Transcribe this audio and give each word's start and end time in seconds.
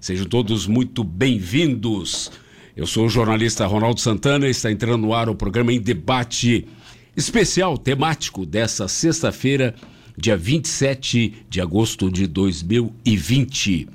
Sejam 0.00 0.24
todos 0.24 0.66
muito 0.66 1.04
bem-vindos. 1.04 2.32
Eu 2.74 2.86
sou 2.86 3.04
o 3.04 3.08
jornalista 3.10 3.66
Ronaldo 3.66 4.00
Santana 4.00 4.46
e 4.48 4.50
está 4.50 4.72
entrando 4.72 5.02
no 5.02 5.12
ar 5.12 5.28
o 5.28 5.34
programa 5.34 5.74
em 5.74 5.78
debate 5.78 6.66
especial 7.14 7.76
temático 7.76 8.46
dessa 8.46 8.88
sexta-feira, 8.88 9.74
dia 10.16 10.38
27 10.38 11.44
de 11.50 11.60
agosto 11.60 12.10
de 12.10 12.26
2020. 12.26 13.88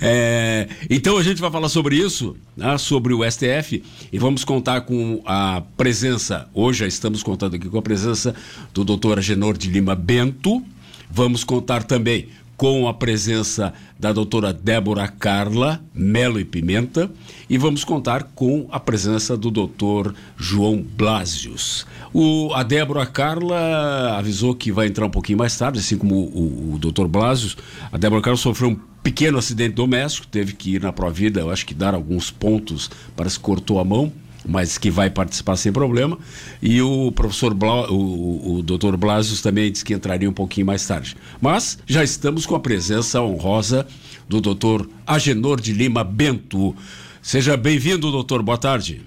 É, 0.00 0.68
então 0.88 1.16
a 1.16 1.22
gente 1.22 1.40
vai 1.40 1.50
falar 1.50 1.68
sobre 1.68 1.96
isso, 1.96 2.36
né, 2.56 2.76
sobre 2.78 3.12
o 3.14 3.28
STF, 3.30 3.82
e 4.12 4.18
vamos 4.18 4.44
contar 4.44 4.82
com 4.82 5.22
a 5.24 5.62
presença, 5.76 6.48
hoje 6.54 6.80
já 6.80 6.86
estamos 6.86 7.22
contando 7.22 7.56
aqui 7.56 7.68
com 7.68 7.78
a 7.78 7.82
presença 7.82 8.34
do 8.72 8.84
doutor 8.84 9.18
Agenor 9.18 9.56
de 9.56 9.70
Lima 9.70 9.94
Bento, 9.94 10.62
vamos 11.10 11.44
contar 11.44 11.84
também 11.84 12.28
com 12.56 12.88
a 12.88 12.94
presença 12.94 13.72
da 13.98 14.12
doutora 14.12 14.52
Débora 14.52 15.06
Carla 15.08 15.82
Melo 15.94 16.40
e 16.40 16.44
Pimenta 16.44 17.10
e 17.48 17.58
vamos 17.58 17.84
contar 17.84 18.24
com 18.34 18.66
a 18.70 18.80
presença 18.80 19.36
do 19.36 19.50
doutor 19.50 20.14
João 20.36 20.82
Blasius. 20.82 21.86
O, 22.12 22.52
a 22.54 22.62
Débora 22.62 23.04
Carla 23.06 24.16
avisou 24.16 24.54
que 24.54 24.72
vai 24.72 24.86
entrar 24.86 25.06
um 25.06 25.10
pouquinho 25.10 25.38
mais 25.38 25.56
tarde, 25.56 25.80
assim 25.80 25.98
como 25.98 26.14
o, 26.14 26.72
o, 26.72 26.74
o 26.74 26.78
doutor 26.78 27.06
Blasius. 27.08 27.56
A 27.92 27.98
Débora 27.98 28.22
Carla 28.22 28.36
sofreu 28.36 28.70
um 28.70 28.78
pequeno 29.02 29.38
acidente 29.38 29.74
doméstico, 29.74 30.26
teve 30.26 30.52
que 30.54 30.74
ir 30.74 30.82
na 30.82 30.92
Provida, 30.92 31.40
eu 31.40 31.50
acho 31.50 31.64
que 31.64 31.74
dar 31.74 31.94
alguns 31.94 32.30
pontos, 32.30 32.90
para 33.14 33.28
se 33.28 33.38
cortou 33.38 33.78
a 33.78 33.84
mão 33.84 34.12
mas 34.46 34.78
que 34.78 34.90
vai 34.90 35.10
participar 35.10 35.56
sem 35.56 35.72
problema. 35.72 36.18
E 36.62 36.80
o 36.80 37.10
professor 37.12 37.52
Bla, 37.52 37.90
o, 37.90 38.58
o 38.58 38.62
doutor 38.62 38.96
Blasius 38.96 39.42
também 39.42 39.70
disse 39.70 39.84
que 39.84 39.94
entraria 39.94 40.28
um 40.28 40.32
pouquinho 40.32 40.66
mais 40.66 40.86
tarde. 40.86 41.16
Mas 41.40 41.78
já 41.86 42.04
estamos 42.04 42.46
com 42.46 42.54
a 42.54 42.60
presença 42.60 43.20
honrosa 43.20 43.86
do 44.28 44.40
doutor 44.40 44.88
Agenor 45.06 45.60
de 45.60 45.72
Lima 45.72 46.04
Bento. 46.04 46.74
Seja 47.20 47.56
bem-vindo, 47.56 48.10
doutor. 48.10 48.42
Boa 48.42 48.58
tarde. 48.58 49.04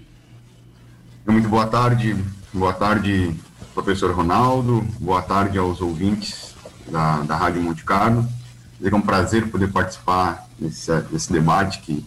Muito 1.26 1.48
boa 1.48 1.68
tarde. 1.68 2.16
Boa 2.54 2.74
tarde, 2.74 3.34
professor 3.74 4.12
Ronaldo. 4.12 4.86
Boa 5.00 5.22
tarde 5.22 5.58
aos 5.58 5.80
ouvintes 5.80 6.56
da, 6.92 7.20
da 7.22 7.36
Rádio 7.36 7.62
Monte 7.62 7.84
Carlo. 7.84 8.28
É 8.84 8.96
um 8.96 9.02
prazer 9.02 9.48
poder 9.48 9.72
participar 9.72 10.48
desse, 10.60 10.92
desse 11.04 11.32
debate 11.32 11.80
que 11.80 12.04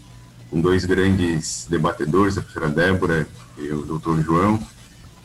com 0.52 0.60
dois 0.60 0.84
grandes 0.84 1.66
debatedores, 1.68 2.36
a 2.36 2.42
professora 2.42 2.68
Débora 2.68 3.26
e 3.56 3.68
o 3.70 3.82
doutor 3.82 4.22
João. 4.22 4.60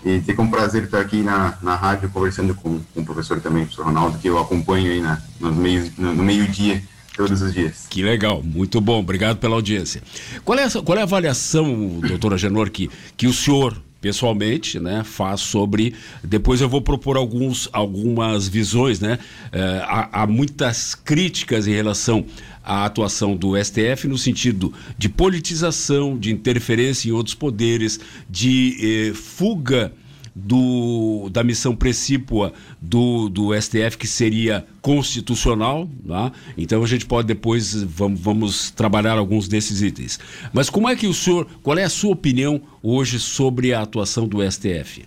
E 0.05 0.21
ter 0.21 0.33
como 0.35 0.49
prazer 0.49 0.83
estar 0.83 1.01
aqui 1.01 1.17
na, 1.17 1.57
na 1.61 1.75
rádio 1.75 2.09
conversando 2.09 2.55
com, 2.55 2.79
com 2.79 3.01
o 3.01 3.05
professor 3.05 3.41
também, 3.41 3.63
o 3.63 3.65
professor 3.65 3.85
Ronaldo, 3.87 4.17
que 4.19 4.29
eu 4.29 4.39
acompanho 4.39 4.89
aí 4.89 5.01
na, 5.01 5.21
no 5.41 5.51
meio-dia 5.53 5.91
no, 5.97 6.13
no 6.15 6.23
meio 6.23 6.47
-dia, 6.47 6.81
todos 7.13 7.41
os 7.41 7.53
dias. 7.53 7.87
Que 7.89 8.01
legal, 8.01 8.41
muito 8.41 8.79
bom, 8.79 8.99
obrigado 8.99 9.37
pela 9.37 9.55
audiência. 9.55 10.01
Qual 10.45 10.57
é, 10.57 10.69
qual 10.69 10.97
é 10.97 11.01
a 11.01 11.03
avaliação, 11.03 11.99
doutora 11.99 12.37
Genor, 12.37 12.69
que, 12.69 12.89
que 13.17 13.27
o 13.27 13.33
senhor 13.33 13.75
pessoalmente, 14.07 14.79
né, 14.79 15.03
faz 15.03 15.41
sobre. 15.41 15.93
Depois 16.23 16.61
eu 16.61 16.69
vou 16.69 16.81
propor 16.81 17.17
alguns, 17.17 17.67
algumas 17.73 18.47
visões, 18.47 19.01
né? 19.01 19.19
É, 19.51 19.81
há, 19.83 20.23
há, 20.23 20.27
muitas 20.27 20.95
críticas 20.95 21.67
em 21.67 21.73
relação 21.73 22.25
à 22.63 22.85
atuação 22.85 23.35
do 23.35 23.61
STF 23.61 24.07
no 24.07 24.17
sentido 24.17 24.73
de 24.97 25.09
politização, 25.09 26.17
de 26.17 26.31
interferência 26.31 27.09
em 27.09 27.11
outros 27.11 27.35
poderes, 27.35 27.99
de 28.29 29.09
eh, 29.09 29.13
fuga 29.13 29.91
do, 30.37 31.29
da 31.31 31.43
missão 31.43 31.75
precípua 31.75 32.53
do, 32.79 33.27
do 33.27 33.59
STF, 33.59 33.97
que 33.97 34.07
seria 34.07 34.65
constitucional. 34.81 35.89
Tá? 36.07 36.31
Então 36.55 36.83
a 36.83 36.87
gente 36.87 37.05
pode 37.05 37.27
depois, 37.27 37.81
vamos, 37.83 38.19
vamos 38.19 38.71
trabalhar 38.71 39.17
alguns 39.17 39.47
desses 39.47 39.81
itens. 39.81 40.19
Mas 40.53 40.69
como 40.69 40.87
é 40.87 40.95
que 40.95 41.07
o 41.07 41.13
senhor, 41.13 41.47
qual 41.63 41.77
é 41.77 41.83
a 41.83 41.89
sua 41.89 42.11
opinião 42.11 42.61
hoje 42.83 43.19
sobre 43.19 43.73
a 43.73 43.81
atuação 43.81 44.27
do 44.27 44.39
STF? 44.49 45.05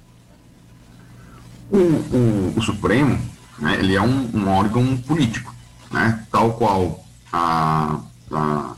O, 1.71 1.77
o, 1.77 2.55
o 2.57 2.63
Supremo, 2.63 3.17
né, 3.59 3.79
ele 3.79 3.95
é 3.95 4.03
um, 4.03 4.29
um 4.35 4.49
órgão 4.49 4.97
político, 4.97 5.55
né, 5.93 6.25
tal 6.33 6.55
qual 6.55 7.05
a, 7.33 8.01
a 8.33 8.75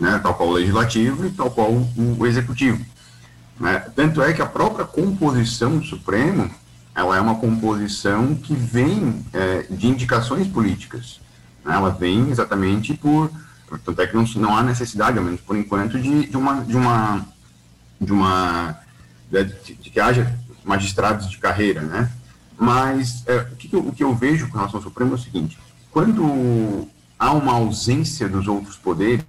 né, 0.00 0.20
tal 0.22 0.34
qual 0.34 0.50
o 0.50 0.52
legislativo 0.52 1.26
e 1.26 1.30
tal 1.30 1.50
qual 1.50 1.72
o, 1.72 2.16
o 2.18 2.26
executivo. 2.26 2.93
Né? 3.58 3.78
Tanto 3.94 4.22
é 4.22 4.32
que 4.32 4.42
a 4.42 4.46
própria 4.46 4.84
composição 4.84 5.78
do 5.78 5.84
Supremo 5.84 6.50
ela 6.94 7.16
é 7.16 7.20
uma 7.20 7.34
composição 7.34 8.34
que 8.34 8.54
vem 8.54 9.24
é, 9.32 9.66
de 9.68 9.88
indicações 9.88 10.46
políticas. 10.46 11.20
Né? 11.64 11.74
Ela 11.74 11.90
vem 11.90 12.30
exatamente 12.30 12.94
por. 12.94 13.30
Tanto 13.84 14.00
é 14.00 14.06
que 14.06 14.14
não, 14.14 14.24
não 14.36 14.56
há 14.56 14.62
necessidade, 14.62 15.18
ao 15.18 15.24
menos 15.24 15.40
por 15.40 15.56
enquanto, 15.56 15.98
de, 15.98 16.26
de 16.26 16.36
uma. 16.36 16.60
De 16.62 16.76
uma, 16.76 17.26
de, 18.00 18.12
uma 18.12 18.78
de, 19.30 19.44
de 19.74 19.90
que 19.90 19.98
haja 19.98 20.38
magistrados 20.64 21.28
de 21.28 21.38
carreira, 21.38 21.82
né? 21.82 22.10
Mas 22.56 23.24
é, 23.26 23.38
o, 23.38 23.56
que 23.56 23.76
o 23.76 23.92
que 23.92 24.04
eu 24.04 24.14
vejo 24.14 24.48
com 24.48 24.56
relação 24.56 24.78
ao 24.78 24.84
Supremo 24.84 25.12
é 25.12 25.14
o 25.14 25.18
seguinte: 25.18 25.58
quando 25.90 26.88
há 27.18 27.32
uma 27.32 27.54
ausência 27.54 28.28
dos 28.28 28.46
outros 28.46 28.76
poderes, 28.76 29.24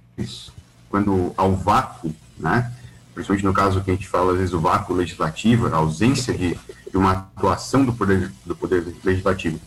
quando 0.88 1.34
há 1.36 1.44
o 1.44 1.56
vácuo, 1.56 2.14
né? 2.38 2.72
Principalmente 3.16 3.46
no 3.46 3.54
caso 3.54 3.80
que 3.80 3.90
a 3.90 3.94
gente 3.94 4.06
fala, 4.06 4.32
às 4.32 4.38
vezes, 4.38 4.52
o 4.52 4.60
vácuo 4.60 4.94
legislativo, 4.94 5.66
a 5.68 5.78
ausência 5.78 6.34
de, 6.34 6.54
de 6.90 6.96
uma 6.98 7.12
atuação 7.12 7.82
do 7.82 7.92
poder, 7.94 8.30
do 8.44 8.54
poder 8.54 8.94
legislativo. 9.02 9.58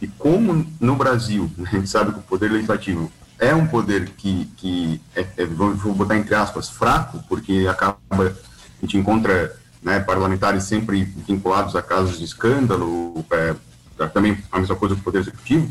E 0.00 0.06
como 0.06 0.66
no 0.78 0.94
Brasil, 0.94 1.50
a 1.66 1.70
gente 1.70 1.88
sabe 1.88 2.12
que 2.12 2.18
o 2.18 2.22
poder 2.22 2.52
legislativo 2.52 3.10
é 3.38 3.54
um 3.54 3.66
poder 3.66 4.10
que, 4.10 4.44
que 4.58 5.00
é, 5.16 5.26
é, 5.38 5.46
vou 5.46 5.94
botar 5.94 6.18
entre 6.18 6.34
aspas, 6.34 6.68
fraco, 6.68 7.24
porque 7.30 7.66
acaba, 7.70 7.96
a 8.10 8.30
gente 8.82 8.98
encontra 8.98 9.56
né, 9.82 10.00
parlamentares 10.00 10.64
sempre 10.64 11.02
vinculados 11.02 11.74
a 11.74 11.80
casos 11.80 12.18
de 12.18 12.24
escândalo, 12.24 13.24
é, 13.30 13.54
também 14.08 14.36
a 14.52 14.58
mesma 14.58 14.76
coisa 14.76 14.94
do 14.94 15.02
Poder 15.02 15.20
Executivo, 15.20 15.70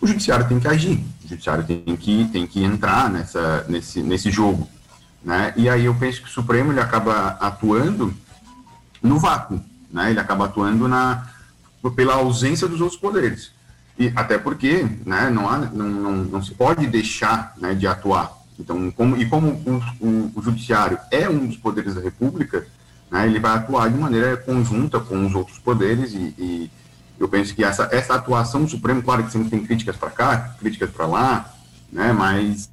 o 0.00 0.06
Judiciário 0.06 0.48
tem 0.48 0.58
que 0.58 0.68
agir, 0.68 1.04
o 1.24 1.28
Judiciário 1.28 1.64
tem 1.64 1.96
que, 1.96 2.28
tem 2.32 2.46
que 2.46 2.64
entrar 2.64 3.10
nessa, 3.10 3.66
nesse, 3.68 4.00
nesse 4.00 4.30
jogo. 4.30 4.66
Né? 5.28 5.52
E 5.58 5.68
aí 5.68 5.84
eu 5.84 5.94
penso 5.94 6.22
que 6.22 6.26
o 6.26 6.30
Supremo 6.30 6.72
ele 6.72 6.80
acaba 6.80 7.36
atuando 7.38 8.14
no 9.02 9.18
vácuo, 9.18 9.62
né? 9.92 10.08
ele 10.08 10.18
acaba 10.18 10.46
atuando 10.46 10.88
na, 10.88 11.28
pela 11.94 12.14
ausência 12.14 12.66
dos 12.66 12.80
outros 12.80 12.98
poderes. 12.98 13.52
E 13.98 14.10
até 14.16 14.38
porque 14.38 14.86
né, 15.04 15.28
não, 15.28 15.46
há, 15.46 15.58
não, 15.58 15.86
não, 15.86 16.12
não 16.24 16.42
se 16.42 16.54
pode 16.54 16.86
deixar 16.86 17.52
né, 17.58 17.74
de 17.74 17.86
atuar. 17.86 18.32
Então, 18.58 18.90
como, 18.90 19.18
e 19.18 19.26
como 19.26 19.48
o, 19.66 19.82
o, 20.00 20.32
o, 20.34 20.42
judiciário 20.42 20.98
é 21.10 21.28
um 21.28 21.46
dos 21.46 21.58
poderes 21.58 21.94
da 21.94 22.00
República, 22.00 22.66
né, 23.10 23.26
ele 23.26 23.38
vai 23.38 23.54
atuar 23.54 23.90
de 23.90 23.98
maneira 23.98 24.34
conjunta 24.34 24.98
com 24.98 25.26
os 25.26 25.34
outros 25.34 25.58
poderes 25.58 26.14
e, 26.14 26.34
e 26.38 26.70
eu 27.20 27.28
penso 27.28 27.54
que 27.54 27.62
essa, 27.62 27.86
essa 27.92 28.14
atuação 28.14 28.64
do 28.64 28.70
Supremo, 28.70 29.02
claro 29.02 29.24
que 29.24 29.32
sempre 29.32 29.50
tem 29.50 29.62
críticas 29.62 29.96
para 29.96 30.08
cá, 30.08 30.54
críticas 30.58 30.88
para 30.88 31.06
lá, 31.06 31.52
né, 31.92 32.14
mas 32.14 32.70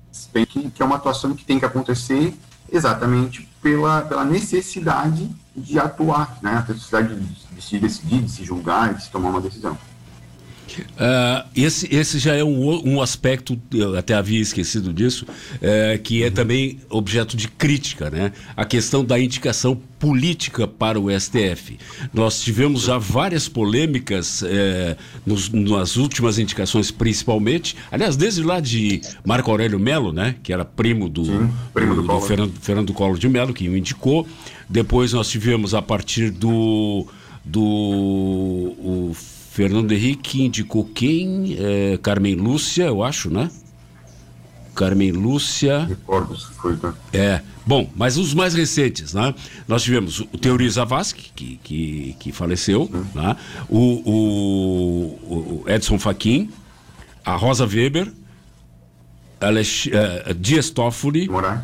que, 0.47 0.69
que 0.69 0.81
é 0.81 0.85
uma 0.85 0.95
atuação 0.95 1.33
que 1.33 1.45
tem 1.45 1.59
que 1.59 1.65
acontecer 1.65 2.33
exatamente 2.71 3.47
pela, 3.61 4.01
pela 4.01 4.25
necessidade 4.25 5.29
de 5.55 5.79
atuar, 5.79 6.37
né? 6.41 6.57
a 6.57 6.71
necessidade 6.73 7.15
de, 7.15 7.55
de 7.55 7.61
se 7.61 7.79
decidir, 7.79 8.21
de 8.21 8.31
se 8.31 8.43
julgar, 8.43 8.93
de 8.93 9.03
se 9.03 9.11
tomar 9.11 9.29
uma 9.29 9.41
decisão. 9.41 9.77
Uh, 10.81 11.47
esse, 11.55 11.93
esse 11.93 12.19
já 12.19 12.35
é 12.35 12.43
um, 12.43 12.95
um 12.95 13.01
aspecto, 13.01 13.59
eu 13.73 13.97
até 13.97 14.13
havia 14.13 14.39
esquecido 14.39 14.93
disso, 14.93 15.25
uh, 15.25 15.99
que 16.01 16.23
é 16.23 16.29
também 16.29 16.79
objeto 16.89 17.37
de 17.37 17.47
crítica, 17.47 18.09
né? 18.09 18.31
A 18.55 18.65
questão 18.65 19.03
da 19.03 19.19
indicação 19.19 19.79
política 19.99 20.67
para 20.67 20.99
o 20.99 21.07
STF. 21.19 21.77
Nós 22.13 22.41
tivemos 22.41 22.83
já 22.83 22.97
várias 22.97 23.47
polêmicas 23.47 24.41
uh, 24.41 24.45
nos, 25.25 25.49
nas 25.49 25.95
últimas 25.95 26.37
indicações, 26.37 26.91
principalmente, 26.91 27.75
aliás, 27.91 28.15
desde 28.15 28.43
lá 28.43 28.59
de 28.59 29.01
Marco 29.25 29.49
Aurélio 29.49 29.79
Melo, 29.79 30.11
né? 30.11 30.35
Que 30.43 30.51
era 30.51 30.65
primo 30.65 31.07
do, 31.09 31.25
Sim, 31.25 31.51
primo 31.73 31.95
do, 31.95 32.01
do, 32.01 32.07
do 32.07 32.21
Fernando, 32.21 32.53
Fernando 32.61 32.93
Collor 32.93 33.17
de 33.17 33.29
Melo, 33.29 33.53
que 33.53 33.67
o 33.69 33.77
indicou. 33.77 34.27
Depois 34.69 35.13
nós 35.13 35.29
tivemos 35.29 35.73
a 35.73 35.81
partir 35.81 36.31
do 36.31 37.07
do 37.45 37.61
o 37.61 39.15
Fernando 39.55 39.93
Henrique 39.93 40.43
indicou 40.43 40.83
quem? 40.83 41.55
É, 41.57 41.97
Carmen 42.03 42.35
Lúcia, 42.35 42.83
eu 42.87 43.01
acho, 43.01 43.29
né? 43.29 43.49
Carmen 44.75 45.13
Lúcia. 45.13 45.85
Recordo 45.85 46.37
se 46.37 46.51
foi, 46.55 46.75
tá? 46.75 46.93
É. 47.13 47.41
Bom, 47.65 47.89
mas 47.95 48.17
os 48.17 48.33
mais 48.33 48.53
recentes, 48.53 49.13
né? 49.13 49.33
Nós 49.65 49.81
tivemos 49.81 50.19
o 50.19 50.25
Teori 50.25 50.69
Zavascki, 50.69 51.31
que, 51.33 51.59
que, 51.63 52.17
que 52.19 52.31
faleceu, 52.33 52.91
né? 53.15 53.37
o, 53.69 53.79
o, 54.05 55.63
o 55.63 55.69
Edson 55.69 55.97
Fachin, 55.97 56.49
a 57.23 57.37
Rosa 57.37 57.65
Weber, 57.65 58.11
Alex, 59.39 59.85
uh, 59.85 60.33
Dias 60.33 60.69
Toffoli, 60.69 61.29
Moraes. 61.29 61.61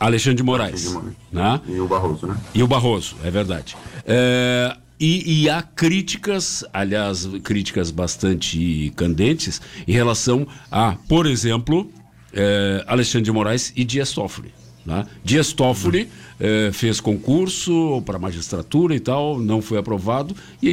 Alexandre 0.00 0.36
de 0.38 0.42
Moraes. 0.42 0.82
De 0.84 0.88
Moraes. 0.88 1.16
Né? 1.30 1.60
E 1.68 1.80
o 1.80 1.86
Barroso, 1.86 2.26
né? 2.26 2.36
E 2.54 2.62
o 2.62 2.66
Barroso, 2.66 3.14
é 3.22 3.30
verdade. 3.30 3.76
É, 4.06 4.74
e, 4.98 5.42
e, 5.42 5.50
há 5.50 5.62
críticas, 5.62 6.64
aliás, 6.72 7.26
críticas 7.42 7.90
bastante 7.90 8.92
candentes, 8.96 9.60
em 9.86 9.92
relação 9.92 10.46
a, 10.70 10.96
por 11.08 11.26
exemplo, 11.26 11.90
eh, 12.32 12.84
Alexandre 12.86 13.24
de 13.24 13.32
Moraes 13.32 13.72
e 13.76 13.84
Dias 13.84 14.12
Toffoli. 14.12 14.52
Né? 14.86 15.04
Dias 15.24 15.52
Toffoli 15.52 16.08
eh, 16.38 16.70
fez 16.72 17.00
concurso 17.00 18.00
para 18.06 18.18
magistratura 18.18 18.94
e 18.94 19.00
tal, 19.00 19.38
não 19.38 19.60
foi 19.60 19.78
aprovado 19.78 20.34
e, 20.62 20.68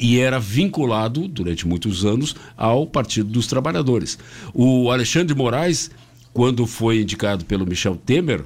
e, 0.00 0.14
e, 0.14 0.18
era 0.20 0.38
vinculado 0.38 1.26
durante 1.26 1.66
muitos 1.66 2.04
anos 2.04 2.36
ao 2.56 2.86
Partido 2.86 3.28
dos 3.28 3.48
Trabalhadores. 3.48 4.18
O 4.54 4.90
Alexandre 4.90 5.34
de 5.34 5.34
Moraes, 5.34 5.90
quando 6.32 6.64
foi 6.66 7.02
indicado 7.02 7.44
pelo 7.44 7.66
Michel 7.66 7.96
Temer, 7.96 8.44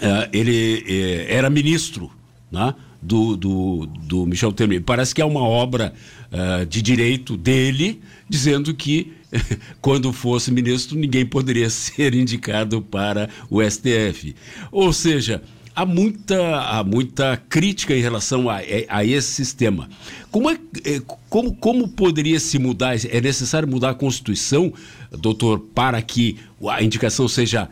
eh, 0.00 0.28
ele 0.32 0.84
eh, 0.86 1.26
era 1.28 1.50
ministro. 1.50 2.10
Né? 2.50 2.74
Do, 3.02 3.36
do, 3.36 3.86
do 3.86 4.26
Michel 4.26 4.52
Temer. 4.52 4.80
Parece 4.82 5.14
que 5.14 5.20
é 5.20 5.24
uma 5.24 5.42
obra 5.42 5.92
uh, 6.30 6.64
de 6.64 6.80
direito 6.80 7.36
dele, 7.36 8.00
dizendo 8.28 8.72
que 8.72 9.12
quando 9.82 10.12
fosse 10.12 10.52
ministro 10.52 10.96
ninguém 10.96 11.26
poderia 11.26 11.68
ser 11.70 12.14
indicado 12.14 12.80
para 12.80 13.28
o 13.50 13.60
STF. 13.60 14.36
Ou 14.70 14.92
seja, 14.92 15.42
há 15.74 15.84
muita, 15.84 16.60
há 16.60 16.84
muita 16.84 17.36
crítica 17.48 17.94
em 17.94 18.00
relação 18.00 18.48
a, 18.48 18.60
a 18.88 19.04
esse 19.04 19.32
sistema. 19.32 19.90
Como, 20.30 20.48
é, 20.48 20.58
é, 20.84 21.02
como, 21.28 21.54
como 21.56 21.88
poderia 21.88 22.38
se 22.38 22.58
mudar? 22.58 22.94
É 23.10 23.20
necessário 23.20 23.66
mudar 23.66 23.90
a 23.90 23.94
Constituição, 23.94 24.72
doutor, 25.10 25.58
para 25.74 26.00
que 26.00 26.38
a 26.70 26.82
indicação 26.82 27.26
seja 27.26 27.68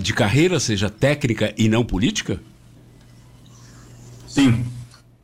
de 0.00 0.14
carreira, 0.14 0.60
seja 0.60 0.88
técnica 0.88 1.52
e 1.58 1.68
não 1.68 1.84
política? 1.84 2.40
Sim, 4.28 4.64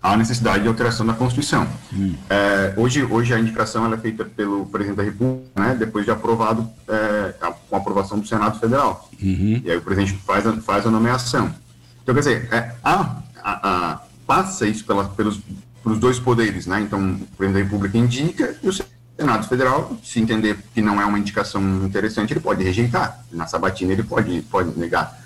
há 0.02 0.16
necessidade 0.16 0.62
de 0.62 0.68
alteração 0.68 1.06
da 1.06 1.14
Constituição. 1.14 1.66
Hum. 1.92 2.14
É, 2.28 2.74
hoje, 2.76 3.04
hoje 3.04 3.32
a 3.32 3.38
indicação 3.38 3.92
é 3.92 3.96
feita 3.96 4.24
pelo 4.24 4.66
presidente 4.66 4.96
da 4.96 5.02
República, 5.04 5.48
né, 5.54 5.76
depois 5.78 6.04
de 6.04 6.10
aprovado, 6.10 6.68
é, 6.88 7.34
a, 7.40 7.52
com 7.52 7.76
a 7.76 7.78
aprovação 7.78 8.18
do 8.18 8.26
Senado 8.26 8.58
Federal. 8.58 9.08
Uhum. 9.22 9.62
E 9.64 9.70
aí 9.70 9.76
o 9.76 9.82
presidente 9.82 10.18
faz 10.26 10.46
a, 10.46 10.52
faz 10.60 10.86
a 10.86 10.90
nomeação. 10.90 11.54
Então, 12.02 12.14
quer 12.14 12.20
dizer, 12.20 12.48
é, 12.52 12.74
a, 12.82 13.16
a, 13.42 14.00
passa 14.26 14.66
isso 14.66 14.84
pela, 14.84 15.04
pelos, 15.04 15.40
pelos 15.84 15.98
dois 16.00 16.18
poderes, 16.18 16.66
né? 16.66 16.80
Então, 16.80 16.98
o 16.98 17.36
presidente 17.36 17.62
da 17.62 17.70
República 17.70 17.96
indica 17.96 18.56
e 18.60 18.68
o 18.68 18.72
Senado 18.72 19.46
Federal, 19.46 19.96
se 20.02 20.18
entender 20.18 20.58
que 20.74 20.82
não 20.82 21.00
é 21.00 21.04
uma 21.04 21.18
indicação 21.18 21.62
interessante, 21.84 22.32
ele 22.32 22.40
pode 22.40 22.64
rejeitar. 22.64 23.24
Na 23.30 23.46
sabatina 23.46 23.92
ele 23.92 24.02
pode, 24.02 24.42
pode 24.42 24.76
negar. 24.76 25.21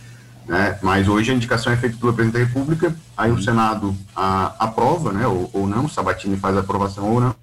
Né? 0.46 0.78
Mas 0.80 1.08
hoje 1.08 1.32
a 1.32 1.34
indicação 1.34 1.72
é 1.72 1.76
feita 1.76 1.96
pelo 1.96 2.12
presidente 2.12 2.40
da 2.40 2.46
República, 2.46 2.94
aí 3.16 3.32
o 3.32 3.42
Senado 3.42 3.96
a, 4.14 4.54
aprova, 4.60 5.12
né, 5.12 5.26
ou, 5.26 5.50
ou 5.52 5.66
não, 5.66 5.86
o 5.86 5.88
Sabatini 5.88 6.36
faz 6.36 6.56
a 6.56 6.60
aprovação 6.60 7.10
ou 7.10 7.20
não, 7.20 7.34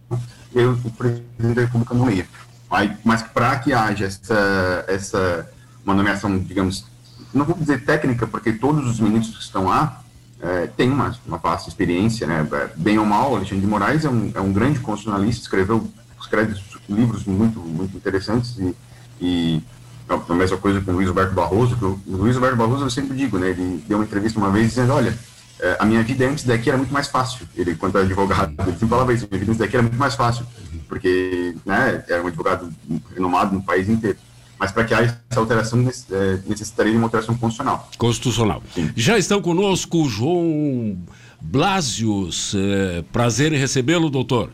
e 0.56 0.60
aí 0.60 0.66
o 0.66 0.78
presidente 0.92 1.56
da 1.56 1.62
República 1.62 1.94
nomeia. 1.94 2.26
Aí, 2.72 2.96
mas 3.04 3.22
para 3.22 3.60
que 3.60 3.74
haja 3.74 4.06
essa, 4.06 4.86
essa 4.88 5.50
uma 5.86 5.94
nomeação, 5.94 6.40
digamos, 6.40 6.86
não 7.34 7.46
vou 7.46 7.58
dizer 7.58 7.84
técnica, 7.84 8.26
porque 8.26 8.54
todos 8.54 8.90
os 8.90 9.00
ministros 9.00 9.38
que 9.38 9.44
estão 9.44 9.66
lá 9.66 10.02
é, 10.42 10.68
têm 10.68 10.90
uma, 10.90 11.14
uma 11.26 11.38
vasta 11.38 11.70
experiência, 11.70 12.26
né, 12.26 12.48
bem 12.76 12.98
ou 12.98 13.06
mal, 13.06 13.36
Alexandre 13.36 13.62
de 13.62 13.68
Moraes 13.68 14.06
é 14.06 14.10
um, 14.10 14.32
é 14.34 14.40
um 14.40 14.54
grande 14.54 14.80
constitucionalista, 14.80 15.42
escreveu, 15.42 15.88
escreve 16.20 16.56
livros 16.90 17.26
muito, 17.26 17.60
muito 17.60 17.98
interessantes 17.98 18.58
e, 18.58 18.76
e 19.20 19.64
a, 20.10 20.34
mesma 20.34 20.58
coisa 20.58 20.82
com 20.82 20.92
o 20.92 20.96
Luiz 20.96 21.08
Alberto 21.08 21.34
Barroso, 21.34 21.76
que 21.76 21.86
o 21.86 22.00
Luiz 22.08 22.36
Alberto 22.36 22.58
Barroso 22.58 22.86
eu 22.86 22.90
sempre 22.90 23.16
digo, 23.16 23.38
né? 23.38 23.50
Ele 23.50 23.84
deu 23.88 23.98
uma 23.98 24.04
entrevista 24.04 24.40
uma 24.40 24.50
vez 24.50 24.70
dizendo, 24.70 24.94
olha, 24.94 25.18
é, 25.60 25.78
a 25.80 25.86
minha 25.86 26.04
vida 26.04 26.28
antes 26.28 26.44
daqui 26.44 26.70
era 26.70 26.78
muito 26.78 26.94
mais 26.94 27.08
fácil. 27.08 27.48
Ele, 27.56 27.76
quando 27.76 27.98
era 27.98 28.06
advogado, 28.06 28.54
ele 28.60 28.72
sempre 28.72 28.88
falava 28.88 29.14
isso, 29.14 29.28
minha 29.30 29.40
vida 29.40 29.52
antes 29.52 29.60
daqui 29.60 29.76
era 29.76 29.84
muito 29.84 29.98
mais 29.98 30.16
fácil, 30.16 30.46
porque 30.88 31.56
né, 31.66 32.04
era 32.08 32.22
um 32.24 32.28
advogado 32.28 32.70
renomado 33.14 33.56
no 33.56 33.62
país 33.62 33.88
inteiro. 33.88 34.18
Mas 34.60 34.72
para 34.72 34.84
que 34.84 34.94
haja 34.94 35.20
essa 35.30 35.40
alteração, 35.40 35.80
é, 35.82 36.40
necessitaria 36.48 36.92
de 36.92 36.98
uma 36.98 37.08
alteração 37.08 37.36
constitucional. 37.36 37.90
Constitucional. 37.98 38.64
Sim. 38.74 38.92
Já 38.96 39.18
estão 39.18 39.42
conosco 39.42 40.08
João 40.08 40.98
Blasius. 41.42 42.54
É, 42.56 43.04
prazer 43.12 43.52
em 43.52 43.58
recebê-lo, 43.58 44.10
doutor. 44.10 44.52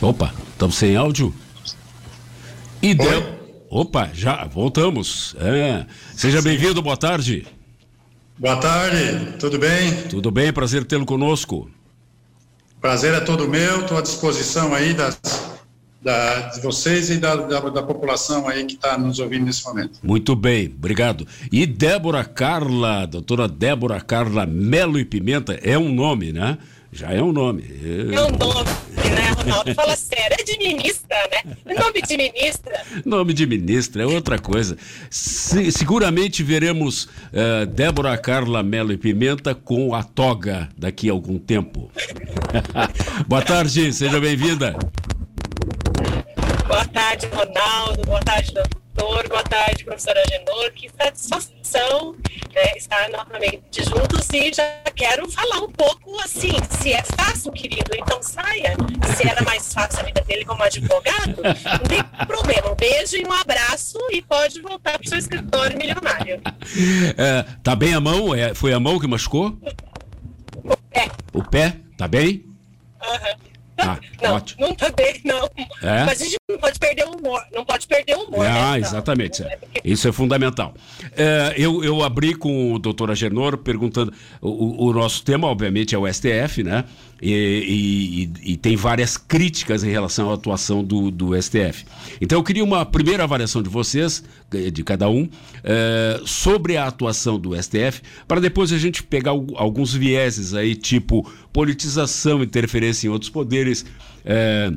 Opa, 0.00 0.32
estamos 0.52 0.76
sem 0.76 0.96
áudio? 0.96 1.34
E 2.84 2.92
deu. 2.92 3.24
Opa, 3.70 4.10
já 4.12 4.44
voltamos. 4.44 5.34
É. 5.40 5.86
Seja 6.14 6.42
bem-vindo, 6.42 6.82
boa 6.82 6.98
tarde. 6.98 7.46
Boa 8.38 8.56
tarde, 8.56 9.38
tudo 9.38 9.58
bem? 9.58 9.90
Tudo 10.10 10.30
bem, 10.30 10.52
prazer 10.52 10.84
tê-lo 10.84 11.06
conosco. 11.06 11.70
Prazer 12.82 13.14
é 13.14 13.20
todo 13.20 13.48
meu, 13.48 13.80
estou 13.80 13.96
à 13.96 14.02
disposição 14.02 14.74
aí 14.74 14.92
das, 14.92 15.18
da, 16.02 16.50
de 16.50 16.60
vocês 16.60 17.08
e 17.08 17.16
da, 17.16 17.34
da, 17.36 17.60
da 17.60 17.82
população 17.82 18.46
aí 18.46 18.66
que 18.66 18.74
está 18.74 18.98
nos 18.98 19.18
ouvindo 19.18 19.46
nesse 19.46 19.64
momento. 19.64 19.98
Muito 20.02 20.36
bem, 20.36 20.66
obrigado. 20.66 21.26
E 21.50 21.64
Débora 21.64 22.22
Carla, 22.22 23.06
doutora 23.06 23.48
Débora 23.48 23.98
Carla 23.98 24.44
Melo 24.44 24.98
e 24.98 25.06
Pimenta, 25.06 25.58
é 25.62 25.78
um 25.78 25.90
nome, 25.90 26.34
né? 26.34 26.58
Já 26.94 27.10
é 27.10 27.20
um 27.20 27.32
nome. 27.32 27.64
É 27.82 28.22
um 28.22 28.30
nome, 28.30 28.70
né, 29.16 29.30
Ronaldo? 29.36 29.74
Fala 29.74 29.96
sério, 29.96 30.36
é 30.38 30.44
de 30.44 30.56
ministra, 30.56 31.16
né? 31.32 31.74
Nome 31.76 32.00
de 32.00 32.16
ministra. 32.16 32.82
Nome 33.04 33.32
de 33.32 33.46
ministra 33.46 34.04
é 34.04 34.06
outra 34.06 34.38
coisa. 34.38 34.78
Se, 35.10 35.72
seguramente 35.72 36.44
veremos 36.44 37.06
uh, 37.06 37.66
Débora 37.66 38.16
Carla 38.16 38.62
Mello 38.62 38.92
e 38.92 38.96
Pimenta 38.96 39.56
com 39.56 39.92
a 39.92 40.04
toga 40.04 40.68
daqui 40.78 41.10
a 41.10 41.12
algum 41.12 41.36
tempo. 41.36 41.90
Boa 43.26 43.42
tarde, 43.42 43.92
seja 43.92 44.20
bem-vinda. 44.20 44.76
Boa 46.68 46.84
tarde, 46.86 47.26
Ronaldo. 47.26 48.02
Boa 48.06 48.20
tarde, 48.20 48.54
doutor. 48.54 48.83
Boa 48.94 49.42
tarde, 49.42 49.84
professora 49.84 50.22
Genor. 50.28 50.72
Que 50.72 50.88
satisfação 50.88 52.14
né, 52.54 52.76
estar 52.76 53.08
novamente 53.10 53.82
juntos 53.82 54.28
e 54.32 54.52
já 54.52 54.64
quero 54.94 55.28
falar 55.30 55.60
um 55.60 55.70
pouco 55.70 56.18
assim, 56.20 56.52
se 56.70 56.92
é 56.92 57.02
fácil, 57.02 57.50
querido, 57.52 57.90
então 57.96 58.22
saia. 58.22 58.76
Se 59.16 59.28
era 59.28 59.42
mais 59.42 59.72
fácil 59.72 60.00
a 60.00 60.02
vida 60.04 60.20
dele 60.22 60.44
como 60.44 60.62
advogado, 60.62 61.42
não 61.42 61.88
tem 61.88 62.02
problema. 62.26 62.70
Um 62.70 62.76
beijo 62.76 63.16
e 63.16 63.26
um 63.26 63.32
abraço 63.32 63.98
e 64.12 64.22
pode 64.22 64.60
voltar 64.60 64.98
para 64.98 65.06
o 65.06 65.08
seu 65.08 65.18
escritório 65.18 65.76
milionário. 65.76 66.40
É, 67.16 67.42
tá 67.62 67.74
bem 67.74 67.94
a 67.94 68.00
mão? 68.00 68.34
É, 68.34 68.54
foi 68.54 68.72
a 68.72 68.80
mão 68.80 68.98
que 69.00 69.06
machucou? 69.06 69.58
O 70.62 70.76
pé. 70.90 71.10
O 71.32 71.42
pé? 71.42 71.76
Tá 71.96 72.06
bem? 72.06 72.44
Aham. 73.02 73.28
Uhum. 73.30 73.54
Ah, 73.76 73.98
não, 74.22 74.36
ótimo. 74.36 74.66
não 74.66 74.74
tá 74.74 74.88
bem, 74.90 75.20
não. 75.24 75.50
É? 75.82 76.04
Mas 76.04 76.22
a 76.22 76.24
gente 76.24 76.36
não 76.54 76.60
pode 76.60 76.78
perder 76.78 77.04
o 77.04 77.16
humor. 77.16 77.42
Não 77.52 77.64
pode 77.64 77.86
perder 77.86 78.16
o 78.16 78.22
humor. 78.22 78.46
Ah, 78.46 78.72
né? 78.72 78.78
exatamente. 78.78 79.42
É. 79.42 79.58
Isso 79.84 80.08
é 80.08 80.12
fundamental. 80.12 80.74
É, 81.16 81.54
eu, 81.56 81.82
eu 81.84 82.02
abri 82.02 82.34
com 82.34 82.72
o 82.72 82.78
doutor 82.78 83.10
Agenor 83.10 83.58
perguntando. 83.58 84.12
O, 84.40 84.86
o, 84.86 84.92
nosso 84.92 85.22
tema, 85.24 85.48
obviamente, 85.48 85.94
é 85.94 85.98
o 85.98 86.10
STF, 86.12 86.62
né? 86.62 86.84
E, 87.20 88.30
e, 88.44 88.52
e, 88.52 88.56
tem 88.56 88.76
várias 88.76 89.16
críticas 89.16 89.82
em 89.82 89.90
relação 89.90 90.30
à 90.30 90.34
atuação 90.34 90.84
do, 90.84 91.10
do 91.10 91.40
STF. 91.40 91.84
Então, 92.20 92.38
eu 92.38 92.42
queria 92.42 92.62
uma 92.62 92.84
primeira 92.84 93.24
avaliação 93.24 93.62
de 93.62 93.68
vocês, 93.68 94.22
de 94.50 94.84
cada 94.84 95.08
um, 95.08 95.28
é, 95.62 96.20
sobre 96.26 96.76
a 96.76 96.86
atuação 96.86 97.38
do 97.38 97.60
STF, 97.60 98.02
para 98.28 98.40
depois 98.40 98.72
a 98.72 98.78
gente 98.78 99.02
pegar 99.02 99.30
alguns 99.30 99.94
vieses 99.94 100.54
aí, 100.54 100.74
tipo 100.74 101.30
politização, 101.52 102.42
interferência 102.42 103.06
em 103.06 103.10
outros 103.10 103.30
poderes. 103.30 103.86
É, 104.24 104.72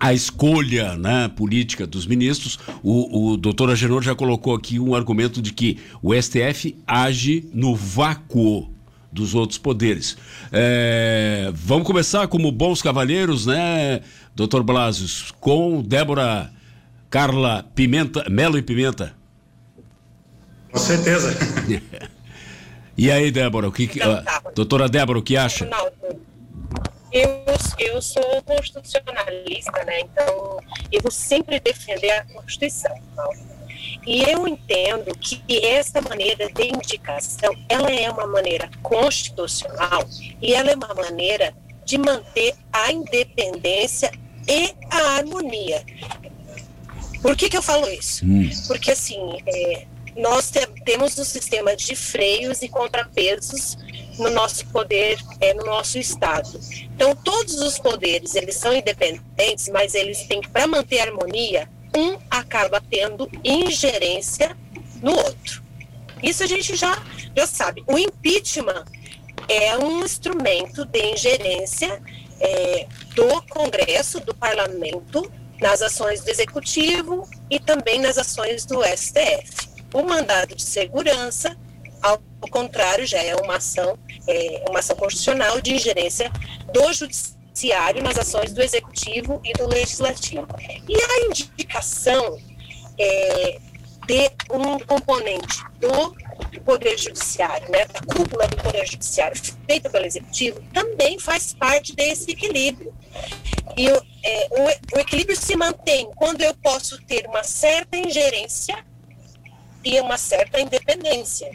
a 0.00 0.12
escolha 0.12 0.96
né, 0.96 1.28
política 1.28 1.86
dos 1.86 2.06
ministros, 2.06 2.58
o, 2.82 3.32
o 3.32 3.36
doutor 3.36 3.70
Agenor 3.70 4.02
já 4.02 4.14
colocou 4.14 4.54
aqui 4.54 4.78
um 4.78 4.94
argumento 4.94 5.42
de 5.42 5.52
que 5.52 5.78
o 6.02 6.14
STF 6.14 6.76
age 6.86 7.48
no 7.52 7.74
vácuo 7.74 8.70
dos 9.10 9.34
outros 9.34 9.58
poderes. 9.58 10.16
É, 10.52 11.50
vamos 11.54 11.86
começar 11.86 12.28
como 12.28 12.52
bons 12.52 12.80
cavalheiros, 12.80 13.46
né, 13.46 14.00
doutor 14.34 14.62
Blasius, 14.62 15.32
com 15.40 15.82
Débora 15.82 16.52
Carla 17.10 17.64
Pimenta, 17.74 18.28
Melo 18.30 18.58
e 18.58 18.62
Pimenta. 18.62 19.14
Com 20.70 20.78
certeza. 20.78 21.34
e 22.96 23.10
aí, 23.10 23.30
Débora, 23.30 23.68
o 23.68 23.72
que, 23.72 23.86
que 23.86 24.00
uh, 24.00 24.22
doutora 24.54 24.88
Débora, 24.88 25.18
o 25.18 25.22
que 25.22 25.36
acha? 25.36 25.64
Não, 25.64 25.88
eu, 27.12 27.44
eu 27.78 28.02
sou 28.02 28.42
constitucionalista, 28.42 29.84
né? 29.84 30.00
Então, 30.00 30.58
eu 30.90 31.00
vou 31.00 31.10
sempre 31.10 31.58
defender 31.60 32.10
a 32.10 32.24
Constituição. 32.26 32.94
Então. 33.12 33.58
E 34.06 34.22
eu 34.22 34.46
entendo 34.46 35.16
que 35.18 35.42
essa 35.64 36.00
maneira 36.00 36.50
de 36.52 36.68
indicação, 36.68 37.54
ela 37.68 37.90
é 37.90 38.10
uma 38.10 38.26
maneira 38.26 38.70
constitucional 38.82 40.06
e 40.40 40.54
ela 40.54 40.70
é 40.70 40.74
uma 40.74 40.94
maneira 40.94 41.54
de 41.84 41.98
manter 41.98 42.54
a 42.72 42.92
independência 42.92 44.10
e 44.46 44.74
a 44.90 45.16
harmonia. 45.16 45.84
Por 47.22 47.36
que, 47.36 47.48
que 47.48 47.56
eu 47.56 47.62
falo 47.62 47.88
isso? 47.90 48.24
Hum. 48.24 48.48
Porque, 48.66 48.92
assim, 48.92 49.18
é, 49.46 49.86
nós 50.16 50.50
te, 50.50 50.66
temos 50.84 51.18
um 51.18 51.24
sistema 51.24 51.74
de 51.74 51.94
freios 51.96 52.62
e 52.62 52.68
contrapesos 52.68 53.76
no 54.18 54.30
nosso 54.30 54.66
poder, 54.66 55.18
é, 55.40 55.54
no 55.54 55.64
nosso 55.64 55.98
Estado. 55.98 56.58
Então, 56.94 57.14
todos 57.14 57.60
os 57.60 57.78
poderes, 57.78 58.34
eles 58.34 58.56
são 58.56 58.74
independentes, 58.74 59.68
mas 59.68 59.94
eles 59.94 60.26
têm 60.26 60.40
que, 60.40 60.48
para 60.48 60.66
manter 60.66 61.00
a 61.00 61.04
harmonia, 61.04 61.68
um 61.96 62.18
acaba 62.30 62.82
tendo 62.90 63.30
ingerência 63.44 64.56
no 65.02 65.12
outro. 65.12 65.62
Isso 66.22 66.42
a 66.42 66.46
gente 66.46 66.76
já, 66.76 67.00
já 67.36 67.46
sabe. 67.46 67.84
O 67.86 67.98
impeachment 67.98 68.84
é 69.48 69.78
um 69.78 70.04
instrumento 70.04 70.84
de 70.84 71.12
ingerência 71.12 72.02
é, 72.40 72.86
do 73.14 73.42
Congresso, 73.48 74.20
do 74.20 74.34
Parlamento, 74.34 75.30
nas 75.60 75.82
ações 75.82 76.20
do 76.20 76.30
Executivo 76.30 77.28
e 77.50 77.58
também 77.58 77.98
nas 78.00 78.18
ações 78.18 78.64
do 78.64 78.82
STF. 78.84 79.68
O 79.92 80.02
mandado 80.02 80.54
de 80.54 80.62
segurança 80.62 81.56
ao 82.02 82.20
contrário, 82.46 83.06
já 83.06 83.22
é 83.22 83.34
uma 83.36 83.56
ação, 83.56 83.98
é, 84.26 84.64
uma 84.68 84.78
ação 84.78 84.96
constitucional 84.96 85.60
de 85.60 85.74
ingerência 85.74 86.30
do 86.72 86.92
judiciário 86.92 88.02
nas 88.02 88.18
ações 88.18 88.52
do 88.52 88.62
executivo 88.62 89.40
e 89.44 89.52
do 89.54 89.66
legislativo. 89.66 90.46
E 90.88 90.94
a 90.94 91.26
indicação 91.26 92.38
é, 92.98 93.58
de 94.06 94.30
um 94.50 94.78
componente 94.78 95.62
do 95.78 96.16
Poder 96.64 96.98
Judiciário, 96.98 97.70
né, 97.70 97.84
da 97.86 98.00
cúpula 98.00 98.46
do 98.48 98.56
Poder 98.56 98.86
Judiciário, 98.86 99.40
feita 99.66 99.90
pelo 99.90 100.06
Executivo, 100.06 100.62
também 100.72 101.18
faz 101.18 101.54
parte 101.54 101.94
desse 101.94 102.30
equilíbrio. 102.30 102.94
E 103.76 103.88
é, 103.88 104.48
o, 104.50 104.96
o 104.96 105.00
equilíbrio 105.00 105.36
se 105.36 105.56
mantém 105.56 106.10
quando 106.16 106.42
eu 106.42 106.54
posso 106.56 107.00
ter 107.04 107.26
uma 107.26 107.42
certa 107.42 107.96
ingerência 107.96 108.84
e 109.84 110.00
uma 110.00 110.16
certa 110.16 110.60
independência. 110.60 111.50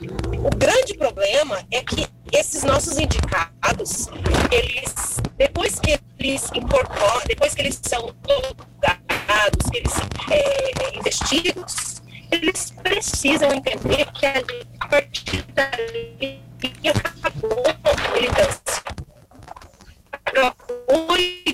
O 0.00 0.56
grande 0.56 0.94
problema 0.94 1.58
é 1.72 1.82
que 1.82 2.06
esses 2.32 2.62
nossos 2.62 2.98
indicados, 2.98 4.08
eles, 4.52 5.20
depois 5.36 5.80
que 5.80 5.98
eles 6.20 6.48
incorporam, 6.54 7.26
depois 7.26 7.52
que 7.52 7.62
eles 7.62 7.80
são 7.82 8.14
colocados, 8.22 9.70
que 9.70 9.78
eles 9.78 9.92
são 9.92 10.06
é, 10.30 10.96
investidos, 10.96 12.00
eles 12.30 12.70
precisam 12.80 13.52
entender 13.52 14.06
que 14.12 14.26
a 14.26 14.86
partir 14.86 15.42
dali 15.54 16.40
acabou 16.88 17.64
a 17.66 18.12
militância. 18.14 18.82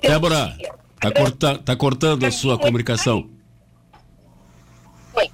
Débora, 0.02 0.54
está 0.94 1.10
corta, 1.10 1.58
tá 1.58 1.76
cortando 1.76 2.24
a 2.24 2.30
sua 2.30 2.58
comunicação. 2.58 3.30
Oi. 5.14 5.30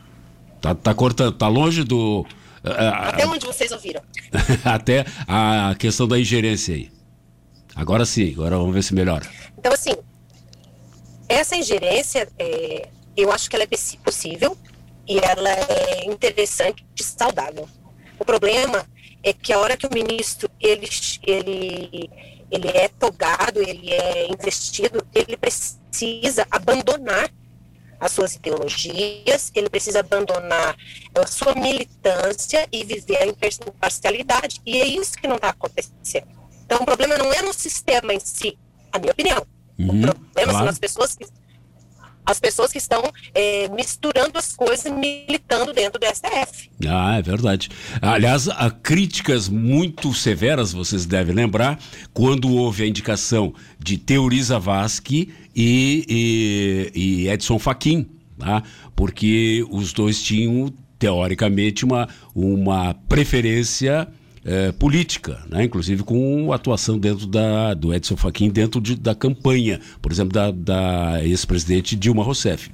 Tá, 0.60 0.76
tá 0.76 0.94
cortando, 0.94 1.32
tá 1.32 1.48
longe 1.48 1.82
do 1.82 2.24
até 2.62 3.26
onde 3.26 3.46
vocês 3.46 3.72
ouviram? 3.72 4.02
Até 4.64 5.06
a 5.26 5.74
questão 5.78 6.06
da 6.06 6.18
ingerência 6.18 6.74
aí. 6.74 6.90
Agora 7.74 8.04
sim, 8.04 8.32
agora 8.32 8.58
vamos 8.58 8.74
ver 8.74 8.82
se 8.82 8.94
melhora. 8.94 9.26
Então, 9.56 9.72
assim, 9.72 9.94
essa 11.28 11.56
ingerência, 11.56 12.28
é, 12.38 12.88
eu 13.16 13.32
acho 13.32 13.48
que 13.48 13.56
ela 13.56 13.64
é 13.64 13.96
possível 14.04 14.56
e 15.08 15.18
ela 15.18 15.50
é 15.50 16.04
interessante 16.06 16.84
e 16.98 17.02
saudável. 17.02 17.68
O 18.18 18.24
problema 18.24 18.84
é 19.22 19.32
que 19.32 19.52
a 19.52 19.58
hora 19.58 19.76
que 19.76 19.86
o 19.86 19.94
ministro 19.94 20.50
ele, 20.60 20.88
ele, 21.22 22.10
ele 22.50 22.68
é 22.68 22.88
togado, 22.88 23.62
ele 23.62 23.92
é 23.92 24.30
investido, 24.30 25.06
ele 25.14 25.36
precisa 25.36 26.46
abandonar 26.50 27.30
as 28.00 28.12
suas 28.12 28.34
ideologias, 28.34 29.52
ele 29.54 29.68
precisa 29.68 30.00
abandonar 30.00 30.74
a 31.14 31.26
sua 31.26 31.54
militância 31.54 32.66
e 32.72 32.82
viver 32.82 33.18
a 33.18 33.26
imparcialidade. 33.26 34.60
E 34.64 34.80
é 34.80 34.86
isso 34.86 35.12
que 35.12 35.28
não 35.28 35.36
está 35.36 35.50
acontecendo. 35.50 36.28
Então, 36.64 36.78
o 36.80 36.84
problema 36.86 37.18
não 37.18 37.32
é 37.32 37.42
no 37.42 37.52
sistema 37.52 38.14
em 38.14 38.20
si, 38.20 38.56
a 38.90 38.98
minha 38.98 39.12
opinião. 39.12 39.46
Uhum, 39.78 39.88
o 39.88 40.00
problema 40.00 40.22
claro. 40.34 40.58
são 40.58 40.68
as 40.68 40.78
pessoas 40.78 41.16
que 41.16 41.26
as 42.30 42.38
pessoas 42.38 42.70
que 42.70 42.78
estão 42.78 43.02
é, 43.34 43.68
misturando 43.70 44.38
as 44.38 44.54
coisas 44.54 44.86
e 44.86 44.90
militando 44.90 45.72
dentro 45.72 45.98
do 45.98 46.06
STF. 46.06 46.70
Ah, 46.86 47.16
é 47.16 47.22
verdade. 47.22 47.68
Aliás, 48.00 48.48
há 48.48 48.70
críticas 48.70 49.48
muito 49.48 50.14
severas, 50.14 50.72
vocês 50.72 51.06
devem 51.06 51.34
lembrar, 51.34 51.78
quando 52.12 52.52
houve 52.54 52.84
a 52.84 52.86
indicação 52.86 53.52
de 53.78 53.98
Teoriza 53.98 54.58
Vasque 54.58 55.32
e, 55.60 56.90
e, 56.94 57.00
e 57.24 57.28
Edson 57.28 57.58
Fachin, 57.58 58.08
tá? 58.38 58.62
porque 58.96 59.62
os 59.70 59.92
dois 59.92 60.22
tinham, 60.22 60.72
teoricamente, 60.98 61.84
uma, 61.84 62.08
uma 62.34 62.94
preferência 62.94 64.08
é, 64.42 64.72
política, 64.72 65.42
né? 65.50 65.64
inclusive 65.64 66.02
com 66.02 66.50
atuação 66.50 66.98
dentro 66.98 67.26
da, 67.26 67.74
do 67.74 67.92
Edson 67.92 68.16
Fachin 68.16 68.48
dentro 68.48 68.80
de, 68.80 68.96
da 68.96 69.14
campanha, 69.14 69.78
por 70.00 70.10
exemplo, 70.10 70.32
da, 70.32 70.50
da 70.50 71.22
ex-presidente 71.22 71.94
Dilma 71.94 72.24
Rousseff. 72.24 72.70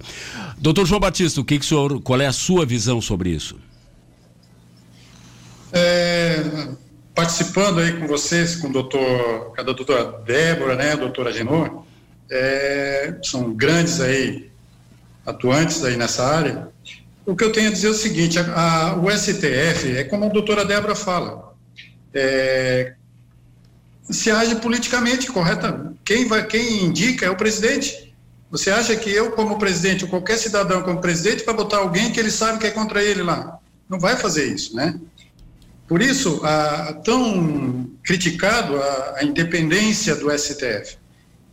Doutor 0.56 0.86
João 0.86 1.00
Batista, 1.00 1.40
o 1.40 1.44
que, 1.44 1.58
que 1.58 1.64
o 1.64 1.68
senhor, 1.68 2.00
qual 2.02 2.20
é 2.20 2.26
a 2.26 2.32
sua 2.32 2.64
visão 2.64 3.00
sobre 3.00 3.30
isso? 3.30 3.58
É, 5.72 6.68
participando 7.16 7.80
aí 7.80 7.94
com 7.94 8.06
vocês, 8.06 8.54
com, 8.54 8.70
doutor, 8.70 9.52
com 9.52 9.60
a 9.60 9.64
doutora 9.64 10.22
Débora, 10.24 10.76
né, 10.76 10.92
a 10.92 10.96
doutora 10.96 11.32
Genor, 11.32 11.84
é, 12.30 13.18
são 13.22 13.52
grandes 13.54 14.00
aí 14.00 14.50
atuantes 15.24 15.84
aí 15.84 15.96
nessa 15.96 16.24
área. 16.24 16.68
O 17.24 17.34
que 17.34 17.42
eu 17.42 17.52
tenho 17.52 17.68
a 17.68 17.72
dizer 17.72 17.88
é 17.88 17.90
o 17.90 17.94
seguinte: 17.94 18.38
a, 18.38 18.44
a, 18.44 18.96
o 18.96 19.10
STF 19.10 19.96
é 19.96 20.04
como 20.04 20.24
a 20.24 20.28
doutora 20.28 20.64
Débora 20.64 20.94
fala, 20.94 21.54
é, 22.14 22.94
se 24.10 24.30
age 24.30 24.56
politicamente 24.56 25.30
correta. 25.30 25.92
Quem, 26.04 26.26
vai, 26.26 26.46
quem 26.46 26.84
indica 26.84 27.26
é 27.26 27.30
o 27.30 27.36
presidente. 27.36 28.14
Você 28.50 28.70
acha 28.70 28.94
que 28.94 29.10
eu, 29.10 29.32
como 29.32 29.58
presidente, 29.58 30.04
ou 30.04 30.10
qualquer 30.10 30.38
cidadão 30.38 30.82
como 30.82 31.00
presidente, 31.00 31.44
vai 31.44 31.54
botar 31.54 31.78
alguém 31.78 32.12
que 32.12 32.20
ele 32.20 32.30
sabe 32.30 32.58
que 32.60 32.66
é 32.66 32.70
contra 32.70 33.02
ele 33.02 33.22
lá? 33.22 33.58
Não 33.88 33.98
vai 33.98 34.16
fazer 34.16 34.46
isso, 34.46 34.74
né? 34.76 34.98
Por 35.88 36.00
isso, 36.00 36.40
a, 36.44 36.92
tão 37.04 37.90
criticado 38.04 38.80
a, 38.80 39.16
a, 39.18 39.24
independência 39.24 40.14
do 40.16 40.30
STF. 40.36 40.96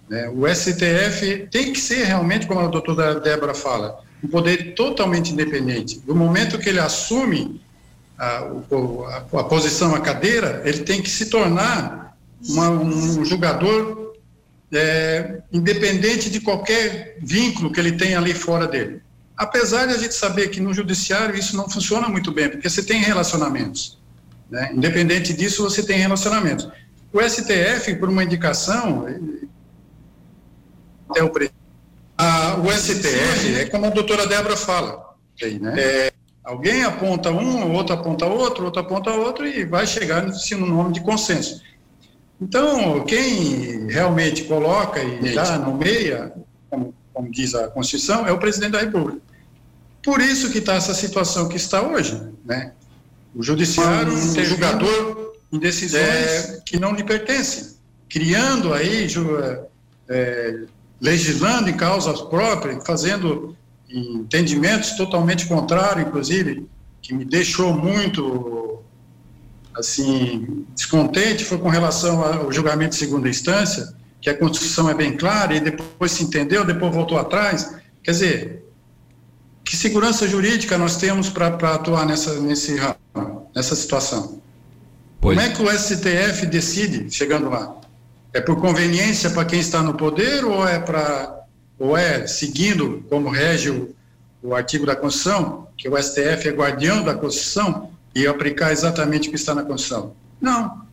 Né? 0.10 0.30
O 0.30 0.48
STF 0.48 1.48
tem 1.52 1.74
que 1.74 1.80
ser 1.80 2.06
realmente, 2.06 2.48
como 2.48 2.60
a 2.60 2.68
doutora 2.68 3.20
Débora 3.20 3.54
fala, 3.54 4.00
um 4.24 4.28
poder 4.28 4.74
totalmente 4.76 5.34
independente. 5.34 6.00
Do 6.00 6.16
momento 6.16 6.58
que 6.58 6.70
ele 6.70 6.80
assume 6.80 7.62
a, 8.18 8.38
a, 8.38 9.40
a, 9.40 9.44
posição, 9.44 9.94
a 9.96 10.00
cadeira, 10.00 10.62
ele 10.66 10.80
tem 10.80 11.02
que 11.02 11.10
se 11.10 11.28
tornar 11.28 12.16
uma, 12.50 12.70
um 12.70 13.26
jogador 13.26 14.14
é, 14.72 15.42
independente 15.52 16.30
de 16.30 16.40
qualquer 16.40 17.18
vínculo 17.22 17.72
que 17.72 17.80
ele 17.80 17.94
tenha 17.94 18.18
ali 18.18 18.34
fora 18.34 18.68
dele. 18.68 19.02
Apesar 19.36 19.88
de 19.88 19.94
a 19.94 19.98
gente 19.98 20.14
saber 20.14 20.50
que 20.50 20.60
no 20.60 20.74
judiciário 20.74 21.36
isso 21.36 21.58
não 21.58 21.68
funciona 21.70 22.08
muito 22.08 22.32
bem, 22.32 22.50
porque 22.50 22.70
você 22.70 22.84
tem 22.84 23.02
relacionamentos. 23.02 23.98
Né? 24.50 24.72
Independente 24.74 25.34
disso, 25.34 25.64
você 25.64 25.84
tem 25.84 25.98
relacionamentos. 25.98 26.70
O 27.12 27.20
STF, 27.22 27.96
por 27.96 28.10
uma 28.10 28.24
indicação, 28.24 29.06
é 31.16 31.24
o, 31.24 31.32
a, 32.18 32.56
o 32.56 32.72
STF 32.72 33.56
é 33.56 33.66
como 33.66 33.86
a 33.86 33.90
doutora 33.90 34.28
Débora 34.28 34.58
fala. 34.58 35.16
Aí, 35.42 35.60
né? 35.60 35.74
é, 35.78 36.14
Alguém 36.44 36.84
aponta 36.84 37.32
um, 37.32 37.72
outro 37.74 37.96
aponta 37.96 38.26
outro, 38.26 38.66
outro 38.66 38.82
aponta 38.82 39.12
outro 39.12 39.48
e 39.48 39.64
vai 39.64 39.88
chegar 39.88 40.26
no 40.26 40.66
nome 40.66 40.94
de 40.94 41.00
consenso. 41.00 41.62
Então, 42.42 43.06
quem 43.06 43.88
realmente 43.88 44.44
coloca 44.44 45.02
e 45.02 45.34
dá, 45.34 45.58
nomeia, 45.58 46.34
como, 46.70 46.94
como 47.14 47.32
diz 47.32 47.56
a 47.56 47.70
Constituição, 47.70 48.28
é 48.28 48.32
o 48.34 48.38
presidente 48.38 48.72
da 48.72 48.80
República. 48.80 49.22
Por 50.04 50.20
isso 50.20 50.52
que 50.52 50.58
está 50.58 50.74
essa 50.74 50.94
situação 50.94 51.48
que 51.48 51.56
está 51.56 51.82
hoje, 51.82 52.22
né? 52.44 52.74
O 53.34 53.42
judiciário 53.42 54.12
um 54.12 54.44
julgador 54.44 55.36
em 55.50 55.58
decisões 55.58 56.04
é, 56.04 56.62
que 56.66 56.78
não 56.78 56.94
lhe 56.94 57.06
pertencem, 57.06 57.78
criando 58.10 58.74
aí, 58.74 59.08
é, 60.10 60.66
legislando 61.04 61.70
em 61.70 61.74
causas 61.74 62.22
próprias, 62.22 62.82
fazendo 62.88 63.58
entendimentos 63.90 64.92
totalmente 64.92 65.46
contrários, 65.48 66.08
inclusive, 66.08 66.66
que 67.02 67.14
me 67.14 67.26
deixou 67.26 67.74
muito 67.74 68.80
assim 69.76 70.66
descontente 70.74 71.44
foi 71.44 71.58
com 71.58 71.68
relação 71.68 72.24
ao 72.24 72.52
julgamento 72.52 72.92
de 72.92 72.96
segunda 72.96 73.28
instância, 73.28 73.94
que 74.22 74.30
a 74.30 74.38
Constituição 74.38 74.90
é 74.90 74.94
bem 74.94 75.18
clara 75.18 75.54
e 75.54 75.60
depois 75.60 76.14
se 76.14 76.24
entendeu, 76.24 76.64
depois 76.64 76.94
voltou 76.94 77.18
atrás. 77.18 77.76
Quer 78.02 78.12
dizer, 78.12 78.66
que 79.66 79.76
segurança 79.76 80.26
jurídica 80.26 80.78
nós 80.78 80.96
temos 80.96 81.30
para 81.30 81.48
atuar 81.48 82.06
nessa, 82.06 82.40
nesse, 82.40 82.78
nessa 83.54 83.76
situação? 83.76 84.42
Pois. 85.20 85.38
Como 85.38 85.50
é 85.50 85.54
que 85.54 85.62
o 85.62 85.70
STF 85.70 86.46
decide 86.46 87.12
chegando 87.12 87.50
lá? 87.50 87.83
É 88.34 88.42
por 88.42 88.60
conveniência 88.60 89.30
para 89.30 89.46
quem 89.46 89.60
está 89.60 89.82
no 89.82 89.94
poder 89.94 90.44
ou 90.44 90.68
é 90.68 90.80
para 90.80 91.42
ou 91.80 91.98
é 91.98 92.26
seguindo 92.28 93.06
como 93.10 93.30
rege 93.30 93.70
o, 93.70 93.96
o 94.42 94.56
artigo 94.56 94.86
da 94.86 94.96
Constituição, 94.96 95.68
que 95.78 95.90
o 95.90 96.02
STF 96.02 96.48
é 96.48 96.52
guardião 96.52 97.04
da 97.04 97.14
Constituição 97.14 97.92
e 98.16 98.26
aplicar 98.28 98.72
exatamente 98.72 99.28
o 99.28 99.32
que 99.32 99.38
está 99.38 99.54
na 99.54 99.64
Constituição. 99.64 100.16
Não. 100.40 100.84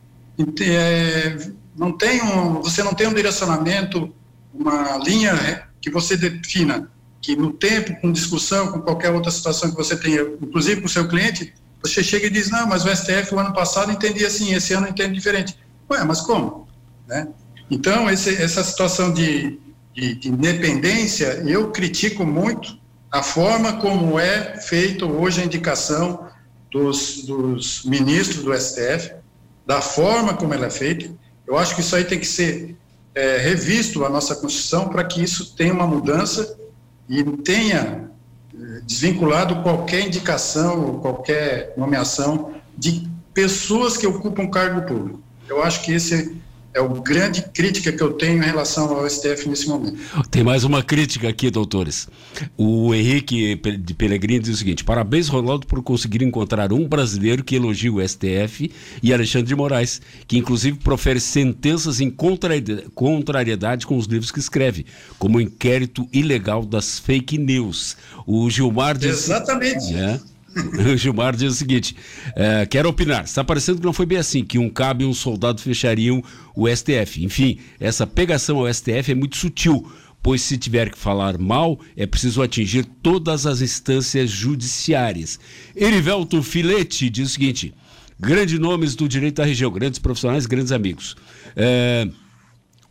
É, 0.61 1.37
não 1.77 1.91
tem 1.91 2.21
um, 2.21 2.61
você 2.61 2.83
não 2.83 2.93
tem 2.93 3.07
um 3.07 3.13
direcionamento, 3.13 4.13
uma 4.53 4.97
linha 4.97 5.67
que 5.79 5.89
você 5.89 6.17
defina 6.17 6.89
que 7.21 7.35
no 7.35 7.53
tempo, 7.53 7.95
com 8.01 8.11
discussão, 8.11 8.71
com 8.71 8.81
qualquer 8.81 9.11
outra 9.11 9.29
situação 9.29 9.69
que 9.69 9.77
você 9.77 9.95
tenha, 9.95 10.21
inclusive 10.41 10.81
com 10.81 10.87
o 10.87 10.89
seu 10.89 11.07
cliente, 11.07 11.53
você 11.81 12.03
chega 12.03 12.25
e 12.25 12.29
diz, 12.29 12.49
não, 12.49 12.67
mas 12.67 12.83
o 12.83 12.95
STF 12.95 13.33
o 13.33 13.39
ano 13.39 13.53
passado 13.53 13.91
entendia 13.91 14.27
assim, 14.27 14.53
esse 14.53 14.73
ano 14.73 14.87
entende 14.87 15.13
diferente. 15.13 15.57
Ué, 15.89 16.03
mas 16.03 16.21
como? 16.21 16.67
Né? 17.11 17.27
Então, 17.69 18.09
esse, 18.09 18.41
essa 18.41 18.63
situação 18.63 19.13
de 19.13 19.59
de, 19.93 20.15
de 20.15 20.29
independência, 20.29 21.43
eu 21.45 21.71
critico 21.71 22.25
muito 22.25 22.77
a 23.11 23.21
forma 23.21 23.73
como 23.73 24.19
é 24.19 24.57
feita 24.57 25.05
hoje 25.05 25.41
a 25.41 25.45
indicação 25.45 26.27
dos, 26.71 27.23
dos 27.23 27.83
ministros 27.83 28.43
do 28.43 28.57
STF, 28.57 29.13
da 29.65 29.81
forma 29.81 30.33
como 30.33 30.53
ela 30.53 30.67
é 30.67 30.69
feita. 30.69 31.09
Eu 31.45 31.57
acho 31.57 31.75
que 31.75 31.81
isso 31.81 31.95
aí 31.95 32.05
tem 32.05 32.19
que 32.19 32.27
ser 32.27 32.77
é, 33.13 33.37
revisto 33.37 34.05
a 34.05 34.09
nossa 34.09 34.33
Constituição 34.35 34.87
para 34.87 35.03
que 35.03 35.21
isso 35.21 35.55
tenha 35.55 35.73
uma 35.73 35.85
mudança 35.85 36.57
e 37.09 37.21
tenha 37.23 38.09
é, 38.55 38.81
desvinculado 38.85 39.61
qualquer 39.61 40.07
indicação, 40.07 40.99
qualquer 40.99 41.73
nomeação 41.75 42.53
de 42.77 43.09
pessoas 43.33 43.97
que 43.97 44.07
ocupam 44.07 44.47
cargo 44.47 44.83
público. 44.83 45.21
Eu 45.49 45.61
acho 45.61 45.81
que 45.83 45.91
esse 45.91 46.41
é 46.73 46.79
a 46.79 46.87
grande 46.87 47.41
crítica 47.53 47.91
que 47.91 48.01
eu 48.01 48.13
tenho 48.13 48.41
em 48.41 48.45
relação 48.45 48.95
ao 48.95 49.09
STF 49.09 49.47
nesse 49.49 49.67
momento. 49.67 49.97
Tem 50.29 50.43
mais 50.43 50.63
uma 50.63 50.81
crítica 50.81 51.27
aqui, 51.27 51.49
doutores. 51.49 52.07
O 52.57 52.93
Henrique 52.93 53.55
de 53.77 53.93
Pelegrini 53.93 54.39
diz 54.39 54.55
o 54.55 54.57
seguinte: 54.57 54.83
parabéns, 54.83 55.27
Ronaldo, 55.27 55.67
por 55.67 55.83
conseguir 55.83 56.23
encontrar 56.23 56.71
um 56.71 56.87
brasileiro 56.87 57.43
que 57.43 57.55
elogie 57.55 57.89
o 57.89 58.07
STF 58.07 58.71
e 59.03 59.13
Alexandre 59.13 59.47
de 59.47 59.55
Moraes, 59.55 60.01
que 60.27 60.37
inclusive 60.37 60.77
profere 60.77 61.19
sentenças 61.19 61.99
em 61.99 62.09
contrariedade 62.09 63.85
com 63.85 63.97
os 63.97 64.05
livros 64.05 64.31
que 64.31 64.39
escreve, 64.39 64.85
como 65.19 65.37
o 65.37 65.41
inquérito 65.41 66.07
ilegal 66.13 66.63
das 66.65 66.99
fake 66.99 67.37
news. 67.37 67.97
O 68.25 68.49
Gilmar 68.49 68.97
diz. 68.97 69.25
Exatamente. 69.25 69.93
É, 69.93 70.19
o 70.93 70.97
Gilmar 70.97 71.35
diz 71.35 71.53
o 71.53 71.55
seguinte: 71.55 71.95
é, 72.35 72.65
quero 72.65 72.89
opinar. 72.89 73.23
Está 73.23 73.43
parecendo 73.43 73.79
que 73.79 73.85
não 73.85 73.93
foi 73.93 74.05
bem 74.05 74.17
assim, 74.17 74.43
que 74.43 74.57
um 74.57 74.69
cabo 74.69 75.03
e 75.03 75.05
um 75.05 75.13
soldado 75.13 75.61
fechariam 75.61 76.23
o 76.55 76.67
STF. 76.67 77.23
Enfim, 77.23 77.59
essa 77.79 78.05
pegação 78.05 78.59
ao 78.59 78.73
STF 78.73 79.11
é 79.11 79.15
muito 79.15 79.37
sutil, 79.37 79.89
pois 80.21 80.41
se 80.41 80.57
tiver 80.57 80.89
que 80.91 80.97
falar 80.97 81.37
mal, 81.37 81.79
é 81.95 82.05
preciso 82.05 82.41
atingir 82.41 82.85
todas 83.01 83.45
as 83.45 83.61
instâncias 83.61 84.29
judiciárias. 84.29 85.39
Erivelto 85.75 86.41
Filete 86.43 87.09
diz 87.09 87.29
o 87.29 87.31
seguinte: 87.31 87.73
grandes 88.19 88.59
nomes 88.59 88.95
do 88.95 89.07
direito 89.07 89.37
da 89.37 89.45
região, 89.45 89.71
grandes 89.71 89.99
profissionais, 89.99 90.45
grandes 90.45 90.71
amigos. 90.71 91.15
É, 91.55 92.07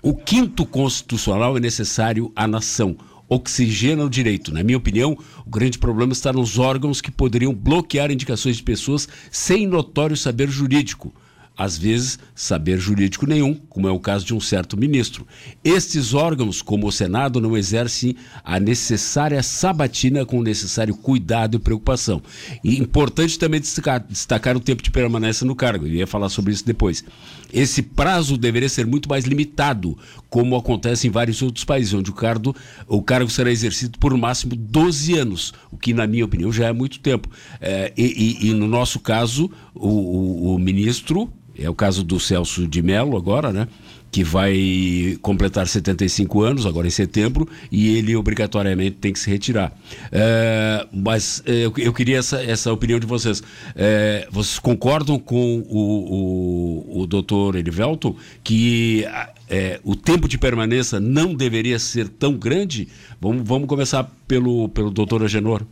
o 0.03 0.15
quinto 0.15 0.65
constitucional 0.65 1.57
é 1.57 1.61
necessário 1.61 2.33
à 2.35 2.47
nação 2.47 2.97
oxigena 3.31 4.05
o 4.05 4.11
direito. 4.11 4.53
Na 4.53 4.65
minha 4.65 4.77
opinião, 4.77 5.17
o 5.47 5.51
grande 5.51 5.79
problema 5.79 6.13
está 6.13 6.33
nos 6.33 6.59
órgãos 6.59 7.01
que 7.01 7.13
poderiam 7.13 7.55
bloquear 7.55 8.11
indicações 8.11 8.57
de 8.57 8.63
pessoas 8.65 9.09
sem 9.31 9.67
notório 9.67 10.17
saber 10.17 10.51
jurídico. 10.51 11.15
Às 11.57 11.77
vezes, 11.77 12.19
saber 12.35 12.79
jurídico 12.79 13.27
nenhum, 13.27 13.55
como 13.69 13.87
é 13.87 13.91
o 13.91 14.01
caso 14.01 14.25
de 14.25 14.35
um 14.35 14.41
certo 14.41 14.77
ministro. 14.79 15.27
Estes 15.63 16.15
órgãos, 16.15 16.63
como 16.63 16.87
o 16.87 16.93
Senado, 16.93 17.41
não 17.41 17.57
exercem 17.57 18.17
a 18.43 18.59
necessária 18.59 19.43
sabatina 19.43 20.25
com 20.25 20.39
o 20.39 20.43
necessário 20.43 20.95
cuidado 20.95 21.57
e 21.57 21.61
preocupação. 21.61 22.23
E 22.65 22.79
importante 22.79 23.39
também 23.39 23.61
destacar, 23.61 24.01
destacar 24.01 24.57
o 24.57 24.61
tempo 24.61 24.83
de 24.83 24.91
permanência 24.91 25.47
no 25.47 25.55
cargo, 25.55 25.87
eu 25.87 25.93
ia 25.93 26.07
falar 26.07 26.31
sobre 26.31 26.53
isso 26.53 26.65
depois. 26.65 27.05
Esse 27.53 27.83
prazo 27.83 28.39
deveria 28.39 28.69
ser 28.69 28.87
muito 28.87 29.09
mais 29.09 29.25
limitado, 29.25 29.99
como 30.29 30.57
acontece 30.57 31.09
em 31.09 31.11
vários 31.11 31.43
outros 31.43 31.65
países, 31.65 31.93
onde 31.93 32.11
o 32.11 32.15
cargo, 32.15 32.55
o 32.87 33.03
cargo 33.03 33.29
será 33.29 33.51
exercido 33.51 33.99
por 33.99 34.13
no 34.13 34.19
máximo 34.19 34.55
12 34.57 35.19
anos, 35.19 35.53
o 35.71 35.77
que, 35.77 35.93
na 35.93 36.07
minha 36.07 36.25
opinião, 36.25 36.53
já 36.53 36.69
é 36.69 36.73
muito 36.73 37.01
tempo. 37.01 37.29
É, 37.61 37.93
e, 37.97 38.39
e, 38.41 38.49
e, 38.49 38.55
no 38.55 38.67
nosso 38.67 39.01
caso, 39.01 39.51
o, 39.75 39.89
o, 39.89 40.55
o 40.55 40.59
ministro 40.59 41.31
é 41.61 41.69
o 41.69 41.75
caso 41.75 42.03
do 42.03 42.19
Celso 42.19 42.67
de 42.67 42.83
Mello 42.83 43.17
agora, 43.17 43.53
né? 43.53 43.69
Que 44.11 44.25
vai 44.25 45.17
completar 45.23 45.69
75 45.69 46.43
anos, 46.43 46.67
agora 46.67 46.87
em 46.87 46.91
setembro, 46.91 47.49
e 47.71 47.97
ele 47.97 48.17
obrigatoriamente 48.17 48.97
tem 48.97 49.13
que 49.13 49.19
se 49.19 49.31
retirar. 49.31 49.73
É, 50.11 50.87
mas 50.93 51.43
é, 51.47 51.67
eu, 51.67 51.73
eu, 51.77 51.93
queria 51.93 52.19
essa, 52.19 52.43
essa 52.43 52.73
opinião 52.73 52.99
de 52.99 53.07
vocês. 53.07 53.43
É, 53.77 54.27
vocês 54.31 54.59
concordam 54.59 55.19
com 55.19 55.59
o, 55.69 56.95
o, 56.99 57.03
o 57.03 57.07
doutor 57.07 57.55
Erivelto 57.55 58.17
que 58.43 59.07
é, 59.49 59.79
o 59.85 59.95
tempo 59.95 60.27
de 60.27 60.39
permanência 60.39 60.99
não 60.99 61.35
deveria 61.35 61.79
ser 61.79 62.09
tão 62.09 62.33
grande? 62.33 62.89
Vamos, 63.21 63.47
vamos 63.47 63.69
começar 63.69 64.11
pelo, 64.27 64.69
pelo 64.71 64.91
doutor 64.91 65.23
Agenor. 65.23 65.63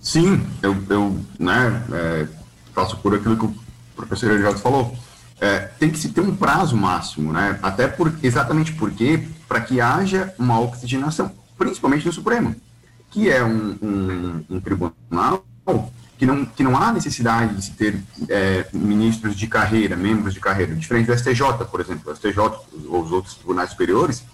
Sim, 0.00 0.40
eu, 0.62 0.76
eu 0.90 1.18
né, 1.38 1.82
é, 1.90 2.28
faço 2.74 2.98
por 2.98 3.14
aquilo 3.14 3.36
que 3.38 3.63
professor 3.94 4.32
Edvaldo 4.32 4.58
falou, 4.58 4.96
é, 5.40 5.60
tem 5.78 5.90
que 5.90 5.98
se 5.98 6.10
ter 6.10 6.20
um 6.20 6.34
prazo 6.34 6.76
máximo, 6.76 7.32
né? 7.32 7.58
Até 7.62 7.86
por, 7.86 8.12
exatamente 8.22 8.72
porque 8.72 9.26
para 9.48 9.60
que 9.60 9.80
haja 9.80 10.32
uma 10.38 10.60
oxigenação, 10.60 11.30
principalmente 11.58 12.06
no 12.06 12.12
Supremo, 12.12 12.54
que 13.10 13.30
é 13.30 13.44
um, 13.44 13.76
um, 13.82 14.44
um 14.50 14.60
tribunal 14.60 15.44
que 16.18 16.26
não, 16.26 16.44
que 16.44 16.62
não 16.62 16.76
há 16.76 16.92
necessidade 16.92 17.54
de 17.54 17.62
se 17.62 17.72
ter 17.72 18.00
é, 18.28 18.66
ministros 18.72 19.34
de 19.36 19.46
carreira, 19.46 19.96
membros 19.96 20.34
de 20.34 20.40
carreira, 20.40 20.74
diferente 20.74 21.06
do 21.06 21.18
STJ, 21.18 21.64
por 21.70 21.80
exemplo, 21.80 22.10
o 22.10 22.16
STJ 22.16 22.38
ou 22.88 23.02
os 23.02 23.12
outros 23.12 23.34
tribunais 23.34 23.70
superiores, 23.70 24.24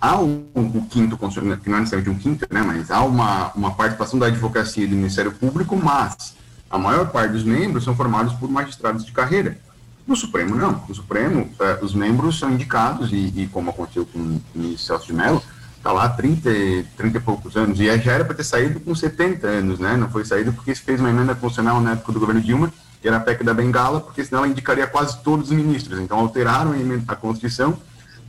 há 0.00 0.20
o, 0.20 0.46
o 0.54 0.86
quinto, 0.88 1.16
que 1.16 1.68
não 1.68 1.76
é 1.76 1.80
necessariamente 1.80 2.10
um 2.10 2.18
quinto, 2.18 2.46
né, 2.50 2.62
mas 2.62 2.90
há 2.90 3.02
uma, 3.02 3.52
uma 3.52 3.74
participação 3.74 4.18
da 4.18 4.26
advocacia 4.26 4.84
e 4.84 4.86
do 4.86 4.96
Ministério 4.96 5.32
Público, 5.32 5.76
mas 5.76 6.34
a 6.70 6.78
maior 6.78 7.10
parte 7.10 7.32
dos 7.32 7.44
membros 7.44 7.84
são 7.84 7.96
formados 7.96 8.34
por 8.34 8.50
magistrados 8.50 9.04
de 9.04 9.12
carreira. 9.12 9.58
No 10.06 10.16
Supremo, 10.16 10.54
não. 10.54 10.84
No 10.88 10.94
Supremo, 10.94 11.50
eh, 11.60 11.78
os 11.82 11.94
membros 11.94 12.38
são 12.38 12.50
indicados, 12.50 13.12
e, 13.12 13.32
e, 13.36 13.48
como 13.52 13.70
aconteceu 13.70 14.06
com 14.06 14.18
o 14.18 14.40
ministro 14.54 14.86
Celso 14.86 15.06
de 15.06 15.12
Mello, 15.12 15.42
está 15.76 15.92
lá 15.92 16.04
há 16.04 16.08
30, 16.08 16.50
30 16.96 17.18
e 17.18 17.20
poucos 17.20 17.56
anos, 17.56 17.78
e 17.78 17.84
já 17.98 18.12
era 18.12 18.24
para 18.24 18.34
ter 18.34 18.44
saído 18.44 18.80
com 18.80 18.94
70 18.94 19.46
anos, 19.46 19.78
né? 19.78 19.96
Não 19.96 20.08
foi 20.08 20.24
saído 20.24 20.52
porque 20.52 20.74
se 20.74 20.80
fez 20.80 20.98
uma 20.98 21.10
emenda 21.10 21.34
constitucional 21.34 21.80
na 21.80 21.92
época 21.92 22.12
do 22.12 22.20
governo 22.20 22.40
Dilma, 22.40 22.72
que 23.00 23.06
era 23.06 23.18
a 23.18 23.20
PEC 23.20 23.44
da 23.44 23.54
Bengala, 23.54 24.00
porque 24.00 24.24
senão 24.24 24.42
ela 24.42 24.50
indicaria 24.50 24.86
quase 24.86 25.22
todos 25.22 25.50
os 25.50 25.56
ministros. 25.56 26.00
Então, 26.00 26.18
alteraram 26.18 26.72
a, 26.72 27.12
a 27.12 27.16
Constituição 27.16 27.78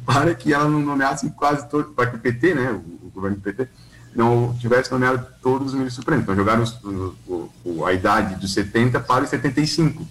para 0.06 0.36
que 0.36 0.54
ela 0.54 0.68
não 0.68 0.80
nomeasse 0.80 1.30
quase 1.32 1.68
todos, 1.70 1.94
para 1.94 2.08
que 2.08 2.18
o 2.18 2.20
PT, 2.20 2.56
né, 2.56 2.72
o, 2.72 3.08
o 3.08 3.12
governo 3.14 3.38
do 3.38 3.42
PT, 3.42 3.68
não 4.16 4.56
tivesse 4.60 4.92
nomeado 4.92 5.26
todos 5.42 5.68
os 5.68 5.74
ministros 5.74 5.96
supremos. 5.96 6.24
Então, 6.24 6.36
jogaram 6.36 6.64
os, 6.64 6.74
o, 6.84 7.50
o, 7.64 7.86
a 7.86 7.94
idade 7.94 8.36
dos 8.36 8.54
70 8.54 9.00
para 9.00 9.24
os 9.24 9.30
75. 9.30 10.08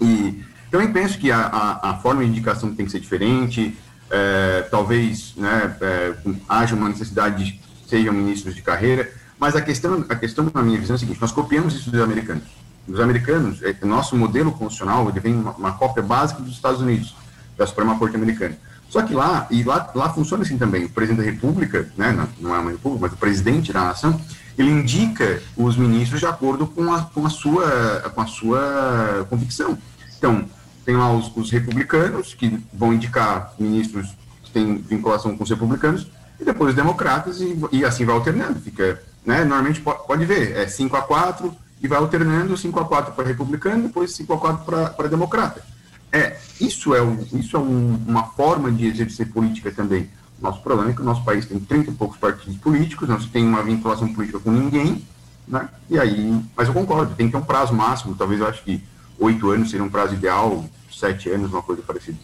E 0.00 0.42
também 0.70 0.92
penso 0.92 1.18
que 1.18 1.30
a, 1.30 1.38
a, 1.38 1.90
a 1.90 1.96
forma 1.98 2.22
de 2.22 2.30
indicação 2.30 2.74
tem 2.74 2.84
que 2.84 2.92
ser 2.92 3.00
diferente, 3.00 3.76
é, 4.10 4.62
talvez 4.70 5.34
né, 5.36 5.76
é, 5.80 6.14
haja 6.48 6.74
uma 6.74 6.88
necessidade 6.88 7.44
de 7.44 7.60
sejam 7.88 8.12
ministros 8.12 8.54
de 8.54 8.62
carreira, 8.62 9.10
mas 9.38 9.54
a 9.54 9.60
questão, 9.60 10.04
a 10.08 10.14
questão, 10.16 10.50
na 10.52 10.62
minha 10.62 10.78
visão, 10.78 10.94
é 10.94 10.96
a 10.96 10.98
seguinte: 10.98 11.20
nós 11.20 11.32
copiamos 11.32 11.74
isso 11.74 11.90
dos 11.90 12.00
americanos. 12.00 12.44
Os 12.86 13.00
americanos, 13.00 13.62
é, 13.62 13.74
nosso 13.82 14.16
modelo 14.16 14.52
constitucional, 14.52 15.08
ele 15.08 15.20
vem 15.20 15.34
uma, 15.34 15.52
uma 15.52 15.72
cópia 15.72 16.02
básica 16.02 16.42
dos 16.42 16.52
Estados 16.52 16.80
Unidos, 16.80 17.14
da 17.56 17.66
Suprema 17.66 17.98
Corte 17.98 18.16
Americana. 18.16 18.56
Só 18.94 19.02
que 19.02 19.12
lá, 19.12 19.48
e 19.50 19.64
lá, 19.64 19.90
lá 19.92 20.08
funciona 20.08 20.44
assim 20.44 20.56
também, 20.56 20.84
o 20.84 20.88
presidente 20.88 21.24
da 21.24 21.28
república, 21.28 21.90
né, 21.96 22.16
não 22.38 22.54
é 22.54 22.60
uma 22.60 22.70
república, 22.70 23.06
mas 23.06 23.12
o 23.12 23.16
presidente 23.16 23.72
da 23.72 23.86
nação, 23.86 24.20
ele 24.56 24.70
indica 24.70 25.42
os 25.56 25.76
ministros 25.76 26.20
de 26.20 26.26
acordo 26.26 26.64
com 26.64 26.94
a, 26.94 27.02
com 27.02 27.26
a, 27.26 27.28
sua, 27.28 28.12
com 28.14 28.20
a 28.20 28.26
sua 28.28 29.26
convicção. 29.28 29.76
Então, 30.16 30.44
tem 30.84 30.96
lá 30.96 31.12
os, 31.12 31.28
os 31.34 31.50
republicanos, 31.50 32.34
que 32.34 32.56
vão 32.72 32.94
indicar 32.94 33.52
ministros 33.58 34.14
que 34.44 34.52
têm 34.52 34.76
vinculação 34.76 35.36
com 35.36 35.42
os 35.42 35.50
republicanos, 35.50 36.06
e 36.38 36.44
depois 36.44 36.70
os 36.70 36.76
democratas, 36.76 37.40
e, 37.40 37.58
e 37.72 37.84
assim 37.84 38.04
vai 38.04 38.14
alternando. 38.14 38.60
Fica, 38.60 39.02
né, 39.26 39.42
normalmente 39.42 39.80
pode, 39.80 40.06
pode 40.06 40.24
ver, 40.24 40.56
é 40.56 40.68
5 40.68 40.96
a 40.96 41.02
4 41.02 41.52
e 41.82 41.88
vai 41.88 41.98
alternando 41.98 42.56
5 42.56 42.78
a 42.78 42.84
4 42.84 43.12
para 43.12 43.26
republicano, 43.26 43.88
depois 43.88 44.12
5 44.12 44.32
a 44.34 44.38
4 44.38 44.92
para 44.94 45.08
democrata. 45.08 45.73
É, 46.14 46.36
isso 46.60 46.94
é, 46.94 47.02
um, 47.02 47.18
isso 47.32 47.56
é 47.56 47.58
um, 47.58 47.98
uma 48.06 48.22
forma 48.22 48.70
de 48.70 48.86
exercer 48.86 49.32
política 49.32 49.72
também. 49.72 50.08
Nosso 50.40 50.62
problema 50.62 50.92
é 50.92 50.94
que 50.94 51.00
o 51.00 51.04
nosso 51.04 51.24
país 51.24 51.44
tem 51.44 51.58
30 51.58 51.90
e 51.90 51.94
poucos 51.94 52.18
partidos 52.18 52.56
políticos, 52.58 53.08
não 53.08 53.20
se 53.20 53.26
tem 53.26 53.44
uma 53.44 53.64
vinculação 53.64 54.14
política 54.14 54.38
com 54.38 54.52
ninguém, 54.52 55.02
né? 55.48 55.68
E 55.90 55.98
aí, 55.98 56.40
mas 56.56 56.68
eu 56.68 56.74
concordo, 56.74 57.16
tem 57.16 57.26
que 57.26 57.32
ter 57.32 57.38
um 57.38 57.44
prazo 57.44 57.74
máximo, 57.74 58.14
talvez 58.14 58.40
eu 58.40 58.46
acho 58.46 58.62
que 58.62 58.80
oito 59.18 59.50
anos 59.50 59.70
seria 59.70 59.84
um 59.84 59.90
prazo 59.90 60.14
ideal, 60.14 60.64
sete 60.92 61.28
anos, 61.30 61.50
uma 61.50 61.62
coisa 61.62 61.82
parecida. 61.82 62.16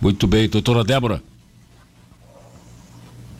Muito 0.00 0.26
bem, 0.26 0.48
doutora 0.48 0.82
Débora. 0.82 1.22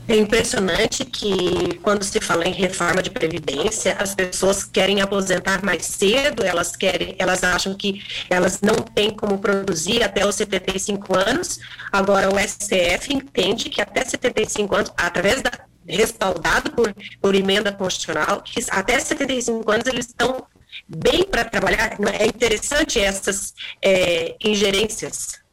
É 0.08 0.16
impressionante 0.16 1.04
que 1.04 1.78
quando 1.82 2.04
se 2.04 2.20
fala 2.20 2.46
em 2.46 2.52
reforma 2.52 3.02
de 3.02 3.10
previdência, 3.10 3.96
as 3.98 4.14
pessoas 4.14 4.62
querem 4.62 5.00
aposentar 5.00 5.64
mais 5.64 5.84
cedo, 5.84 6.44
elas 6.44 6.76
querem, 6.76 7.16
elas 7.18 7.42
acham 7.42 7.74
que 7.74 8.04
elas 8.30 8.60
não 8.60 8.76
têm 8.76 9.10
como 9.10 9.38
produzir 9.38 10.04
até 10.04 10.24
os 10.24 10.36
75 10.36 11.18
anos. 11.18 11.58
Agora 11.90 12.32
o 12.32 12.38
STF 12.38 13.12
entende 13.12 13.68
que 13.68 13.82
até 13.82 14.04
75 14.04 14.76
anos, 14.76 14.92
através 14.96 15.42
da 15.42 15.50
respaldado 15.88 16.70
por, 16.72 16.94
por 17.20 17.34
emenda 17.34 17.72
constitucional, 17.72 18.42
que 18.42 18.64
até 18.70 18.98
75 18.98 19.70
anos 19.70 19.86
eles 19.86 20.06
estão 20.06 20.46
bem 20.88 21.24
para 21.24 21.44
trabalhar. 21.44 21.96
É 22.18 22.26
interessante 22.26 23.00
essas 23.00 23.54
é, 23.82 24.36
ingerências. 24.44 25.45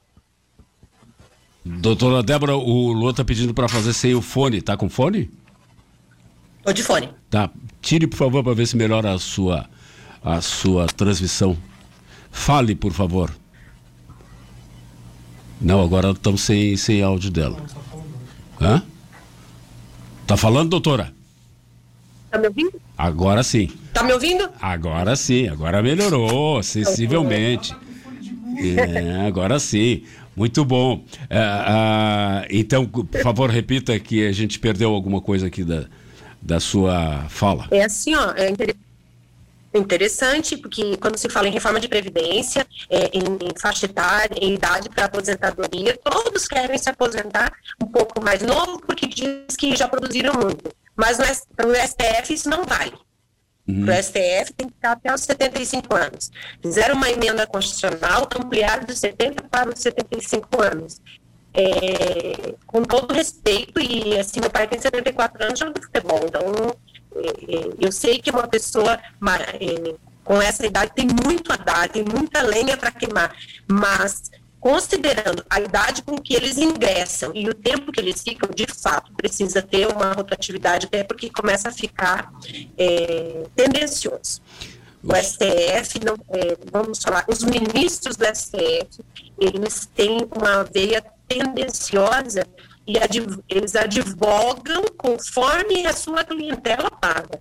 Doutora 1.65 2.21
Débora, 2.21 2.55
o 2.55 2.91
Lô 2.91 3.11
está 3.11 3.23
pedindo 3.23 3.53
para 3.53 3.69
fazer 3.69 3.93
sem 3.93 4.13
o 4.13 4.21
fone. 4.21 4.61
Tá 4.61 4.75
com 4.75 4.89
fone? 4.89 5.31
Tô 6.63 6.73
de 6.73 6.83
fone. 6.83 7.09
Tá. 7.29 7.49
Tire, 7.81 8.07
por 8.07 8.17
favor, 8.17 8.43
para 8.43 8.53
ver 8.53 8.67
se 8.67 8.75
melhora 8.75 9.13
a 9.13 9.19
sua, 9.19 9.65
a 10.23 10.41
sua 10.41 10.87
transmissão. 10.87 11.57
Fale, 12.31 12.75
por 12.75 12.91
favor. 12.91 13.31
Não, 15.61 15.81
agora 15.81 16.11
estamos 16.11 16.41
sem, 16.41 16.75
sem 16.75 17.01
áudio 17.01 17.31
dela. 17.31 17.57
Hã? 18.59 18.83
Tá 20.27 20.35
falando, 20.35 20.71
doutora? 20.71 21.13
Tá 22.29 22.37
me 22.37 22.47
ouvindo? 22.47 22.73
Agora 22.97 23.43
sim. 23.43 23.69
Tá 23.93 24.03
me 24.03 24.11
ouvindo? 24.11 24.49
Agora 24.61 25.15
sim, 25.15 25.47
agora 25.47 25.81
melhorou 25.81 26.61
sensivelmente. 26.63 27.75
É, 28.57 29.25
agora 29.27 29.59
sim. 29.59 30.03
Muito 30.35 30.65
bom. 30.65 31.03
É, 31.29 32.47
então, 32.49 32.85
por 32.85 33.21
favor, 33.21 33.49
repita 33.49 33.99
que 33.99 34.25
a 34.25 34.31
gente 34.31 34.59
perdeu 34.59 34.93
alguma 34.93 35.21
coisa 35.21 35.47
aqui 35.47 35.63
da, 35.63 35.85
da 36.41 36.59
sua 36.59 37.25
fala. 37.29 37.67
É 37.71 37.83
assim, 37.83 38.15
ó, 38.15 38.31
é 38.31 38.49
interessante, 39.77 40.57
porque 40.57 40.97
quando 40.97 41.17
se 41.17 41.29
fala 41.29 41.47
em 41.47 41.51
reforma 41.51 41.79
de 41.79 41.87
previdência, 41.87 42.65
é, 42.89 43.09
em 43.13 43.59
faixa 43.59 43.85
etária, 43.85 44.37
em 44.39 44.53
idade 44.55 44.89
para 44.89 45.05
aposentadoria, 45.05 45.97
todos 46.03 46.47
querem 46.47 46.77
se 46.77 46.89
aposentar 46.89 47.51
um 47.81 47.87
pouco 47.87 48.23
mais 48.23 48.41
novo, 48.41 48.81
porque 48.85 49.07
diz 49.07 49.55
que 49.57 49.75
já 49.75 49.87
produziram 49.87 50.33
muito. 50.33 50.71
Mas 50.95 51.17
para 51.55 51.67
o 51.67 51.75
STF 51.75 52.33
isso 52.33 52.49
não 52.49 52.63
vale. 52.65 52.93
Uhum. 53.67 53.85
Para 53.85 53.95
o 53.95 54.03
STF 54.03 54.53
tem 54.57 54.67
que 54.67 54.75
estar 54.75 54.91
até 54.91 55.13
os 55.13 55.21
75 55.21 55.95
anos. 55.95 56.31
Fizeram 56.61 56.95
uma 56.95 57.09
emenda 57.09 57.47
constitucional, 57.47 58.27
ampliaram 58.35 58.85
de 58.85 58.95
70 58.95 59.43
para 59.43 59.69
os 59.69 59.79
75 59.79 60.61
anos. 60.61 61.01
É, 61.55 62.55
com 62.65 62.81
todo 62.83 63.13
respeito, 63.13 63.79
e 63.79 64.17
assim, 64.19 64.39
meu 64.39 64.49
pai 64.49 64.67
tem 64.67 64.79
74 64.79 65.43
anos, 65.45 65.59
joga 65.59 65.79
futebol, 65.79 66.19
então 66.25 66.75
é, 67.15 67.27
é, 67.27 67.73
eu 67.79 67.91
sei 67.91 68.19
que 68.19 68.31
uma 68.31 68.47
pessoa 68.47 68.93
é, 68.93 69.95
com 70.23 70.41
essa 70.41 70.65
idade 70.65 70.91
tem 70.95 71.05
muito 71.05 71.53
a 71.53 71.55
dar, 71.55 71.89
tem 71.89 72.03
muita 72.03 72.41
lenha 72.41 72.75
para 72.75 72.91
queimar, 72.91 73.35
mas 73.69 74.31
considerando 74.63 75.43
a 75.49 75.59
idade 75.59 76.01
com 76.03 76.17
que 76.17 76.33
eles 76.33 76.57
ingressam 76.57 77.33
e 77.35 77.49
o 77.49 77.53
tempo 77.53 77.91
que 77.91 77.99
eles 77.99 78.21
ficam, 78.21 78.49
de 78.49 78.65
fato, 78.65 79.11
precisa 79.11 79.61
ter 79.61 79.85
uma 79.87 80.13
rotatividade, 80.13 80.85
até 80.85 81.03
porque 81.03 81.29
começa 81.29 81.67
a 81.67 81.71
ficar 81.71 82.31
é, 82.77 83.43
tendencioso. 83.57 84.41
O 85.03 85.13
STF, 85.13 85.99
não, 86.05 86.15
é, 86.29 86.57
vamos 86.71 86.99
falar, 87.03 87.25
os 87.27 87.43
ministros 87.43 88.15
do 88.15 88.23
STF, 88.25 89.03
eles 89.37 89.85
têm 89.93 90.25
uma 90.33 90.63
veia 90.63 91.03
tendenciosa 91.27 92.47
e 92.87 92.97
adv 92.97 93.39
eles 93.49 93.75
advogam 93.75 94.85
conforme 94.97 95.85
a 95.85 95.91
sua 95.91 96.23
clientela 96.23 96.89
paga. 96.89 97.37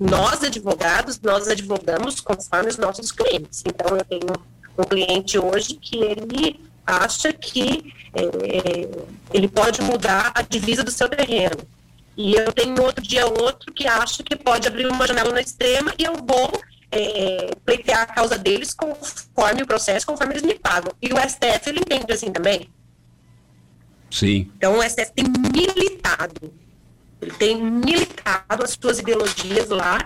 Nós, 0.00 0.42
advogados, 0.42 1.20
nós 1.20 1.48
advogamos 1.48 2.18
conforme 2.18 2.70
os 2.70 2.78
nossos 2.78 3.12
clientes. 3.12 3.62
Então, 3.66 3.94
eu 3.94 4.04
tenho 4.06 4.52
um 4.78 4.84
cliente 4.84 5.38
hoje 5.38 5.74
que 5.74 5.96
ele 5.96 6.60
acha 6.86 7.32
que 7.32 7.92
é, 8.14 8.88
ele 9.32 9.48
pode 9.48 9.80
mudar 9.82 10.32
a 10.34 10.42
divisa 10.42 10.82
do 10.82 10.90
seu 10.90 11.08
terreno. 11.08 11.58
E 12.16 12.34
eu 12.34 12.52
tenho 12.52 12.82
outro 12.82 13.02
dia 13.02 13.26
outro 13.26 13.72
que 13.72 13.86
acha 13.86 14.22
que 14.22 14.36
pode 14.36 14.68
abrir 14.68 14.86
uma 14.86 15.06
janela 15.06 15.32
na 15.32 15.40
extrema 15.40 15.94
e 15.98 16.04
eu 16.04 16.14
vou 16.16 16.52
é, 16.90 17.50
pleitear 17.64 18.02
a 18.02 18.06
causa 18.06 18.36
deles 18.36 18.74
conforme 18.74 19.62
o 19.62 19.66
processo, 19.66 20.06
conforme 20.06 20.34
eles 20.34 20.42
me 20.42 20.54
pagam. 20.54 20.92
E 21.00 21.12
o 21.12 21.16
STF, 21.16 21.68
ele 21.68 21.80
entende 21.80 22.12
assim 22.12 22.30
também. 22.30 22.68
Sim. 24.10 24.50
Então 24.56 24.78
o 24.78 24.82
STF 24.82 25.10
tem 25.14 25.24
militado, 25.24 26.52
ele 27.20 27.30
tem 27.32 27.64
militado 27.64 28.62
as 28.62 28.78
suas 28.80 28.98
ideologias 28.98 29.70
lá 29.70 29.98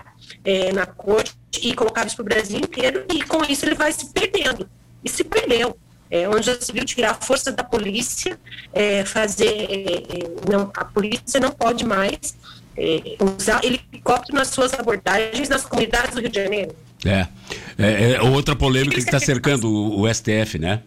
é, 0.45 0.71
na 0.71 0.85
corte 0.85 1.36
e 1.61 1.73
colocado 1.73 2.07
isso 2.07 2.15
para 2.15 2.23
o 2.23 2.25
Brasil 2.25 2.59
inteiro, 2.59 3.05
e 3.13 3.23
com 3.23 3.43
isso 3.45 3.65
ele 3.65 3.75
vai 3.75 3.91
se 3.91 4.07
perdendo. 4.07 4.69
E 5.03 5.09
se 5.09 5.23
perdeu. 5.23 5.77
É, 6.09 6.27
onde 6.29 6.45
já 6.45 6.59
se 6.59 6.71
viu 6.71 6.85
tirar 6.85 7.11
a 7.11 7.13
força 7.15 7.51
da 7.51 7.65
polícia, 7.65 8.39
é, 8.71 9.03
fazer. 9.03 9.45
É, 9.45 9.93
é, 9.93 10.49
não, 10.49 10.71
a 10.73 10.85
polícia 10.85 11.37
não 11.37 11.51
pode 11.51 11.85
mais 11.85 12.33
é, 12.77 13.17
usar 13.37 13.61
helicóptero 13.63 14.37
nas 14.37 14.47
suas 14.47 14.73
abordagens 14.73 15.49
nas 15.49 15.65
comunidades 15.65 16.15
do 16.15 16.21
Rio 16.21 16.29
de 16.29 16.41
Janeiro. 16.41 16.73
É. 17.05 17.27
é, 17.77 18.11
é 18.13 18.21
outra 18.21 18.55
polêmica 18.55 18.95
que 18.95 19.01
está 19.01 19.19
cercando 19.19 19.69
o, 19.69 20.01
o 20.01 20.13
STF, 20.13 20.57
né? 20.57 20.81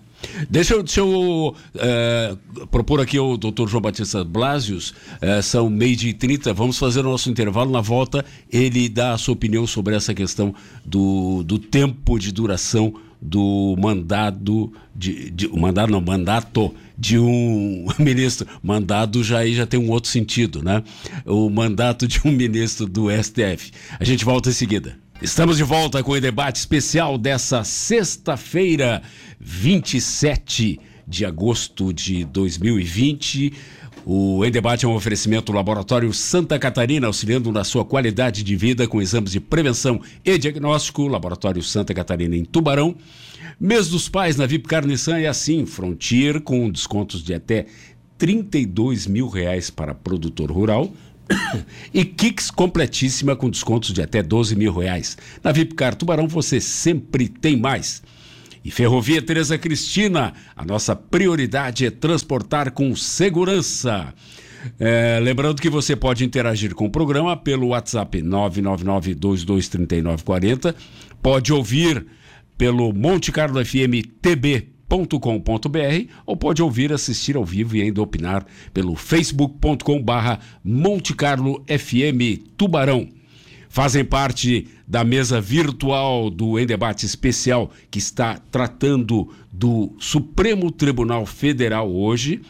Deixa 0.49 0.75
eu, 0.75 0.83
deixa 0.83 1.01
eu 1.01 1.55
uh, 1.55 2.67
propor 2.67 3.01
aqui 3.01 3.17
ao 3.17 3.37
doutor 3.37 3.69
João 3.69 3.81
Batista 3.81 4.25
Blasius, 4.25 4.91
uh, 4.91 5.43
são 5.43 5.71
meio 5.71 5.97
de 5.97 6.13
30, 6.13 6.53
vamos 6.53 6.79
fazer 6.79 7.01
o 7.01 7.05
nosso 7.05 7.31
intervalo. 7.31 7.71
Na 7.71 7.81
volta, 7.81 8.25
ele 8.51 8.89
dá 8.89 9.13
a 9.13 9.19
sua 9.19 9.35
opinião 9.35 9.67
sobre 9.67 9.95
essa 9.95 10.15
questão 10.15 10.55
do, 10.85 11.43
do 11.43 11.59
tempo 11.59 12.19
de 12.19 12.33
duração 12.33 12.95
do 13.21 13.77
mandado, 13.79 14.73
de, 14.95 15.31
de, 15.31 15.49
mandado 15.49 15.93
não, 15.93 16.01
mandato 16.01 16.75
de 16.97 17.19
um 17.19 17.87
ministro. 17.99 18.47
Mandado 18.63 19.23
já 19.23 19.39
aí 19.39 19.55
já 19.55 19.67
tem 19.67 19.79
um 19.79 19.91
outro 19.91 20.11
sentido, 20.11 20.63
né? 20.63 20.83
O 21.27 21.51
mandato 21.51 22.09
de 22.09 22.21
um 22.25 22.33
ministro 22.33 22.87
do 22.87 23.09
STF. 23.11 23.73
A 23.99 24.05
gente 24.05 24.25
volta 24.25 24.49
em 24.49 24.53
seguida. 24.53 24.97
Estamos 25.23 25.59
de 25.59 25.63
volta 25.63 26.03
com 26.03 26.13
o 26.13 26.21
debate 26.21 26.57
especial 26.57 27.19
dessa 27.19 27.63
sexta-feira, 27.63 29.03
27 29.39 30.81
de 31.07 31.27
agosto 31.27 31.93
de 31.93 32.25
2020. 32.25 33.53
O 34.07 34.43
Em 34.43 34.51
Debate 34.51 34.87
é 34.87 34.89
um 34.89 34.95
oferecimento 34.95 35.53
do 35.53 35.57
Laboratório 35.57 36.11
Santa 36.15 36.59
Catarina, 36.59 37.07
auxiliando 37.07 37.53
na 37.53 37.65
sua 37.65 37.85
qualidade 37.85 38.43
de 38.43 38.57
vida 38.57 38.89
com 38.89 39.03
exames 39.03 39.33
de 39.33 39.41
prevenção 39.41 40.01
e 40.25 40.39
diagnóstico. 40.39 41.07
Laboratório 41.07 41.63
Santa 41.63 41.93
Catarina 41.93 42.35
em 42.35 42.45
Tubarão. 42.45 42.97
Mês 43.61 43.89
dos 43.89 44.09
Pais 44.09 44.37
na 44.37 44.47
VIP 44.47 44.69
Carniçan 44.69 45.19
é 45.19 45.27
assim: 45.27 45.67
Frontier 45.67 46.41
com 46.41 46.71
descontos 46.71 47.23
de 47.23 47.35
até 47.35 47.67
32 48.17 49.07
mil 49.07 49.29
reais 49.29 49.69
para 49.69 49.95
produtor 49.95 50.51
rural 50.51 50.91
e 51.93 52.05
Kicks 52.05 52.51
completíssima 52.51 53.37
com 53.37 53.51
descontos 53.51 53.93
de 53.93 54.03
até 54.03 54.23
12 54.23 54.57
mil 54.57 54.73
reais. 54.73 55.17
Na 55.43 55.53
Vipcar 55.53 55.95
Tubarão 55.95 56.29
você 56.29 56.61
sempre 56.61 57.29
tem 57.29 57.57
mais. 57.57 58.03
E 58.65 58.71
Ferrovia 58.71 59.21
Teresa 59.23 59.57
Cristina, 59.57 60.35
a 60.55 60.63
nossa 60.65 60.95
prioridade 60.95 61.87
é 61.87 61.91
transportar 61.91 62.73
com 62.73 62.95
segurança. 62.95 64.13
É, 64.79 65.19
lembrando 65.23 65.63
que 65.63 65.71
você 65.71 65.97
pode 65.97 66.23
interagir 66.25 66.75
com 66.75 66.85
o 66.85 66.91
programa 66.91 67.35
pelo 67.37 67.69
WhatsApp 67.69 68.21
999-223940, 68.21 70.75
pode 71.23 71.51
ouvir 71.53 72.05
pelo 72.59 72.93
Monte 72.93 73.33
Carlo 73.33 73.65
FM 73.65 74.05
TB 74.21 74.80
com.br 75.21 76.13
ou 76.27 76.37
pode 76.37 76.63
ouvir, 76.63 76.93
assistir 76.93 77.37
ao 77.37 77.45
vivo 77.45 77.77
e 77.77 77.83
ainda 77.83 78.03
opinar 78.03 78.45
pelo 78.75 78.97
facebook.com 78.97 80.03
barra 80.03 80.41
Monte 80.65 81.15
Carlo 81.15 81.65
FM 81.67 82.43
Tubarão. 82.57 83.09
Fazem 83.69 84.05
parte 84.05 84.67
da 84.87 85.05
mesa 85.05 85.41
virtual 85.41 86.29
do 86.29 86.59
Em 86.59 86.67
Debate 86.67 87.07
Especial 87.07 87.71
que 87.89 88.01
está 88.01 88.37
tratando 88.51 89.33
do 89.53 89.93
Supremo 90.01 90.73
Tribunal 90.73 91.25
Federal 91.25 91.89
hoje, 91.89 92.41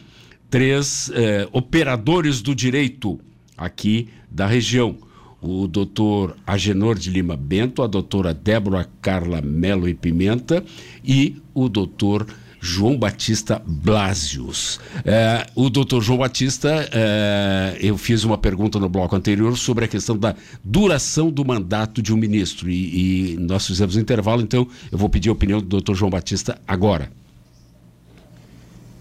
três 0.49 1.11
eh, 1.13 1.47
operadores 1.51 2.41
do 2.41 2.55
direito 2.55 3.19
aqui 3.55 4.09
da 4.31 4.47
região 4.47 4.97
o 5.41 5.67
doutor 5.67 6.37
Agenor 6.45 6.97
de 6.97 7.09
Lima 7.09 7.35
Bento, 7.35 7.81
a 7.81 7.87
doutora 7.87 8.33
Débora 8.33 8.87
Carla 9.01 9.41
Melo 9.41 9.89
e 9.89 9.93
Pimenta 9.93 10.63
e 11.03 11.41
o 11.53 11.67
doutor 11.67 12.27
João 12.61 12.95
Batista 12.95 13.59
Blasius. 13.65 14.79
É, 15.03 15.47
o 15.55 15.67
doutor 15.67 16.01
João 16.01 16.19
Batista, 16.19 16.87
é, 16.93 17.75
eu 17.81 17.97
fiz 17.97 18.23
uma 18.23 18.37
pergunta 18.37 18.79
no 18.79 18.87
bloco 18.87 19.15
anterior 19.15 19.57
sobre 19.57 19.85
a 19.85 19.87
questão 19.87 20.15
da 20.15 20.35
duração 20.63 21.31
do 21.31 21.43
mandato 21.43 22.03
de 22.03 22.13
um 22.13 22.17
ministro 22.17 22.69
e, 22.69 23.33
e 23.33 23.37
nós 23.37 23.65
fizemos 23.65 23.95
um 23.95 23.99
intervalo, 23.99 24.43
então 24.43 24.67
eu 24.91 24.97
vou 24.97 25.09
pedir 25.09 25.29
a 25.29 25.31
opinião 25.31 25.59
do 25.59 25.65
doutor 25.65 25.95
João 25.95 26.11
Batista 26.11 26.61
agora. 26.67 27.11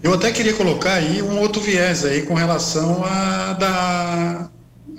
Eu 0.03 0.15
até 0.15 0.33
queria 0.33 0.55
colocar 0.55 0.95
aí 0.95 1.21
um 1.21 1.39
outro 1.39 1.61
viés 1.61 2.07
aí 2.07 2.23
com 2.23 2.33
relação 2.33 3.05
a 3.05 3.53
da 3.53 4.51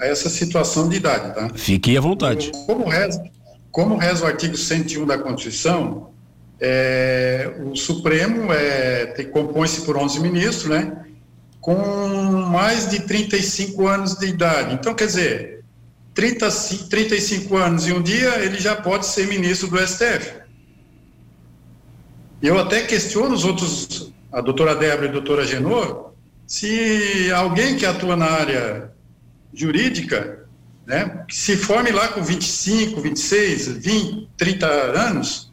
a 0.02 0.08
essa 0.08 0.30
situação 0.30 0.90
de 0.90 0.98
idade, 0.98 1.36
tá? 1.36 1.52
Fique 1.56 1.96
à 1.96 2.02
vontade. 2.02 2.52
Como 2.66 2.90
reza, 2.90 3.24
como 3.72 3.98
reza 3.98 4.26
o 4.26 4.28
artigo 4.28 4.58
101 4.58 5.06
da 5.06 5.18
Constituição, 5.18 6.10
é, 6.60 7.54
o 7.64 7.76
Supremo 7.76 8.52
é, 8.52 9.06
compõe-se 9.32 9.82
por 9.82 9.96
11 9.96 10.20
ministros, 10.20 10.66
né? 10.66 11.06
Com 11.60 11.78
mais 12.50 12.90
de 12.90 13.02
35 13.02 13.88
anos 13.88 14.16
de 14.16 14.26
idade. 14.26 14.74
Então, 14.74 14.96
quer 14.96 15.06
dizer, 15.06 15.64
30, 16.16 16.50
35 16.90 17.56
anos 17.56 17.88
e 17.88 17.94
um 17.94 18.02
dia 18.02 18.40
ele 18.40 18.60
já 18.60 18.76
pode 18.76 19.06
ser 19.06 19.28
ministro 19.28 19.68
do 19.70 19.78
STF. 19.78 20.42
Eu 22.42 22.58
até 22.58 22.82
questiono 22.82 23.36
os 23.36 23.46
outros, 23.46 24.12
a 24.32 24.42
doutora 24.42 24.76
Débora 24.76 25.06
e 25.06 25.10
a 25.10 25.12
doutora 25.12 25.46
Genor, 25.46 26.14
se 26.48 27.32
alguém 27.32 27.78
que 27.78 27.86
atua 27.86 28.16
na 28.16 28.26
área 28.26 28.92
jurídica, 29.54 30.46
né, 30.86 31.24
que 31.28 31.36
se 31.36 31.56
forme 31.56 31.92
lá 31.92 32.08
com 32.10 32.24
25, 32.24 33.00
26, 33.00 33.68
20, 33.78 34.30
30 34.38 34.68
anos, 34.68 35.52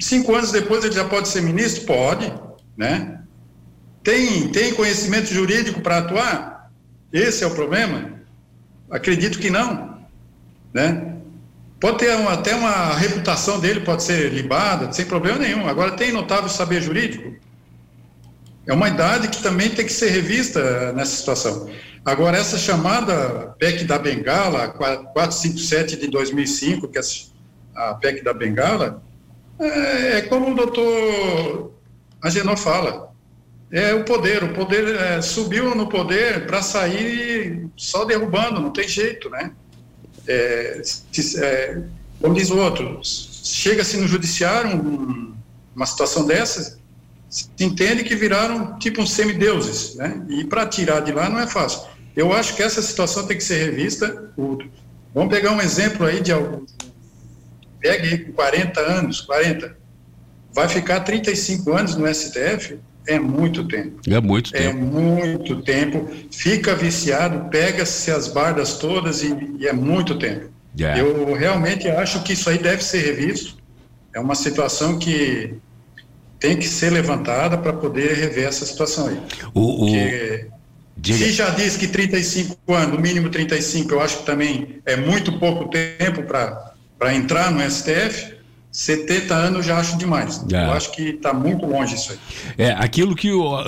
cinco 0.00 0.34
anos 0.34 0.52
depois 0.52 0.84
ele 0.84 0.94
já 0.94 1.04
pode 1.04 1.28
ser 1.28 1.42
ministro? 1.42 1.84
Pode, 1.84 2.32
né? 2.76 3.20
Tem, 4.02 4.48
tem 4.48 4.72
conhecimento 4.74 5.26
jurídico 5.26 5.80
para 5.80 5.98
atuar? 5.98 6.70
Esse 7.12 7.44
é 7.44 7.46
o 7.46 7.54
problema? 7.54 8.12
Acredito 8.90 9.38
que 9.38 9.50
não, 9.50 9.98
né? 10.72 11.16
Pode 11.80 11.98
ter 11.98 12.14
uma, 12.16 12.32
até 12.32 12.54
uma 12.54 12.94
reputação 12.96 13.60
dele, 13.60 13.80
pode 13.80 14.02
ser 14.02 14.32
libada, 14.32 14.92
sem 14.92 15.04
problema 15.04 15.38
nenhum. 15.38 15.68
Agora, 15.68 15.92
tem 15.92 16.10
notável 16.10 16.48
saber 16.48 16.82
jurídico? 16.82 17.34
É 18.68 18.72
uma 18.74 18.86
idade 18.86 19.28
que 19.28 19.42
também 19.42 19.70
tem 19.70 19.86
que 19.86 19.92
ser 19.92 20.10
revista 20.10 20.92
nessa 20.92 21.16
situação. 21.16 21.70
Agora, 22.04 22.36
essa 22.36 22.58
chamada 22.58 23.54
PEC 23.58 23.84
da 23.84 23.98
Bengala, 23.98 24.68
457 24.68 25.96
de 25.96 26.06
2005, 26.08 26.86
que 26.88 26.98
é 26.98 27.02
a 27.74 27.94
PEC 27.94 28.22
da 28.22 28.34
Bengala, 28.34 29.02
é, 29.58 30.18
é 30.18 30.20
como 30.22 30.50
o 30.50 30.54
doutor 30.54 31.72
Agenor 32.22 32.58
fala, 32.58 33.10
é 33.72 33.94
o 33.94 34.04
poder, 34.04 34.44
o 34.44 34.52
poder 34.52 34.94
é, 34.96 35.22
subiu 35.22 35.74
no 35.74 35.88
poder 35.88 36.46
para 36.46 36.60
sair 36.60 37.66
só 37.74 38.04
derrubando, 38.04 38.60
não 38.60 38.70
tem 38.70 38.86
jeito, 38.86 39.30
né? 39.30 39.52
É, 40.26 40.82
é, 41.38 41.82
como 42.20 42.34
diz 42.34 42.50
o 42.50 42.58
outro, 42.58 43.00
chega-se 43.02 43.96
no 43.96 44.06
judiciário 44.06 44.76
um, 44.76 45.34
uma 45.74 45.86
situação 45.86 46.26
dessas, 46.26 46.78
se 47.28 47.48
entende 47.60 48.04
que 48.04 48.16
viraram 48.16 48.78
tipo 48.78 49.02
uns 49.02 49.12
semideuses, 49.12 49.94
né? 49.96 50.22
E 50.28 50.44
para 50.44 50.66
tirar 50.66 51.00
de 51.00 51.12
lá 51.12 51.28
não 51.28 51.38
é 51.38 51.46
fácil. 51.46 51.82
Eu 52.16 52.32
acho 52.32 52.56
que 52.56 52.62
essa 52.62 52.82
situação 52.82 53.26
tem 53.26 53.36
que 53.36 53.44
ser 53.44 53.64
revista. 53.64 54.32
Vamos 55.14 55.32
pegar 55.32 55.52
um 55.52 55.60
exemplo 55.60 56.06
aí 56.06 56.20
de 56.20 56.32
algum. 56.32 56.64
Pegue 57.80 58.24
com 58.24 58.32
40 58.32 58.80
anos, 58.80 59.20
40. 59.20 59.76
Vai 60.52 60.68
ficar 60.68 61.00
35 61.00 61.72
anos 61.72 61.94
no 61.96 62.12
STF? 62.12 62.78
É 63.06 63.18
muito 63.18 63.64
tempo. 63.64 64.00
É 64.08 64.20
muito 64.20 64.54
é 64.54 64.58
tempo. 64.58 64.78
É 64.78 64.80
muito 64.80 65.62
tempo. 65.62 66.08
Fica 66.30 66.74
viciado, 66.74 67.48
pega-se 67.50 68.10
as 68.10 68.28
bardas 68.28 68.74
todas 68.74 69.22
e, 69.22 69.34
e 69.58 69.66
é 69.66 69.72
muito 69.72 70.18
tempo. 70.18 70.50
Yeah. 70.78 71.00
Eu 71.00 71.34
realmente 71.34 71.88
acho 71.88 72.22
que 72.22 72.32
isso 72.32 72.50
aí 72.50 72.58
deve 72.58 72.82
ser 72.82 73.00
revisto. 73.04 73.56
É 74.14 74.20
uma 74.20 74.34
situação 74.34 74.98
que 74.98 75.54
tem 76.38 76.56
que 76.56 76.68
ser 76.68 76.90
levantada 76.90 77.58
para 77.58 77.72
poder 77.72 78.14
rever 78.14 78.46
essa 78.46 78.64
situação 78.64 79.08
aí. 79.08 79.20
O, 79.54 79.86
o... 79.86 79.88
Se 81.02 81.32
já 81.32 81.50
diz 81.50 81.76
que 81.76 81.86
35 81.86 82.56
anos, 82.74 82.96
no 82.96 83.00
mínimo 83.00 83.28
35, 83.28 83.92
eu 83.92 84.00
acho 84.00 84.18
que 84.18 84.26
também 84.26 84.80
é 84.84 84.96
muito 84.96 85.38
pouco 85.38 85.68
tempo 85.68 86.22
para 86.22 87.14
entrar 87.14 87.50
no 87.52 87.60
STF. 87.70 88.38
70 88.70 89.34
anos 89.34 89.66
já 89.66 89.78
acho 89.78 89.96
demais. 89.96 90.44
É. 90.52 90.66
Eu 90.66 90.72
acho 90.72 90.92
que 90.92 91.02
está 91.10 91.32
muito 91.32 91.64
longe 91.66 91.94
isso 91.94 92.12
aí. 92.12 92.18
É, 92.58 92.72
aquilo 92.72 93.16
que 93.16 93.32
uh, 93.32 93.64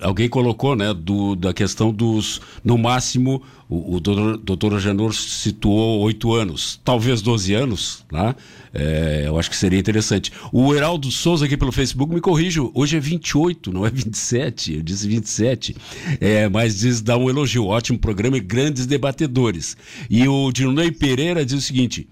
alguém 0.00 0.28
colocou, 0.28 0.76
né, 0.76 0.92
do, 0.92 1.34
da 1.34 1.54
questão 1.54 1.90
dos, 1.90 2.40
no 2.62 2.76
máximo, 2.76 3.42
o, 3.68 3.96
o 3.96 4.00
doutor, 4.00 4.36
doutor 4.36 4.74
Agenor 4.74 5.14
situou 5.14 6.00
oito 6.00 6.34
anos, 6.34 6.78
talvez 6.84 7.22
12 7.22 7.54
anos, 7.54 8.04
né? 8.12 8.34
É, 8.74 9.22
eu 9.26 9.38
acho 9.38 9.48
que 9.48 9.56
seria 9.56 9.78
interessante. 9.78 10.32
O 10.52 10.74
Heraldo 10.74 11.10
Souza 11.10 11.46
aqui 11.46 11.56
pelo 11.56 11.70
Facebook 11.70 12.12
me 12.12 12.20
corrijo, 12.20 12.72
hoje 12.74 12.96
é 12.96 13.00
28, 13.00 13.72
não 13.72 13.86
é 13.86 13.90
27, 13.90 14.74
eu 14.74 14.82
disse 14.82 15.06
27. 15.06 15.76
É, 16.20 16.48
mas 16.48 16.80
diz, 16.80 17.00
dá 17.00 17.16
um 17.16 17.30
elogio, 17.30 17.66
ótimo 17.66 17.98
programa 17.98 18.36
e 18.36 18.40
grandes 18.40 18.84
debatedores. 18.84 19.76
E 20.10 20.26
o 20.26 20.50
Dinei 20.50 20.90
Pereira 20.90 21.46
diz 21.46 21.54
o 21.54 21.60
seguinte: 21.60 22.08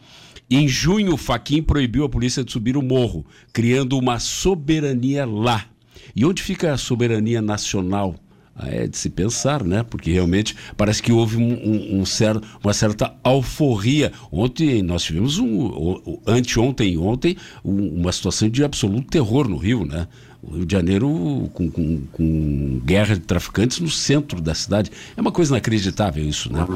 em 0.48 0.68
junho, 0.68 1.16
Faquim 1.16 1.62
proibiu 1.62 2.04
a 2.04 2.08
polícia 2.08 2.44
de 2.44 2.52
subir 2.52 2.76
o 2.76 2.82
morro, 2.82 3.26
criando 3.52 3.98
uma 3.98 4.20
soberania 4.20 5.26
lá. 5.26 5.66
E 6.14 6.24
onde 6.24 6.42
fica 6.42 6.72
a 6.72 6.76
soberania 6.76 7.40
nacional? 7.40 8.14
Ah, 8.54 8.68
é 8.68 8.86
de 8.86 8.96
se 8.98 9.08
pensar, 9.08 9.64
né? 9.64 9.82
Porque 9.82 10.12
realmente 10.12 10.54
parece 10.76 11.02
que 11.02 11.10
houve 11.10 11.38
um, 11.38 11.52
um, 11.52 12.00
um 12.00 12.04
certo, 12.04 12.46
uma 12.62 12.74
certa 12.74 13.14
alforria. 13.24 14.12
Ontem 14.30 14.82
nós 14.82 15.02
tivemos 15.02 15.38
um, 15.38 16.20
anteontem 16.26 16.92
e 16.92 16.98
ontem, 16.98 17.36
uma 17.64 18.12
situação 18.12 18.50
de 18.50 18.62
absoluto 18.62 19.08
terror 19.08 19.48
no 19.48 19.56
Rio, 19.56 19.86
né? 19.86 20.06
O 20.42 20.56
Rio 20.56 20.66
de 20.66 20.72
Janeiro 20.72 21.50
com, 21.54 21.70
com, 21.70 22.00
com, 22.12 22.80
guerra 22.84 23.14
de 23.14 23.20
traficantes 23.20 23.80
no 23.80 23.88
centro 23.88 24.40
da 24.40 24.54
cidade. 24.54 24.90
É 25.16 25.20
uma 25.20 25.32
coisa 25.32 25.52
inacreditável 25.52 26.22
isso, 26.22 26.52
né? 26.52 26.66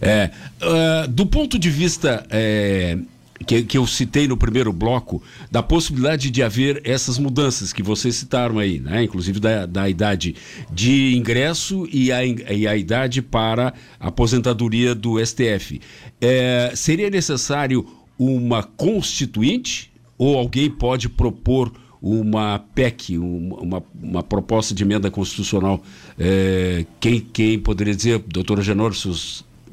É, 0.00 0.30
uh, 0.62 1.08
do 1.08 1.26
ponto 1.26 1.58
de 1.58 1.70
vista 1.70 2.24
é, 2.30 2.98
que, 3.46 3.62
que, 3.62 3.78
eu 3.78 3.86
citei 3.86 4.28
no 4.28 4.36
primeiro 4.36 4.72
bloco, 4.72 5.22
da 5.50 5.62
possibilidade 5.62 6.30
de 6.30 6.42
haver 6.42 6.82
essas 6.84 7.18
mudanças 7.18 7.72
que 7.72 7.82
vocês 7.82 8.14
citaram 8.14 8.58
aí, 8.58 8.78
né? 8.78 9.02
inclusive 9.02 9.40
da, 9.40 9.66
da 9.66 9.88
idade 9.88 10.36
de 10.70 11.16
ingresso 11.16 11.88
e 11.90 12.12
a, 12.12 12.24
e 12.24 12.66
a 12.66 12.76
idade 12.76 13.22
para 13.22 13.72
aposentadoria 13.98 14.94
do 14.94 15.24
STF. 15.24 15.80
É, 16.20 16.72
seria 16.74 17.10
necessário 17.10 17.86
uma 18.18 18.62
constituinte 18.62 19.90
ou 20.18 20.36
alguém 20.36 20.70
pode 20.70 21.08
propor 21.08 21.72
uma 22.02 22.58
PEC, 22.74 23.18
uma, 23.18 23.82
uma 24.02 24.22
proposta 24.22 24.74
de 24.74 24.82
emenda 24.82 25.10
constitucional. 25.10 25.82
É, 26.18 26.84
quem, 26.98 27.20
quem 27.20 27.58
poderia 27.58 27.94
dizer, 27.94 28.18
doutora 28.26 28.62
Genor, 28.62 28.92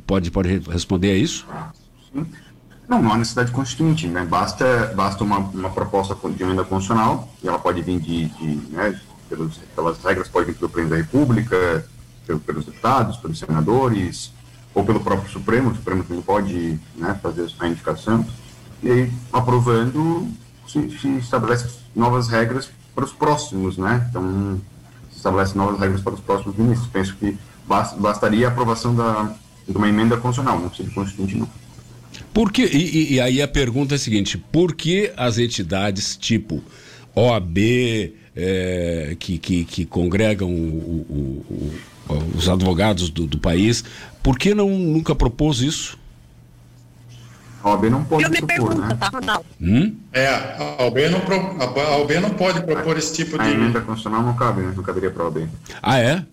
pode, 0.06 0.32
pode 0.32 0.62
responder 0.70 1.12
a 1.12 1.16
isso? 1.16 1.46
Sim. 2.14 2.26
Não, 2.88 3.02
não 3.02 3.12
há 3.12 3.18
necessidade 3.18 3.52
constituinte, 3.52 4.08
né? 4.08 4.24
Basta, 4.24 4.94
basta 4.96 5.24
uma, 5.24 5.40
uma 5.40 5.70
proposta 5.70 6.16
de 6.30 6.42
emenda 6.42 6.64
constitucional, 6.64 7.28
e 7.44 7.48
ela 7.48 7.60
pode 7.60 7.82
vir 7.82 8.00
de, 8.00 8.26
de 8.30 8.56
né, 8.72 9.00
pelos, 9.28 9.58
pelas 9.76 10.02
regras, 10.04 10.28
pode 10.30 10.48
vir 10.48 10.56
pelo 10.56 10.70
presidente 10.70 10.98
da 10.98 11.06
República, 11.06 11.86
pelo, 12.26 12.40
pelos 12.40 12.66
deputados, 12.66 13.18
pelos 13.18 13.40
senadores, 13.40 14.32
ou 14.74 14.86
pelo 14.86 15.00
próprio 15.00 15.30
Supremo, 15.30 15.72
o 15.72 15.76
Supremo 15.76 16.04
também 16.04 16.22
pode 16.22 16.80
né, 16.96 17.20
fazer 17.22 17.52
a 17.60 17.68
indicação, 17.68 18.26
e 18.82 18.90
aí, 18.90 19.14
aprovando, 19.34 20.28
se, 20.68 20.90
se 21.00 21.08
estabelece 21.18 21.80
novas 21.96 22.28
regras 22.28 22.70
para 22.94 23.04
os 23.04 23.12
próximos, 23.12 23.78
né? 23.78 24.06
Então, 24.10 24.62
se 25.10 25.18
estabelece 25.18 25.58
novas 25.58 25.80
regras 25.80 26.02
para 26.02 26.14
os 26.14 26.20
próximos 26.20 26.56
ministros. 26.56 26.88
Penso 26.90 27.16
que 27.16 27.38
bastaria 28.00 28.48
a 28.48 28.52
aprovação 28.52 28.96
da, 28.96 29.34
de 29.68 29.76
uma 29.76 29.90
emenda 29.90 30.16
constitucional, 30.18 30.60
não 30.60 30.70
precisa 30.70 30.90
de 30.90 30.96
constituinte, 30.96 31.36
não. 31.38 31.50
Por 32.38 32.52
que, 32.52 32.66
e, 32.66 33.16
e, 33.16 33.20
aí 33.20 33.42
a 33.42 33.48
pergunta 33.48 33.96
é 33.96 33.98
a 33.98 33.98
seguinte: 33.98 34.38
por 34.38 34.76
que 34.76 35.12
as 35.18 35.40
entidades 35.40 36.16
tipo 36.16 36.64
OAB, 37.16 37.58
é, 38.36 39.16
que, 39.18 39.40
que, 39.40 39.66
que, 39.66 39.86
congregam 39.88 40.48
o, 40.48 41.04
o, 41.10 41.74
o, 42.14 42.38
os 42.38 42.48
advogados 42.48 43.10
do, 43.10 43.26
do, 43.26 43.40
país, 43.40 43.84
por 44.22 44.38
que 44.38 44.54
não 44.54 44.70
nunca 44.70 45.16
propôs 45.16 45.62
isso? 45.62 45.98
A 47.64 47.72
OAB 47.72 47.86
não 47.86 48.04
pode 48.04 48.26
Eu 48.26 48.30
propor, 48.30 48.48
pergunto, 48.48 48.82
né? 48.82 48.98
tá, 49.00 49.10
Ronaldo? 49.10 49.46
Hum? 49.60 49.96
É, 50.14 50.28
a 50.28 50.84
OAB, 50.84 50.98
não 51.10 51.20
pro, 51.22 51.38
a 51.82 51.98
OAB 51.98 52.12
não 52.22 52.30
pode 52.30 52.62
propor 52.62 52.98
a, 52.98 53.00
esse 53.00 53.16
tipo 53.16 53.42
a 53.42 53.46
de. 53.46 53.50
A 53.50 53.52
emenda 53.52 53.82
constitucional 53.82 54.22
não 54.22 54.36
cabe, 54.36 54.62
né? 54.62 54.74
não 54.78 54.84
caberia 54.84 55.10
para 55.10 55.24
a 55.24 55.26
OAB. 55.26 55.50
Ah, 55.82 55.98
é? 55.98 56.24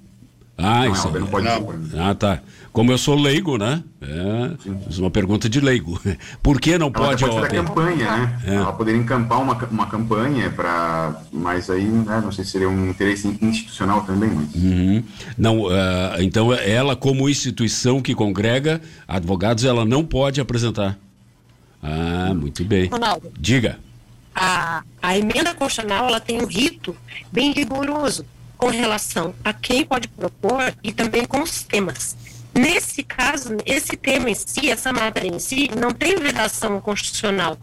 Ah, 0.56 0.84
não, 0.84 0.92
isso. 0.92 1.08
A 1.08 1.10
não 1.12 1.26
pode 1.26 1.46
não. 1.46 1.64
propor. 1.64 1.80
Ah, 1.98 2.14
tá. 2.14 2.40
Como 2.72 2.90
eu 2.90 2.98
sou 2.98 3.14
leigo, 3.14 3.56
né? 3.56 3.82
É 4.00 4.98
uma 4.98 5.10
pergunta 5.10 5.48
de 5.48 5.60
leigo. 5.60 6.00
Por 6.42 6.60
que 6.60 6.76
não 6.78 6.92
ela 6.94 7.08
pode 7.08 7.24
a 7.24 7.28
OAB? 7.28 7.48
campanha, 7.48 8.16
né? 8.16 8.40
É. 8.46 8.54
Ela 8.56 8.72
poderia 8.72 9.00
encampar 9.00 9.40
uma, 9.40 9.54
uma 9.70 9.86
campanha 9.86 10.50
para, 10.50 11.22
mas 11.32 11.70
aí, 11.70 11.84
né, 11.84 12.20
não 12.22 12.32
sei 12.32 12.44
se 12.44 12.52
seria 12.52 12.68
um 12.68 12.90
interesse 12.90 13.28
institucional 13.40 14.02
também. 14.02 14.30
Mas... 14.30 14.54
Uhum. 14.54 15.02
Não, 15.36 15.62
uh, 15.62 16.20
então 16.20 16.52
ela 16.52 16.96
como 16.96 17.28
instituição 17.28 18.00
que 18.00 18.14
congrega 18.14 18.80
advogados, 19.06 19.64
ela 19.64 19.84
não 19.84 20.04
pode 20.04 20.40
apresentar. 20.40 20.98
Ah, 21.82 22.32
muito 22.34 22.64
bem. 22.64 22.86
Ronaldo. 22.86 23.32
Diga. 23.38 23.78
A, 24.34 24.82
a 25.00 25.16
emenda 25.16 25.54
constitucional 25.54 26.08
ela 26.08 26.18
tem 26.18 26.42
um 26.42 26.46
rito 26.46 26.96
bem 27.30 27.52
rigoroso 27.52 28.24
com 28.64 28.70
relação 28.70 29.34
a 29.44 29.52
quem 29.52 29.84
pode 29.84 30.08
propor 30.08 30.74
e 30.82 30.90
também 30.90 31.26
com 31.26 31.42
os 31.42 31.62
temas. 31.62 32.16
Nesse 32.54 33.02
caso, 33.02 33.58
esse 33.66 33.94
tema 33.94 34.30
em 34.30 34.34
si, 34.34 34.70
essa 34.70 34.90
matéria 34.90 35.28
em 35.28 35.38
si, 35.38 35.68
não 35.78 35.90
tem 35.90 36.16
vedação 36.16 36.80
constitucional 36.80 37.58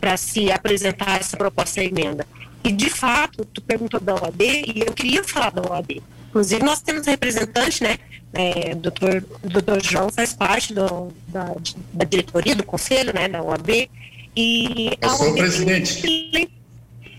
para 0.00 0.16
se 0.16 0.50
apresentar 0.50 1.20
essa 1.20 1.36
proposta 1.36 1.80
de 1.80 1.86
emenda. 1.86 2.26
E, 2.64 2.72
de 2.72 2.90
fato, 2.90 3.44
tu 3.44 3.62
perguntou 3.62 4.00
da 4.00 4.14
OAB, 4.14 4.40
e 4.40 4.82
eu 4.84 4.92
queria 4.92 5.22
falar 5.22 5.50
da 5.50 5.62
OAB. 5.62 6.02
Inclusive, 6.30 6.64
nós 6.64 6.80
temos 6.80 7.06
representante, 7.06 7.84
né? 7.84 7.98
É, 8.32 8.74
doutor, 8.74 9.24
doutor 9.44 9.80
João 9.80 10.10
faz 10.10 10.32
parte 10.32 10.74
do, 10.74 11.12
da, 11.28 11.54
da 11.92 12.04
diretoria, 12.04 12.56
do 12.56 12.64
conselho, 12.64 13.14
né? 13.14 13.28
Da 13.28 13.40
OAB. 13.40 13.88
E 14.34 14.98
eu 15.00 15.10
sou 15.10 15.30
o 15.30 15.34
presidente. 15.36 16.50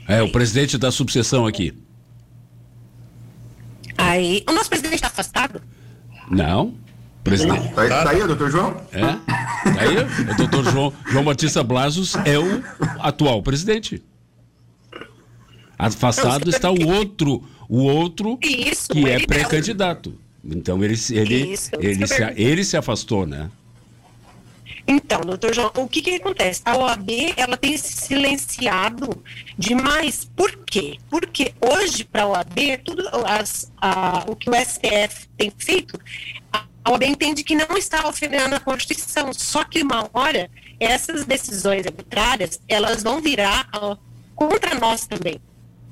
É, 0.06 0.22
o 0.22 0.30
presidente 0.30 0.78
da 0.78 0.92
subseção 0.92 1.46
aqui. 1.46 1.81
Aí, 4.02 4.44
o 4.48 4.52
nosso 4.52 4.70
presidente 4.70 4.96
está 4.96 5.08
afastado? 5.08 5.62
Não. 6.30 6.74
Presidente. 7.24 7.70
Tá, 7.74 7.88
tá 7.88 8.10
aí, 8.10 8.26
doutor 8.26 8.50
João? 8.50 8.82
É. 8.92 9.02
Tá 9.02 9.82
aí, 9.82 10.32
o 10.32 10.36
doutor 10.38 10.64
João, 10.72 10.94
João 11.08 11.24
Batista 11.24 11.64
Blasos 11.64 12.16
é 12.26 12.38
o 12.38 12.64
atual 13.00 13.44
presidente. 13.44 14.04
Afastado 15.78 16.50
está 16.50 16.72
o 16.72 16.88
outro, 16.88 17.44
o 17.70 17.84
outro 17.84 18.38
Isso, 18.42 18.90
que 18.90 19.08
é 19.08 19.26
pré-candidato. 19.26 20.14
Então 20.44 20.84
ele, 20.84 20.96
ele, 21.12 21.54
Isso, 21.54 21.70
ele, 21.80 22.08
se, 22.08 22.24
ele 22.36 22.64
se 22.64 22.78
afastou, 22.78 23.28
né? 23.28 23.50
Então, 24.92 25.22
doutor 25.22 25.54
João, 25.54 25.72
o 25.76 25.88
que, 25.88 26.02
que 26.02 26.16
acontece? 26.16 26.62
A 26.66 26.76
OAB 26.76 27.10
ela 27.38 27.56
tem 27.56 27.78
se 27.78 27.94
silenciado 27.94 29.24
demais. 29.58 30.30
Por 30.36 30.52
quê? 30.66 30.98
Porque 31.10 31.54
hoje, 31.62 32.04
para 32.04 32.24
a 32.24 32.28
OAB, 32.28 32.78
tudo 32.84 33.08
as, 33.26 33.72
a, 33.78 34.26
o 34.28 34.36
que 34.36 34.50
o 34.50 34.54
STF 34.54 35.30
tem 35.38 35.50
feito 35.58 35.98
a 36.84 36.92
OAB 36.92 37.04
entende 37.04 37.42
que 37.44 37.56
não 37.56 37.78
está 37.78 38.06
ofendendo 38.06 38.56
a 38.56 38.60
Constituição, 38.60 39.32
só 39.34 39.64
que 39.64 39.82
uma 39.82 40.10
hora 40.12 40.50
essas 40.78 41.24
decisões 41.24 41.86
arbitrárias 41.86 42.60
elas 42.68 43.02
vão 43.02 43.22
virar 43.22 43.70
contra 44.36 44.76
nós 44.76 45.08
também. 45.08 45.40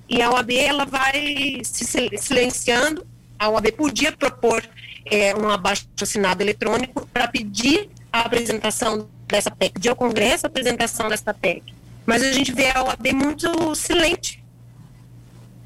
E 0.09 0.21
a 0.21 0.29
OAB 0.29 0.51
ela 0.51 0.85
vai 0.85 1.61
se 1.63 1.85
silenciando. 2.17 3.07
A 3.37 3.47
OAB 3.47 3.71
podia 3.77 4.11
propor 4.11 4.61
é, 5.05 5.33
um 5.35 5.47
abaixo 5.47 5.87
assinado 6.01 6.41
eletrônico 6.41 7.07
para 7.13 7.27
pedir 7.29 7.89
a 8.11 8.21
apresentação 8.21 9.07
dessa 9.27 9.51
PEC, 9.51 9.73
pedir 9.73 9.89
ao 9.89 9.95
Congresso 9.95 10.45
a 10.45 10.49
apresentação 10.49 11.07
dessa 11.09 11.33
PEC. 11.33 11.63
Mas 12.05 12.23
a 12.23 12.31
gente 12.31 12.51
vê 12.51 12.71
a 12.71 12.83
OAB 12.83 13.13
muito 13.13 13.75
silente. 13.75 14.43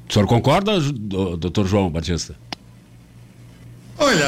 O 0.08 0.12
senhor 0.12 0.26
concorda, 0.26 0.78
doutor 0.80 1.66
João 1.66 1.90
Batista? 1.90 2.36
Olha, 3.98 4.26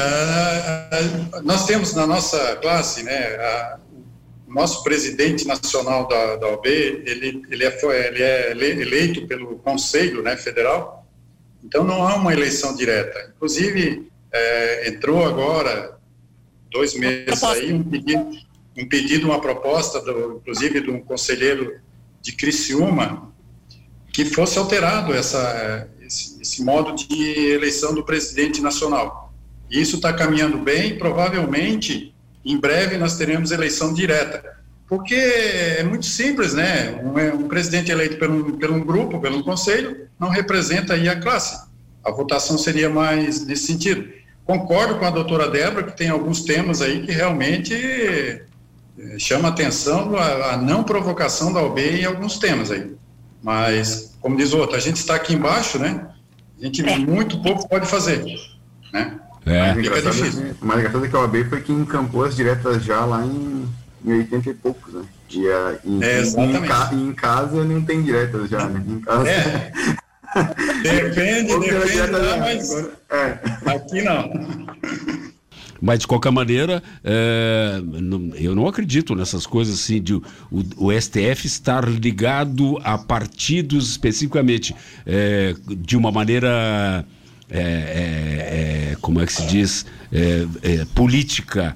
nós 1.43 1.65
temos 1.65 1.93
na 1.93 2.07
nossa 2.07 2.55
classe, 2.55 3.03
né, 3.03 3.35
a, 3.35 3.77
o 4.47 4.53
nosso 4.53 4.81
presidente 4.81 5.45
nacional 5.45 6.07
da, 6.07 6.37
da 6.37 6.47
OAB, 6.47 6.65
ele, 6.65 7.43
ele, 7.49 7.65
é, 7.65 8.07
ele 8.07 8.23
é 8.23 8.51
eleito 8.53 9.27
pelo 9.27 9.57
Conselho 9.59 10.23
né, 10.23 10.37
Federal, 10.37 11.05
então 11.63 11.83
não 11.83 12.07
há 12.07 12.15
uma 12.15 12.33
eleição 12.33 12.75
direta. 12.75 13.31
Inclusive, 13.35 14.09
é, 14.31 14.89
entrou 14.89 15.25
agora, 15.25 15.96
dois 16.77 16.93
meses 16.93 17.43
aí, 17.43 17.73
um 17.73 17.83
pedido, 17.83 18.29
um 18.77 18.87
pedido, 18.87 19.25
uma 19.25 19.41
proposta, 19.41 19.99
do, 19.99 20.37
inclusive, 20.37 20.81
de 20.81 20.91
um 20.91 20.99
conselheiro 21.01 21.79
de 22.21 22.31
Criciúma, 22.33 23.33
que 24.13 24.23
fosse 24.25 24.59
alterado 24.59 25.11
essa, 25.13 25.87
esse, 26.01 26.39
esse 26.39 26.63
modo 26.63 26.95
de 26.95 27.51
eleição 27.51 27.93
do 27.95 28.03
presidente 28.03 28.61
nacional. 28.61 29.33
Isso 29.69 29.95
está 29.95 30.13
caminhando 30.13 30.57
bem, 30.57 30.97
provavelmente, 30.97 32.13
em 32.45 32.57
breve 32.57 32.97
nós 32.97 33.17
teremos 33.17 33.51
eleição 33.51 33.93
direta. 33.93 34.55
Porque 34.87 35.15
é 35.15 35.83
muito 35.83 36.05
simples, 36.05 36.53
né? 36.53 37.01
Um, 37.03 37.19
é, 37.19 37.33
um 37.33 37.47
presidente 37.47 37.91
eleito 37.91 38.17
por 38.17 38.29
um, 38.29 38.57
por 38.57 38.71
um 38.71 38.79
grupo, 38.79 39.19
por 39.19 39.31
um 39.31 39.43
conselho, 39.43 40.07
não 40.17 40.29
representa 40.29 40.93
aí 40.93 41.09
a 41.09 41.19
classe. 41.19 41.67
A 42.03 42.11
votação 42.11 42.57
seria 42.57 42.89
mais 42.89 43.45
nesse 43.45 43.65
sentido. 43.65 44.07
Concordo 44.47 44.95
com 44.95 45.05
a 45.05 45.09
doutora 45.09 45.49
Débora 45.49 45.83
que 45.83 45.97
tem 45.97 46.07
alguns 46.07 46.41
temas 46.41 46.81
aí 46.81 47.05
que 47.05 47.11
realmente 47.11 47.73
eh, 47.75 48.45
chama 49.19 49.49
atenção 49.49 50.15
a, 50.15 50.53
a, 50.53 50.57
não 50.57 50.85
provocação 50.85 51.51
da 51.51 51.61
OB 51.61 51.81
em 51.81 52.05
alguns 52.05 52.39
temas 52.39 52.71
aí. 52.71 52.95
Mas, 53.43 54.15
como 54.21 54.37
diz 54.37 54.53
o 54.53 54.57
outro, 54.57 54.77
a 54.77 54.79
gente 54.79 54.95
está 54.95 55.15
aqui 55.15 55.33
embaixo, 55.35 55.77
né? 55.77 56.07
A 56.59 56.65
gente 56.65 56.81
é. 56.81 56.97
muito 56.97 57.41
pouco 57.41 57.67
pode 57.67 57.87
fazer, 57.87 58.23
né? 58.93 59.19
É. 59.45 59.49
O 59.49 59.65
mais, 59.65 59.77
engraçado, 59.77 61.05
é 61.05 61.09
que 61.09 61.15
a 61.15 61.19
OAB 61.19 61.49
foi 61.49 61.61
que 61.61 61.73
encampou 61.73 62.23
as 62.23 62.33
diretas 62.33 62.81
já 62.83 63.03
lá 63.03 63.25
em, 63.25 63.67
em 64.05 64.13
80 64.13 64.49
e 64.49 64.53
poucos, 64.53 64.93
né? 64.93 65.03
E, 65.29 65.39
em, 65.39 66.03
é, 66.03 66.21
em, 66.21 66.95
em, 66.95 67.09
em, 67.09 67.13
casa 67.13 67.65
não 67.65 67.81
tem 67.83 68.01
diretas 68.01 68.49
já, 68.49 68.65
né? 68.65 68.81
Em 68.87 69.01
casa. 69.01 69.29
É. 69.29 69.73
Depende, 70.81 71.59
depende, 71.59 72.11
lá, 72.11 72.37
mas 72.37 72.71
é. 73.09 73.39
aqui 73.65 74.01
não. 74.01 74.31
Mas, 75.81 75.99
de 75.99 76.07
qualquer 76.07 76.31
maneira, 76.31 76.81
é, 77.03 77.79
não, 77.83 78.35
eu 78.35 78.55
não 78.55 78.67
acredito 78.67 79.15
nessas 79.15 79.45
coisas 79.45 79.75
assim 79.75 80.01
de 80.01 80.15
o, 80.15 80.23
o, 80.77 80.91
STF 80.91 81.45
estar 81.45 81.87
ligado 81.87 82.79
a 82.83 82.97
partidos 82.97 83.91
especificamente, 83.91 84.75
é, 85.05 85.53
de 85.67 85.95
uma 85.95 86.11
maneira, 86.11 87.05
é, 87.49 87.59
é, 87.59 88.91
é 88.91 88.95
como 89.01 89.21
é 89.21 89.25
que 89.25 89.33
se 89.33 89.45
diz, 89.45 89.85
é, 90.11 90.85
política. 90.95 91.75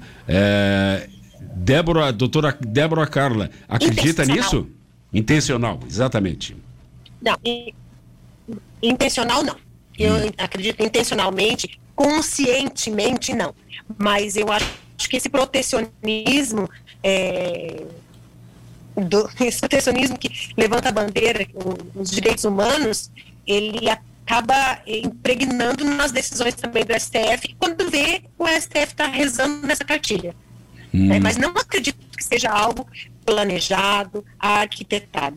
Débora, 1.54 2.12
doutora 2.12 2.56
Débora 2.60 3.06
Carla, 3.06 3.50
acredita 3.68 4.24
nisso? 4.24 4.66
Intencional, 5.12 5.78
exatamente. 5.86 6.56
Não, 7.20 7.36
intencional 8.82 9.42
não. 9.42 9.56
Eu 9.98 10.14
hum. 10.14 10.30
acredito 10.38 10.82
intencionalmente, 10.82 11.80
conscientemente 11.94 13.34
não. 13.34 13.54
Mas 13.98 14.36
eu 14.36 14.50
acho 14.50 14.66
que 15.08 15.16
esse 15.16 15.28
protecionismo, 15.28 16.68
é, 17.02 17.84
do, 18.96 19.28
esse 19.40 19.60
protecionismo 19.60 20.18
que 20.18 20.52
levanta 20.56 20.88
a 20.88 20.92
bandeira, 20.92 21.46
os 21.94 22.10
direitos 22.10 22.44
humanos, 22.44 23.10
ele 23.46 23.88
acaba 23.88 24.80
impregnando 24.86 25.84
nas 25.84 26.12
decisões 26.12 26.54
também 26.54 26.84
do 26.84 26.98
STF, 26.98 27.54
quando 27.58 27.90
vê 27.90 28.22
o 28.38 28.46
STF 28.46 28.92
está 28.92 29.06
rezando 29.06 29.66
nessa 29.66 29.84
cartilha. 29.84 30.34
Hum. 30.94 31.12
É, 31.12 31.20
mas 31.20 31.36
não 31.36 31.50
acredito 31.50 31.98
que 32.16 32.24
seja 32.24 32.50
algo 32.50 32.86
planejado, 33.24 34.24
arquitetado. 34.38 35.36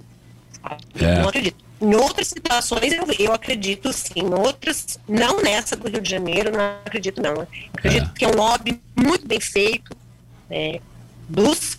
É. 0.95 1.21
Não 1.21 1.29
acredito. 1.29 1.64
Em 1.81 1.93
outras 1.93 2.27
situações, 2.27 2.93
eu, 2.93 3.05
eu 3.19 3.33
acredito 3.33 3.91
sim. 3.91 4.13
Em 4.15 4.33
outras, 4.33 4.99
não 5.07 5.41
nessa 5.41 5.75
do 5.75 5.89
Rio 5.89 6.01
de 6.01 6.09
Janeiro, 6.09 6.51
não 6.51 6.61
acredito 6.85 7.21
não. 7.21 7.47
acredito 7.73 8.09
é. 8.09 8.17
que 8.17 8.25
é 8.25 8.27
um 8.27 8.35
lobby 8.35 8.81
muito 8.95 9.27
bem 9.27 9.39
feito 9.39 9.95
né, 10.49 10.79
dos, 11.27 11.77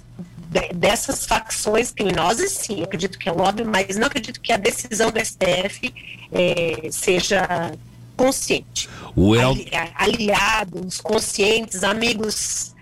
de, 0.51 0.69
dessas 0.75 1.25
facções 1.25 1.93
criminosas, 1.93 2.53
sim. 2.53 2.83
acredito 2.83 3.19
que 3.19 3.29
é 3.29 3.33
um 3.33 3.37
lobby, 3.37 3.65
mas 3.65 3.97
não 3.97 4.07
acredito 4.07 4.41
que 4.41 4.53
a 4.53 4.59
decisão 4.59 5.11
do 5.11 5.19
STF 5.19 5.93
é, 6.31 6.91
seja 6.91 7.73
consciente. 8.17 8.89
El... 9.17 9.57
Aliados, 9.95 11.01
conscientes, 11.01 11.83
amigos, 11.83 12.75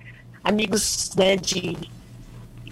amigos 0.42 1.12
né, 1.16 1.36
de 1.36 1.76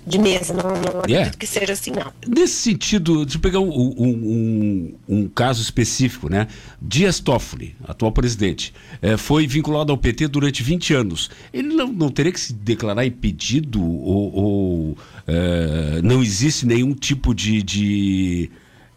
de 0.04 0.18
mesa, 0.18 0.52
não, 0.52 0.70
não 0.70 1.00
acredito 1.00 1.10
yeah. 1.10 1.30
que 1.30 1.46
seja 1.46 1.72
assim, 1.72 1.92
não. 1.92 2.12
Nesse 2.26 2.54
sentido, 2.54 3.24
de 3.24 3.38
pegar 3.38 3.60
um, 3.60 3.70
um, 3.70 3.94
um, 3.98 4.94
um, 5.08 5.28
caso 5.28 5.62
específico, 5.62 6.28
né? 6.28 6.48
Dias 6.80 7.20
Toffoli, 7.20 7.76
atual 7.84 8.10
presidente, 8.10 8.74
é, 9.00 9.16
foi 9.16 9.46
vinculado 9.46 9.92
ao 9.92 9.98
PT 9.98 10.26
durante 10.28 10.62
20 10.62 10.94
anos. 10.94 11.30
Ele 11.52 11.68
não, 11.68 11.92
não 11.92 12.10
teria 12.10 12.32
que 12.32 12.40
se 12.40 12.52
declarar 12.52 13.06
impedido 13.06 13.80
ou, 13.80 14.34
ou 14.34 14.98
é, 15.26 16.00
não 16.02 16.22
existe 16.22 16.66
nenhum 16.66 16.94
tipo 16.94 17.32
de, 17.34 17.62
de 17.62 18.50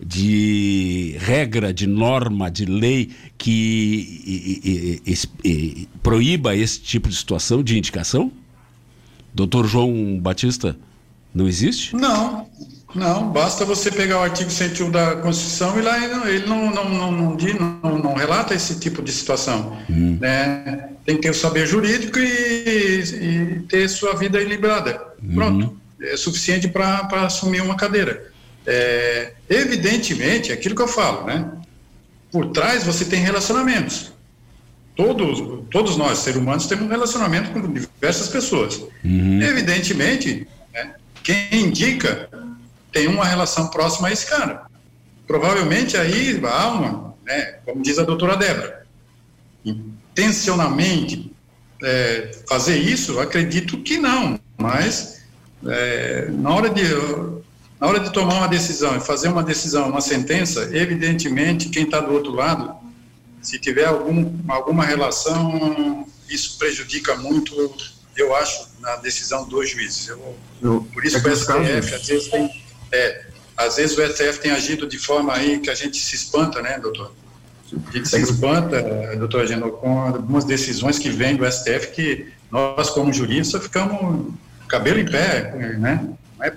de 0.03 1.15
regra, 1.19 1.73
de 1.73 1.87
norma, 1.87 2.51
de 2.51 2.65
lei 2.65 3.11
que 3.37 4.21
e, 4.25 5.01
e, 5.05 5.49
e, 5.49 5.87
proíba 6.03 6.53
esse 6.55 6.81
tipo 6.81 7.07
de 7.07 7.15
situação 7.15 7.63
de 7.63 7.77
indicação? 7.77 8.31
Doutor 9.33 9.67
João 9.67 10.19
Batista? 10.19 10.77
Não 11.35 11.49
existe? 11.49 11.93
Não, 11.93 12.49
não. 12.95 13.29
Basta 13.29 13.65
você 13.65 13.91
pegar 13.91 14.19
o 14.19 14.23
artigo 14.23 14.49
101 14.49 14.89
da 14.89 15.17
Constituição 15.17 15.77
e 15.77 15.81
lá 15.81 15.97
ele 16.29 16.45
não, 16.45 16.71
não, 16.73 16.89
não, 16.89 17.11
não, 17.11 17.37
não, 17.83 17.99
não 17.99 18.13
relata 18.13 18.55
esse 18.55 18.79
tipo 18.79 19.01
de 19.01 19.11
situação. 19.11 19.77
Hum. 19.89 20.17
Né? 20.21 20.91
Tem 21.05 21.17
que 21.17 21.23
ter 21.23 21.31
o 21.31 21.33
saber 21.33 21.67
jurídico 21.67 22.17
e, 22.17 23.03
e 23.03 23.59
ter 23.67 23.89
sua 23.89 24.15
vida 24.15 24.39
equilibrada. 24.39 25.05
Hum. 25.21 25.35
Pronto. 25.35 25.77
É 26.01 26.15
suficiente 26.15 26.69
para 26.69 27.25
assumir 27.25 27.61
uma 27.61 27.75
cadeira. 27.75 28.31
É, 28.65 29.33
evidentemente, 29.49 30.51
é 30.51 30.53
aquilo 30.53 30.73
que 30.75 30.81
eu 30.81 30.87
falo, 30.87 31.25
né? 31.25 31.51
Por 32.31 32.47
trás 32.47 32.83
você 32.83 33.03
tem 33.05 33.19
relacionamentos. 33.19 34.13
Todos, 34.95 35.65
todos 35.69 35.97
nós, 35.97 36.19
seres 36.19 36.39
humanos, 36.39 36.67
temos 36.67 36.85
um 36.85 36.89
relacionamento 36.89 37.51
com 37.51 37.61
diversas 37.73 38.29
pessoas. 38.29 38.81
Uhum. 39.03 39.41
Evidentemente, 39.41 40.47
quem 41.25 41.47
indica 41.51 42.29
tem 42.91 43.07
uma 43.07 43.25
relação 43.25 43.67
próxima 43.67 44.07
a 44.07 44.11
esse 44.11 44.27
cara. 44.27 44.67
Provavelmente 45.25 45.97
aí 45.97 46.39
há 46.45 46.67
uma, 46.67 47.15
né, 47.25 47.59
como 47.65 47.81
diz 47.81 47.97
a 47.97 48.03
doutora 48.03 48.37
Débora, 48.37 48.85
intencionalmente 49.65 51.31
é, 51.83 52.31
fazer 52.47 52.77
isso, 52.77 53.19
acredito 53.19 53.79
que 53.79 53.97
não, 53.97 54.39
mas 54.55 55.23
é, 55.65 56.29
na, 56.29 56.53
hora 56.53 56.69
de, 56.69 56.83
na 57.81 57.87
hora 57.87 57.99
de 57.99 58.13
tomar 58.13 58.35
uma 58.35 58.47
decisão 58.47 58.95
e 58.95 58.99
fazer 58.99 59.29
uma 59.29 59.43
decisão, 59.43 59.89
uma 59.89 60.01
sentença, 60.01 60.69
evidentemente 60.77 61.69
quem 61.69 61.85
está 61.85 61.99
do 61.99 62.13
outro 62.13 62.33
lado, 62.33 62.75
se 63.41 63.57
tiver 63.57 63.85
algum, 63.85 64.31
alguma 64.47 64.85
relação, 64.85 66.07
isso 66.29 66.57
prejudica 66.59 67.15
muito 67.17 67.55
eu 68.15 68.35
acho, 68.35 68.69
na 68.79 68.95
decisão 68.97 69.47
dos 69.47 69.69
juízes. 69.69 70.07
Eu, 70.07 70.37
eu, 70.61 70.87
por 70.93 71.03
isso 71.03 71.17
é 71.17 71.21
que 71.21 71.27
o 71.27 71.35
STF, 71.35 71.95
às 71.95 72.07
vezes, 72.07 72.27
tem, 72.29 72.63
é, 72.91 73.25
às 73.57 73.75
vezes 73.75 73.97
o 73.97 74.05
STF 74.05 74.39
tem 74.39 74.51
agido 74.51 74.87
de 74.87 74.97
forma 74.97 75.33
aí 75.33 75.59
que 75.59 75.69
a 75.69 75.75
gente 75.75 75.97
se 75.97 76.15
espanta, 76.15 76.61
né, 76.61 76.79
doutor? 76.79 77.13
A 77.87 77.91
gente 77.91 78.07
se 78.07 78.21
espanta, 78.21 78.81
doutor 79.17 79.41
Agenor, 79.41 79.71
com 79.73 79.99
algumas 79.99 80.45
decisões 80.45 80.99
que 80.99 81.09
vêm 81.09 81.35
do 81.35 81.49
STF 81.51 81.87
que 81.93 82.31
nós, 82.51 82.89
como 82.89 83.11
juristas, 83.11 83.63
ficamos 83.63 84.33
cabelo 84.67 84.99
em 84.99 85.05
pé, 85.05 85.51
né? 85.77 86.07
Não 86.37 86.45
é, 86.45 86.51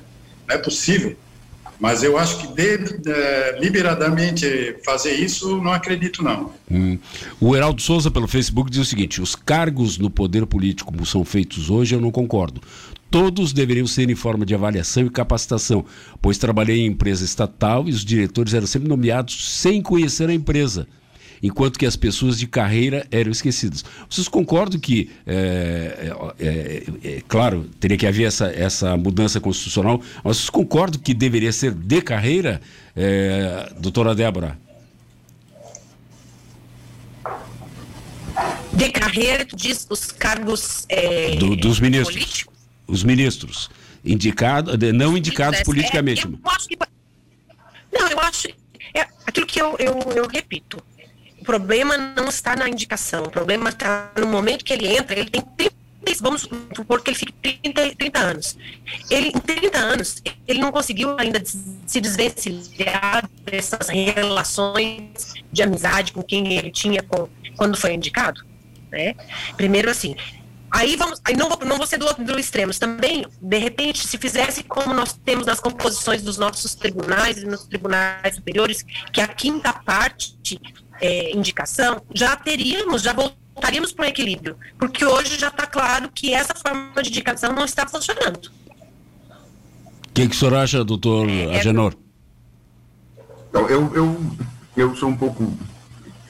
não 0.46 0.54
é 0.54 0.58
possível. 0.58 1.16
Mas 1.80 2.02
eu 2.02 2.18
acho 2.18 2.38
que 2.38 2.46
de, 2.48 2.78
de, 2.98 3.60
liberadamente 3.60 4.76
fazer 4.84 5.14
isso, 5.14 5.60
não 5.62 5.72
acredito 5.72 6.22
não. 6.22 6.50
Hum. 6.70 6.98
O 7.40 7.54
Heraldo 7.54 7.80
Souza, 7.80 8.10
pelo 8.10 8.26
Facebook, 8.26 8.70
diz 8.70 8.80
o 8.80 8.84
seguinte: 8.84 9.20
os 9.22 9.36
cargos 9.36 9.96
no 9.96 10.10
poder 10.10 10.44
político 10.46 10.92
como 10.92 11.06
são 11.06 11.24
feitos 11.24 11.70
hoje, 11.70 11.94
eu 11.94 12.00
não 12.00 12.10
concordo. 12.10 12.60
Todos 13.10 13.52
deveriam 13.52 13.86
ser 13.86 14.10
em 14.10 14.14
forma 14.14 14.44
de 14.44 14.54
avaliação 14.54 15.06
e 15.06 15.10
capacitação, 15.10 15.84
pois 16.20 16.36
trabalhei 16.36 16.80
em 16.80 16.86
empresa 16.86 17.24
estatal 17.24 17.88
e 17.88 17.90
os 17.90 18.04
diretores 18.04 18.52
eram 18.52 18.66
sempre 18.66 18.88
nomeados 18.88 19.58
sem 19.60 19.80
conhecer 19.80 20.28
a 20.28 20.34
empresa 20.34 20.86
enquanto 21.42 21.78
que 21.78 21.86
as 21.86 21.96
pessoas 21.96 22.38
de 22.38 22.46
carreira 22.46 23.06
eram 23.10 23.30
esquecidas. 23.30 23.84
Vocês 24.08 24.28
concordam 24.28 24.78
que, 24.78 25.10
é, 25.26 26.12
é, 26.38 26.46
é, 26.46 26.82
é, 27.04 27.22
claro, 27.26 27.68
teria 27.78 27.96
que 27.96 28.06
haver 28.06 28.24
essa, 28.24 28.46
essa 28.46 28.96
mudança 28.96 29.40
constitucional, 29.40 30.00
mas 30.24 30.38
vocês 30.38 30.50
concordam 30.50 31.00
que 31.00 31.14
deveria 31.14 31.52
ser 31.52 31.72
de 31.72 32.00
carreira, 32.02 32.60
é, 32.96 33.72
doutora 33.78 34.14
Débora? 34.14 34.58
De 38.72 38.90
carreira, 38.90 39.44
diz 39.44 39.86
os 39.90 40.12
cargos 40.12 40.84
é, 40.88 41.36
Do, 41.36 41.56
dos 41.56 41.80
ministros. 41.80 42.14
Políticos? 42.14 42.54
Os 42.86 43.02
ministros. 43.02 43.70
Indicados, 44.04 44.74
não 44.94 45.16
indicados 45.16 45.60
politicamente. 45.62 46.24
eu 46.24 46.38
acho 46.44 46.68
que, 46.68 46.78
não, 47.92 48.08
eu 48.08 48.20
acho. 48.20 48.48
É 48.94 49.06
aquilo 49.26 49.46
que 49.46 49.60
eu, 49.60 49.76
eu, 49.78 49.98
eu 50.14 50.28
repito 50.28 50.82
problema 51.48 51.96
não 51.96 52.28
está 52.28 52.54
na 52.54 52.68
indicação, 52.68 53.22
o 53.22 53.30
problema 53.30 53.70
está 53.70 54.12
no 54.18 54.26
momento 54.26 54.62
que 54.62 54.72
ele 54.74 54.86
entra, 54.86 55.18
ele 55.18 55.30
tem 55.30 55.40
30 55.40 55.78
vamos 56.20 56.48
supor 56.74 57.02
que 57.02 57.10
ele 57.10 57.18
fique 57.18 57.32
30, 57.62 57.96
30 57.96 58.18
anos. 58.18 58.58
Ele, 59.10 59.28
em 59.28 59.38
30 59.38 59.78
anos, 59.78 60.22
ele 60.46 60.58
não 60.58 60.72
conseguiu 60.72 61.18
ainda 61.18 61.40
se 61.44 62.00
desvencilhar 62.00 63.28
dessas 63.44 63.88
relações 63.88 65.34
de 65.52 65.62
amizade 65.62 66.12
com 66.12 66.22
quem 66.22 66.54
ele 66.54 66.70
tinha 66.70 67.02
com, 67.02 67.28
quando 67.56 67.76
foi 67.76 67.92
indicado. 67.92 68.42
Né? 68.90 69.14
Primeiro, 69.56 69.90
assim, 69.90 70.16
Aí 70.70 70.96
vamos, 70.96 71.20
aí 71.24 71.34
não 71.34 71.48
vou, 71.48 71.58
não 71.64 71.78
vou 71.78 71.86
ser 71.86 71.96
do 71.96 72.06
outro 72.06 72.22
do 72.22 72.38
extremos. 72.38 72.78
Também, 72.78 73.24
de 73.40 73.58
repente, 73.58 74.06
se 74.06 74.18
fizesse 74.18 74.62
como 74.62 74.92
nós 74.92 75.14
temos 75.24 75.46
nas 75.46 75.60
composições 75.60 76.22
dos 76.22 76.36
nossos 76.36 76.74
tribunais 76.74 77.38
e 77.38 77.46
nos 77.46 77.64
tribunais 77.64 78.34
superiores, 78.34 78.84
que 79.12 79.20
a 79.20 79.28
quinta 79.28 79.72
parte 79.72 80.60
é, 81.00 81.36
indicação, 81.36 82.02
já 82.14 82.36
teríamos, 82.36 83.02
já 83.02 83.12
voltaríamos 83.12 83.92
para 83.92 84.06
o 84.06 84.08
equilíbrio. 84.08 84.56
Porque 84.78 85.04
hoje 85.04 85.38
já 85.38 85.48
está 85.48 85.66
claro 85.66 86.10
que 86.14 86.34
essa 86.34 86.54
forma 86.54 87.02
de 87.02 87.10
indicação 87.10 87.52
não 87.52 87.64
está 87.64 87.86
funcionando. 87.86 88.50
O 90.08 90.12
que, 90.12 90.28
que 90.28 90.34
o 90.34 90.38
senhor 90.38 90.54
acha, 90.54 90.84
doutor 90.84 91.28
é, 91.28 91.44
é 91.44 91.58
Agenor? 91.60 91.94
Então, 93.50 93.68
eu, 93.68 93.94
eu, 93.94 94.20
eu 94.76 94.96
sou 94.96 95.08
um 95.08 95.16
pouco 95.16 95.52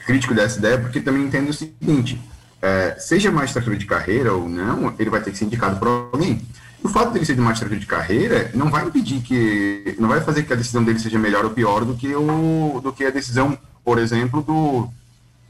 crítico 0.05 0.33
dessa 0.33 0.59
ideia, 0.59 0.79
porque 0.79 0.99
também 0.99 1.23
entendo 1.23 1.49
o 1.49 1.53
seguinte: 1.53 2.19
é, 2.61 2.95
seja 2.99 3.31
magistratura 3.31 3.77
de 3.77 3.85
carreira 3.85 4.33
ou 4.33 4.49
não, 4.49 4.93
ele 4.97 5.09
vai 5.09 5.21
ter 5.21 5.31
que 5.31 5.37
ser 5.37 5.45
indicado 5.45 5.77
por 5.77 5.87
alguém. 5.87 6.41
O 6.83 6.87
fato 6.87 7.11
dele 7.11 7.25
ser 7.25 7.35
de 7.35 7.41
magistratura 7.41 7.79
de 7.79 7.85
carreira 7.85 8.51
não 8.53 8.69
vai 8.69 8.85
impedir 8.85 9.21
que, 9.21 9.95
não 9.99 10.07
vai 10.07 10.21
fazer 10.21 10.43
que 10.43 10.53
a 10.53 10.55
decisão 10.55 10.83
dele 10.83 10.97
seja 10.97 11.19
melhor 11.19 11.43
ou 11.43 11.51
pior 11.51 11.83
do 11.83 11.93
que, 11.93 12.15
o, 12.15 12.79
do 12.81 12.93
que 12.93 13.03
a 13.03 13.09
decisão 13.09 13.57
por 13.89 13.97
exemplo, 13.97 14.43
do, 14.43 14.87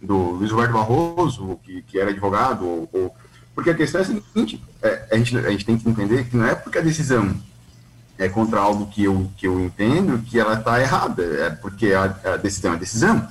do 0.02 0.16
Luiz 0.38 0.50
Roberto 0.50 0.72
Barroso, 0.72 1.60
que, 1.62 1.82
que 1.82 2.00
era 2.00 2.10
advogado, 2.10 2.66
ou, 2.66 2.90
ou, 2.94 3.16
porque 3.54 3.70
a 3.70 3.76
questão 3.76 4.00
é 4.00 4.04
a 4.06 4.08
seguinte, 4.08 4.64
é, 4.82 5.08
a, 5.12 5.18
gente, 5.18 5.38
a 5.38 5.50
gente 5.50 5.66
tem 5.66 5.78
que 5.78 5.90
entender 5.90 6.24
que 6.24 6.38
não 6.38 6.46
é 6.46 6.56
porque 6.56 6.78
a 6.78 6.82
decisão 6.82 7.36
é 8.18 8.30
contra 8.30 8.62
algo 8.62 8.88
que 8.88 9.04
eu, 9.04 9.30
que 9.36 9.46
eu 9.46 9.60
entendo 9.60 10.24
que 10.24 10.40
ela 10.40 10.54
está 10.54 10.80
errada, 10.80 11.22
é 11.22 11.50
porque 11.50 11.92
a, 11.92 12.04
a 12.24 12.38
decisão 12.38 12.72
é 12.72 12.76
a 12.76 12.80
decisão. 12.80 13.28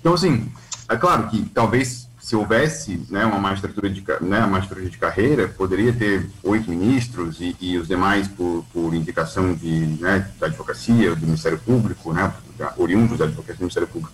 Então, 0.00 0.14
assim, 0.14 0.50
é 0.88 0.96
claro 0.96 1.28
que 1.28 1.44
talvez 1.54 2.08
se 2.28 2.34
houvesse 2.36 3.00
né, 3.08 3.24
uma 3.24 3.38
magistratura 3.38 3.88
de, 3.88 4.04
né, 4.20 4.44
magistratura 4.44 4.90
de 4.90 4.98
carreira, 4.98 5.48
poderia 5.48 5.94
ter 5.94 6.28
oito 6.42 6.68
ministros 6.68 7.40
e, 7.40 7.56
e 7.58 7.78
os 7.78 7.88
demais 7.88 8.28
por, 8.28 8.66
por 8.72 8.92
indicação 8.92 9.54
de, 9.54 9.86
né, 10.00 10.28
da 10.38 10.46
advocacia, 10.46 11.14
do 11.14 11.24
Ministério 11.24 11.58
Público, 11.58 12.12
né, 12.12 12.30
oriundos 12.76 13.18
da 13.18 13.24
advocacia 13.24 13.54
do 13.54 13.60
Ministério 13.60 13.88
Público. 13.88 14.12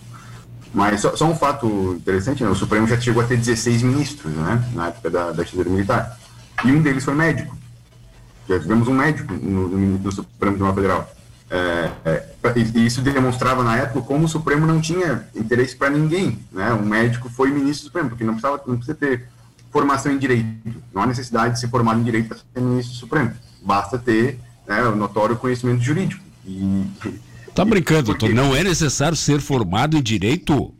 Mas 0.75 0.99
só, 0.99 1.15
só, 1.15 1.25
um 1.25 1.35
fato 1.35 1.95
interessante, 1.97 2.43
né? 2.43 2.49
o 2.49 2.55
Supremo 2.55 2.85
já 2.85 2.99
chegou 2.99 3.23
a 3.23 3.25
ter 3.25 3.37
16 3.37 3.81
ministros, 3.81 4.33
né? 4.33 4.61
Na 4.73 4.87
época 4.87 5.09
da, 5.09 5.31
da 5.31 5.41
ditadura 5.41 5.69
militar. 5.69 6.19
E 6.65 6.71
um 6.71 6.81
deles 6.81 7.05
foi 7.05 7.15
médico. 7.15 7.55
Já 8.47 8.59
tivemos 8.59 8.85
um 8.89 8.93
médico 8.93 9.33
no, 9.33 9.69
no, 9.69 10.11
Supremo 10.11 10.57
Tribunal 10.57 10.75
Federal. 10.75 11.15
É, 11.49 11.91
é, 12.03 12.25
e 12.75 12.85
isso 12.85 13.01
demonstrava 13.01 13.63
na 13.63 13.77
época 13.77 14.01
como 14.01 14.25
o 14.25 14.27
Supremo 14.27 14.67
não 14.67 14.81
tinha 14.81 15.25
interesse 15.33 15.77
para 15.77 15.89
ninguém. 15.89 16.39
Né? 16.51 16.73
Um 16.73 16.85
médico 16.85 17.29
foi 17.29 17.51
ministro 17.51 17.85
do 17.85 17.87
Supremo, 17.87 18.09
porque 18.09 18.25
não, 18.25 18.33
precisava, 18.33 18.61
não 18.67 18.75
precisa 18.75 18.97
ter 18.97 19.29
formação 19.71 20.11
em 20.11 20.17
direito. 20.17 20.45
Não 20.93 21.03
há 21.03 21.07
necessidade 21.07 21.53
de 21.53 21.61
ser 21.61 21.69
formado 21.69 22.01
em 22.01 22.03
direito 22.03 22.27
para 22.27 22.37
ser 22.37 22.59
ministro 22.59 22.93
do 22.95 22.99
Supremo. 22.99 23.31
Basta 23.61 23.97
ter 23.97 24.41
né, 24.67 24.83
o 24.83 24.95
notório 24.97 25.37
conhecimento 25.37 25.81
jurídico. 25.81 26.21
E, 26.45 26.85
Tá 27.55 27.63
brincando, 27.63 28.03
doutor? 28.03 28.31
Não 28.31 28.53
é 28.53 28.65
necessário 28.65 29.15
ser 29.15 29.39
formado 29.39 29.97
em 29.97 30.03
direito? 30.03 30.75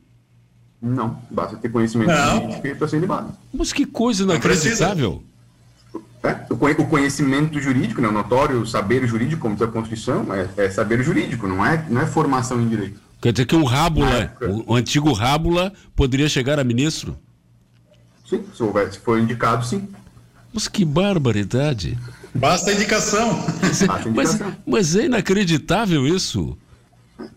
Não, 0.81 1.17
basta 1.31 1.55
ter 1.55 1.69
conhecimento 1.69 2.11
jurídico 2.11 2.75
para 2.77 2.87
ser 2.89 2.99
libado. 2.99 3.33
Mas 3.53 3.71
que 3.71 3.85
coisa 3.85 4.23
inacreditável. 4.23 5.23
É, 6.21 6.37
o 6.49 6.85
conhecimento 6.85 7.61
jurídico, 7.61 8.01
né, 8.01 8.09
o 8.09 8.11
notório 8.11 8.65
saber 8.67 9.07
jurídico, 9.07 9.41
como 9.41 9.55
diz 9.55 9.63
a 9.63 9.67
Constituição, 9.67 10.27
é, 10.33 10.49
é, 10.57 10.69
saber 10.69 11.01
jurídico, 11.01 11.47
não 11.47 11.65
é, 11.65 11.85
não 11.89 12.01
é 12.01 12.05
formação 12.05 12.61
em 12.61 12.67
direito. 12.67 12.99
Quer 13.21 13.31
dizer 13.31 13.45
que 13.45 13.55
um 13.55 13.63
Rábula, 13.63 14.35
o, 14.41 14.73
o, 14.73 14.75
antigo 14.75 15.13
Rábula, 15.13 15.71
poderia 15.95 16.27
chegar 16.27 16.59
a 16.59 16.63
ministro? 16.63 17.17
Sim, 18.29 18.43
se, 18.53 18.61
houver, 18.61 18.91
se 18.91 18.99
for 18.99 19.17
indicado, 19.17 19.65
sim. 19.65 19.87
Mas 20.53 20.67
que 20.67 20.83
barbaridade. 20.83 21.97
Basta 22.33 22.73
indicação. 22.73 23.33
Basta 23.61 24.09
indicação. 24.09 24.11
Mas, 24.13 24.39
mas 24.65 24.95
é 24.95 25.05
inacreditável 25.05 26.05
isso. 26.05 26.57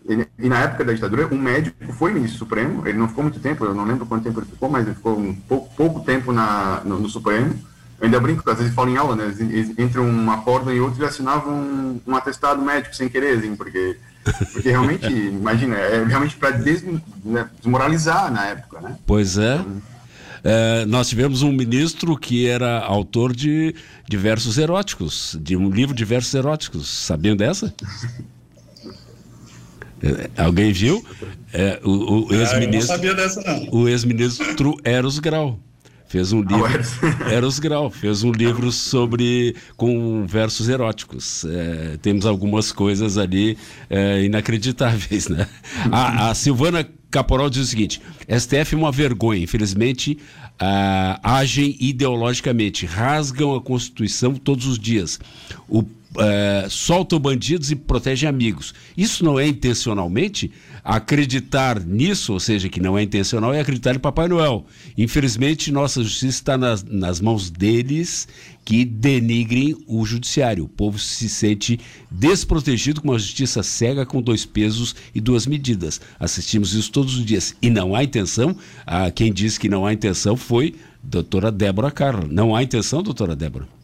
E, 0.07 0.45
e, 0.45 0.49
na 0.49 0.59
época 0.59 0.83
da 0.83 0.93
ditadura, 0.93 1.27
um 1.33 1.37
médico 1.37 1.93
foi 1.93 2.11
ministro 2.13 2.39
supremo, 2.39 2.87
ele 2.87 2.97
não 2.97 3.07
ficou 3.07 3.23
muito 3.23 3.39
tempo, 3.39 3.65
eu 3.65 3.73
não 3.73 3.85
lembro 3.85 4.05
quanto 4.05 4.23
tempo 4.23 4.39
ele 4.39 4.47
ficou, 4.47 4.69
mas 4.69 4.85
ele 4.85 4.95
ficou 4.95 5.17
um 5.17 5.33
pouco, 5.33 5.75
pouco 5.75 5.99
tempo 6.01 6.31
na, 6.31 6.81
no, 6.83 6.99
no, 6.99 7.09
Supremo. 7.09 7.53
Eu 7.99 8.05
ainda 8.05 8.19
brinco, 8.19 8.49
às 8.49 8.57
vezes 8.57 8.73
falam 8.73 8.93
em 8.93 8.97
aula, 8.97 9.15
né? 9.15 9.33
Entre 9.77 9.99
uma 9.99 10.41
porta 10.41 10.73
e 10.73 10.79
outra, 10.79 10.99
ele 10.99 11.09
assinava 11.09 11.49
um, 11.49 11.99
um 12.07 12.15
atestado 12.15 12.61
médico 12.61 12.95
sem 12.95 13.09
querer, 13.09 13.37
assim, 13.37 13.55
porque, 13.55 13.97
porque 14.53 14.69
realmente, 14.69 15.07
imagina, 15.11 15.75
é 15.75 16.03
realmente 16.03 16.35
para 16.37 16.51
des, 16.51 16.83
né, 17.23 17.49
desmoralizar 17.59 18.31
na 18.31 18.45
época, 18.45 18.79
né? 18.81 18.95
Pois 19.05 19.37
é. 19.37 19.55
Então, 19.55 19.81
é, 20.43 20.85
nós 20.85 21.09
tivemos 21.09 21.41
um 21.41 21.51
ministro 21.51 22.17
que 22.17 22.47
era 22.47 22.79
autor 22.79 23.35
de 23.35 23.75
diversos 24.07 24.57
eróticos, 24.57 25.37
de 25.41 25.55
um 25.55 25.69
livro 25.69 25.93
de 25.93 26.05
versos 26.05 26.33
eróticos. 26.33 26.87
Sabiam 26.87 27.35
dessa? 27.35 27.73
É, 30.01 30.41
alguém 30.41 30.71
viu? 30.71 31.03
É, 31.53 31.79
o, 31.83 32.27
o 32.27 32.33
ex-ministro. 32.33 32.95
Ah, 33.45 33.59
o 33.71 33.87
ex-ministro 33.87 34.77
Eros 34.83 35.19
Grau. 35.19 35.59
Fez 36.07 36.33
um 36.33 36.41
livro 36.41 36.65
Eros. 37.31 37.59
Grau 37.59 37.91
fez 37.91 38.23
um 38.23 38.31
livro 38.31 38.71
sobre 38.71 39.55
com 39.77 40.25
versos 40.25 40.67
eróticos. 40.67 41.45
É, 41.45 41.97
temos 42.01 42.25
algumas 42.25 42.71
coisas 42.71 43.17
ali 43.17 43.57
é, 43.89 44.23
inacreditáveis 44.23 45.27
né? 45.29 45.47
A, 45.91 46.29
a, 46.29 46.35
Silvana 46.35 46.87
Caporal 47.11 47.49
diz 47.49 47.63
o 47.63 47.67
seguinte 47.67 48.01
STF 48.27 48.73
é 48.73 48.77
uma 48.77 48.91
vergonha 48.91 49.43
infelizmente 49.43 50.17
ah, 50.59 51.19
agem 51.23 51.75
ideologicamente 51.79 52.85
rasgam 52.85 53.55
a 53.55 53.61
Constituição 53.61 54.33
todos 54.33 54.65
os 54.65 54.77
dias. 54.77 55.19
O 55.67 55.83
é, 56.17 56.67
soltam 56.69 57.19
bandidos 57.19 57.71
e 57.71 57.75
protegem 57.75 58.27
amigos. 58.27 58.73
Isso 58.97 59.23
não 59.23 59.39
é 59.39 59.47
intencionalmente? 59.47 60.51
Acreditar 60.83 61.79
nisso, 61.79 62.33
ou 62.33 62.39
seja, 62.39 62.69
que 62.69 62.79
não 62.79 62.97
é 62.97 63.03
intencional, 63.03 63.53
é 63.53 63.59
acreditar 63.59 63.95
em 63.95 63.99
Papai 63.99 64.27
Noel. 64.27 64.65
Infelizmente, 64.97 65.71
nossa 65.71 66.01
justiça 66.01 66.39
está 66.39 66.57
nas, 66.57 66.83
nas 66.83 67.21
mãos 67.21 67.49
deles 67.49 68.27
que 68.65 68.85
denigrem 68.85 69.75
o 69.87 70.05
judiciário. 70.05 70.63
O 70.63 70.69
povo 70.69 70.97
se 70.97 71.29
sente 71.29 71.79
desprotegido 72.09 73.01
com 73.01 73.09
uma 73.09 73.19
justiça 73.19 73.61
cega 73.61 74.05
com 74.05 74.21
dois 74.21 74.45
pesos 74.45 74.95
e 75.13 75.21
duas 75.21 75.45
medidas. 75.45 75.99
Assistimos 76.19 76.73
isso 76.73 76.91
todos 76.91 77.17
os 77.17 77.25
dias. 77.25 77.55
E 77.61 77.69
não 77.69 77.95
há 77.95 78.03
intenção, 78.03 78.55
ah, 78.85 79.11
quem 79.11 79.31
disse 79.31 79.59
que 79.59 79.69
não 79.69 79.85
há 79.85 79.93
intenção 79.93 80.35
foi 80.35 80.75
doutora 81.03 81.51
Débora 81.51 81.91
Carla. 81.91 82.27
Não 82.29 82.55
há 82.55 82.63
intenção, 82.63 83.03
doutora 83.03 83.35
Débora? 83.35 83.78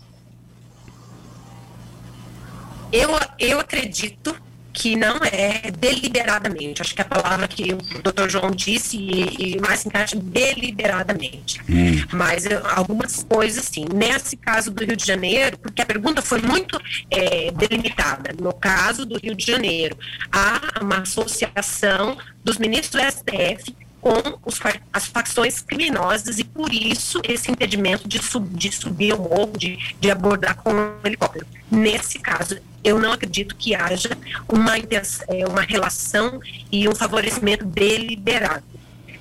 Eu, 2.95 3.09
eu 3.37 3.59
acredito 3.59 4.33
que 4.71 4.95
não 4.95 5.17
é 5.31 5.71
deliberadamente. 5.71 6.81
Acho 6.81 6.95
que 6.95 7.01
a 7.01 7.05
palavra 7.05 7.47
que 7.47 7.73
o 7.73 8.01
doutor 8.01 8.29
João 8.29 8.51
disse 8.51 8.97
e, 8.97 9.55
e 9.55 9.59
mais 9.59 9.81
se 9.81 9.87
encaixa 9.87 10.17
deliberadamente. 10.17 11.61
Hum. 11.69 12.05
Mas 12.11 12.45
eu, 12.45 12.61
algumas 12.65 13.23
coisas, 13.23 13.65
sim. 13.65 13.85
Nesse 13.93 14.37
caso 14.37 14.71
do 14.71 14.83
Rio 14.85 14.95
de 14.95 15.05
Janeiro, 15.05 15.57
porque 15.57 15.81
a 15.81 15.85
pergunta 15.85 16.21
foi 16.21 16.41
muito 16.41 16.79
é, 17.11 17.51
delimitada. 17.51 18.31
No 18.39 18.53
caso 18.53 19.05
do 19.05 19.17
Rio 19.17 19.35
de 19.35 19.45
Janeiro, 19.45 19.97
há 20.31 20.81
uma 20.81 20.99
associação 20.99 22.17
dos 22.43 22.57
ministros 22.57 23.01
do 23.01 23.11
STF 23.11 23.75
com 24.01 24.39
os, 24.45 24.59
as 24.93 25.07
facções 25.07 25.61
criminosas 25.61 26.37
e 26.37 26.43
por 26.43 26.71
isso 26.71 27.19
esse 27.23 27.49
impedimento 27.49 28.07
de, 28.07 28.21
sub, 28.21 28.47
de 28.55 28.71
subir 28.71 29.13
o 29.13 29.17
morro, 29.17 29.53
de, 29.57 29.79
de 29.99 30.11
abordar 30.11 30.55
com 30.57 30.71
um 30.71 30.93
helicóptero. 31.03 31.47
Nesse 31.71 32.19
caso, 32.19 32.59
eu 32.85 32.99
não 32.99 33.11
acredito 33.11 33.55
que 33.55 33.73
haja 33.73 34.09
uma, 34.47 34.77
é, 34.77 35.47
uma 35.47 35.61
relação 35.61 36.39
e 36.71 36.87
um 36.87 36.93
favorecimento 36.93 37.65
deliberado. 37.65 38.63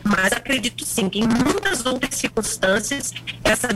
Mas 0.05 0.35
acredito 0.35 0.85
sim 0.85 1.09
que 1.09 1.21
em 1.21 1.27
muitas 1.27 1.87
outras 1.87 2.15
circunstâncias 2.15 3.11
essa, 3.43 3.69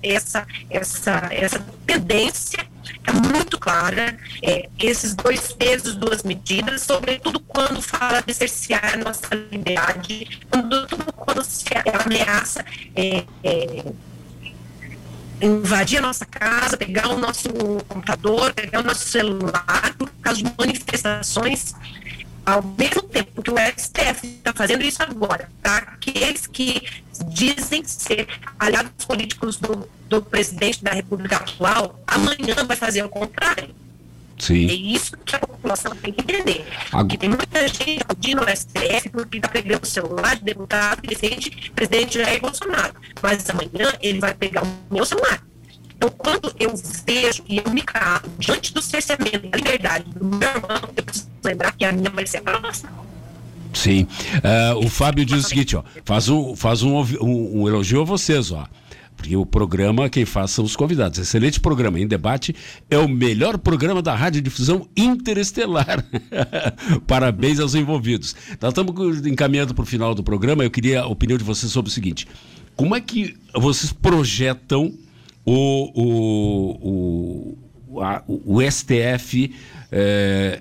essa, 0.00 0.46
essa, 0.70 1.28
essa 1.32 1.58
tendência 1.84 2.64
é 3.04 3.12
muito 3.12 3.58
clara. 3.58 4.16
É, 4.40 4.68
esses 4.78 5.12
dois 5.16 5.52
pesos, 5.52 5.96
duas 5.96 6.22
medidas, 6.22 6.82
sobretudo 6.82 7.40
quando 7.40 7.82
fala 7.82 8.22
de 8.22 8.32
cercear 8.32 8.94
a 8.94 8.96
nossa 8.96 9.34
liberdade, 9.50 10.40
quando, 10.48 10.86
quando 11.16 11.42
se 11.42 11.64
ameaça 12.04 12.64
é, 12.94 13.24
é, 13.42 13.84
invadir 15.40 15.98
a 15.98 16.02
nossa 16.02 16.24
casa, 16.24 16.76
pegar 16.76 17.08
o 17.08 17.18
nosso 17.18 17.48
computador, 17.88 18.52
pegar 18.54 18.80
o 18.80 18.82
nosso 18.82 19.08
celular, 19.08 19.94
por 19.98 20.10
causa 20.22 20.42
de 20.42 20.54
manifestações 20.56 21.74
ao 22.46 22.62
mesmo 22.62 23.02
tempo 23.02 23.42
que 23.42 23.50
o 23.50 23.56
STF 23.58 24.24
está 24.24 24.52
fazendo 24.52 24.82
isso 24.82 25.02
agora, 25.02 25.50
para 25.60 25.78
aqueles 25.78 26.46
que 26.46 26.80
dizem 27.28 27.82
ser 27.84 28.28
aliados 28.56 29.04
políticos 29.04 29.56
do, 29.56 29.88
do 30.08 30.22
presidente 30.22 30.82
da 30.84 30.92
República 30.92 31.36
atual, 31.36 32.00
amanhã 32.06 32.54
vai 32.64 32.76
fazer 32.76 33.04
o 33.04 33.08
contrário. 33.08 33.74
Sim. 34.38 34.68
É 34.68 34.74
isso 34.74 35.16
que 35.24 35.34
a 35.34 35.38
população 35.38 35.94
tem 35.96 36.12
que 36.12 36.20
entender. 36.20 36.64
Porque 36.90 37.16
tem 37.16 37.28
muita 37.28 37.66
gente 37.68 38.00
acudindo 38.02 38.40
ao 38.40 38.48
STF 38.48 39.08
porque 39.10 39.38
está 39.38 39.48
pegando 39.48 39.82
o 39.82 39.86
celular 39.86 40.36
de 40.36 40.44
deputado 40.44 41.00
que 41.00 41.08
defende 41.08 41.70
o 41.70 41.72
presidente 41.72 42.18
Jair 42.18 42.40
Bolsonaro. 42.40 42.94
Mas 43.22 43.48
amanhã 43.48 43.92
ele 44.00 44.20
vai 44.20 44.34
pegar 44.34 44.62
o 44.62 44.94
meu 44.94 45.04
celular. 45.04 45.42
Então, 45.96 46.10
quando 46.10 46.54
eu 46.60 46.74
vejo 47.06 47.42
e 47.48 47.56
eu 47.56 47.70
me 47.70 47.80
calo 47.80 48.28
diante 48.38 48.74
do 48.74 48.82
cerceamento 48.82 49.48
da 49.48 49.56
liberdade 49.56 50.04
do 50.10 50.24
meu 50.24 50.48
irmão, 50.48 50.80
eu 50.94 51.02
preciso 51.02 51.30
lembrar 51.42 51.72
que 51.72 51.84
a 51.86 51.92
minha 51.92 52.10
vai 52.10 52.26
ser 52.26 52.38
a 52.38 52.42
próxima. 52.42 52.92
Sim. 53.72 54.06
Uh, 54.36 54.84
o 54.84 54.88
Fábio 54.88 55.24
diz 55.24 55.44
o 55.44 55.48
seguinte, 55.48 55.76
ó, 55.76 55.82
faz 56.04 56.28
um, 56.28 56.54
faz 56.54 56.82
um, 56.82 56.98
um, 56.98 57.62
um 57.62 57.68
elogio 57.68 58.02
a 58.02 58.04
vocês, 58.04 58.50
ó. 58.50 58.66
Porque 59.16 59.36
o 59.36 59.46
programa, 59.46 60.08
quem 60.08 60.24
faz 60.24 60.50
são 60.50 60.64
os 60.64 60.76
convidados. 60.76 61.18
Excelente 61.18 61.58
programa. 61.58 61.98
Em 61.98 62.06
debate 62.06 62.54
é 62.90 62.98
o 62.98 63.08
melhor 63.08 63.56
programa 63.58 64.02
da 64.02 64.14
radiodifusão 64.14 64.86
interestelar. 64.96 66.04
Parabéns 67.06 67.58
aos 67.58 67.74
envolvidos. 67.74 68.36
Nós 68.60 68.70
estamos 68.70 69.26
encaminhando 69.26 69.74
para 69.74 69.82
o 69.82 69.86
final 69.86 70.14
do 70.14 70.22
programa. 70.22 70.62
Eu 70.64 70.70
queria 70.70 71.00
a 71.00 71.06
opinião 71.06 71.38
de 71.38 71.44
vocês 71.44 71.72
sobre 71.72 71.90
o 71.90 71.92
seguinte: 71.92 72.28
como 72.76 72.94
é 72.94 73.00
que 73.00 73.34
vocês 73.54 73.92
projetam 73.92 74.92
o, 75.44 75.92
o, 76.02 77.56
o, 77.88 78.00
a, 78.02 78.22
o 78.26 78.60
STF 78.70 79.54
é, 79.90 80.60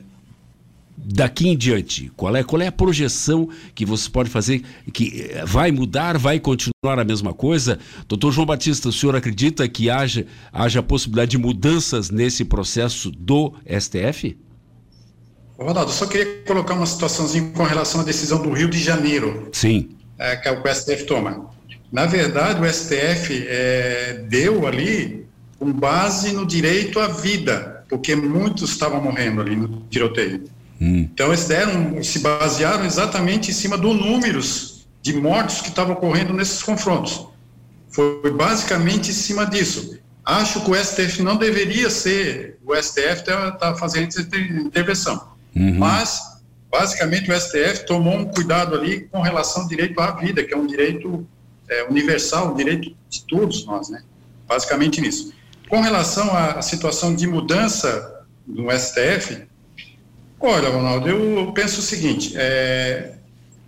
daqui 0.98 1.50
em 1.50 1.58
diante? 1.58 2.12
Qual 2.16 2.36
é, 2.36 2.44
qual 2.44 2.62
é 2.62 2.68
a 2.68 2.72
projeção 2.72 3.50
que 3.74 3.86
você 3.86 4.10
pode 4.10 4.30
fazer? 4.30 4.64
Que 4.94 5.32
vai 5.46 5.72
mudar, 5.72 6.18
vai 6.18 6.40
continuar 6.40 7.00
a 7.00 7.04
mesma 7.04 7.34
coisa? 7.34 7.80
Doutor 8.08 8.32
João 8.32 8.46
Batista, 8.46 8.90
o 8.90 8.94
senhor 8.94 9.16
acredita 9.16 9.68
que 9.68 9.90
haja, 9.90 10.26
haja 10.52 10.82
possibilidade 10.82 11.32
de 11.32 11.38
mudanças 11.38 12.10
nesse 12.10 12.46
processo 12.46 13.12
do 13.12 13.54
STF? 13.68 14.38
Ronaldo, 15.58 15.92
eu 15.92 15.96
só 15.96 16.06
queria 16.06 16.44
colocar 16.46 16.74
uma 16.74 16.86
situaçãozinha 16.86 17.50
com 17.52 17.64
relação 17.64 18.02
à 18.02 18.04
decisão 18.04 18.42
do 18.42 18.52
Rio 18.52 18.70
de 18.70 18.80
Janeiro. 18.80 19.50
Sim. 19.54 19.90
É, 20.18 20.36
que 20.36 20.50
o 20.50 20.74
STF 20.74 21.06
toma. 21.06 21.50
Na 21.92 22.06
verdade, 22.06 22.62
o 22.62 22.74
STF 22.74 23.46
é, 23.48 24.26
deu 24.28 24.68
ali 24.68 25.26
com 25.58 25.72
base 25.72 26.34
no 26.34 26.46
direito 26.46 27.00
à 27.00 27.08
vida, 27.08 27.86
porque 27.88 28.16
muitos 28.16 28.72
estavam 28.72 29.02
morrendo 29.02 29.42
ali 29.42 29.56
no 29.56 29.82
tiroteio. 29.90 30.44
Hum. 30.80 31.08
Então, 31.14 31.28
eles 31.28 31.46
deram, 31.46 32.04
se 32.04 32.20
basearam 32.20 32.86
exatamente 32.86 33.52
em 33.52 33.54
cima 33.54 33.78
dos 33.78 33.96
números 33.96 34.88
de 35.02 35.14
mortos 35.14 35.62
que 35.62 35.70
estavam 35.70 35.94
ocorrendo 35.94 36.34
nesses 36.34 36.64
confrontos. 36.64 37.28
Foi 37.90 38.32
basicamente 38.32 39.12
em 39.12 39.14
cima 39.14 39.46
disso. 39.46 39.98
Acho 40.26 40.66
que 40.66 40.72
o 40.72 40.76
STF 40.76 41.22
não 41.22 41.38
deveria 41.38 41.90
ser, 41.90 42.58
o 42.66 42.76
STF 42.76 43.20
está 43.20 43.52
tá 43.52 43.76
fazendo 43.76 44.08
essa 44.08 44.22
intervenção, 44.22 45.30
uhum. 45.56 45.76
mas 45.78 46.20
basicamente 46.72 47.32
o 47.32 47.40
STF 47.40 47.86
tomou 47.86 48.16
um 48.18 48.26
cuidado 48.26 48.76
ali 48.76 49.02
com 49.12 49.22
relação 49.22 49.62
ao 49.62 49.68
direito 49.68 50.00
à 50.02 50.12
vida, 50.12 50.44
que 50.44 50.52
é 50.52 50.58
um 50.58 50.66
direito 50.66 51.26
é, 51.70 51.84
universal, 51.84 52.54
o 52.54 52.56
direito 52.56 52.96
de 53.08 53.24
todos 53.26 53.66
nós, 53.68 53.90
né? 53.90 54.02
Basicamente 54.48 55.00
nisso. 55.00 55.32
Com 55.70 55.80
relação 55.82 56.36
à 56.36 56.62
situação 56.64 57.16
de 57.16 57.28
mudança 57.28 58.24
no 58.48 58.72
STF, 58.72 59.48
olha, 60.46 60.70
Ronaldo, 60.70 61.10
eu 61.10 61.52
penso 61.54 61.80
o 61.80 61.84
seguinte: 61.84 62.34
é, 62.36 63.14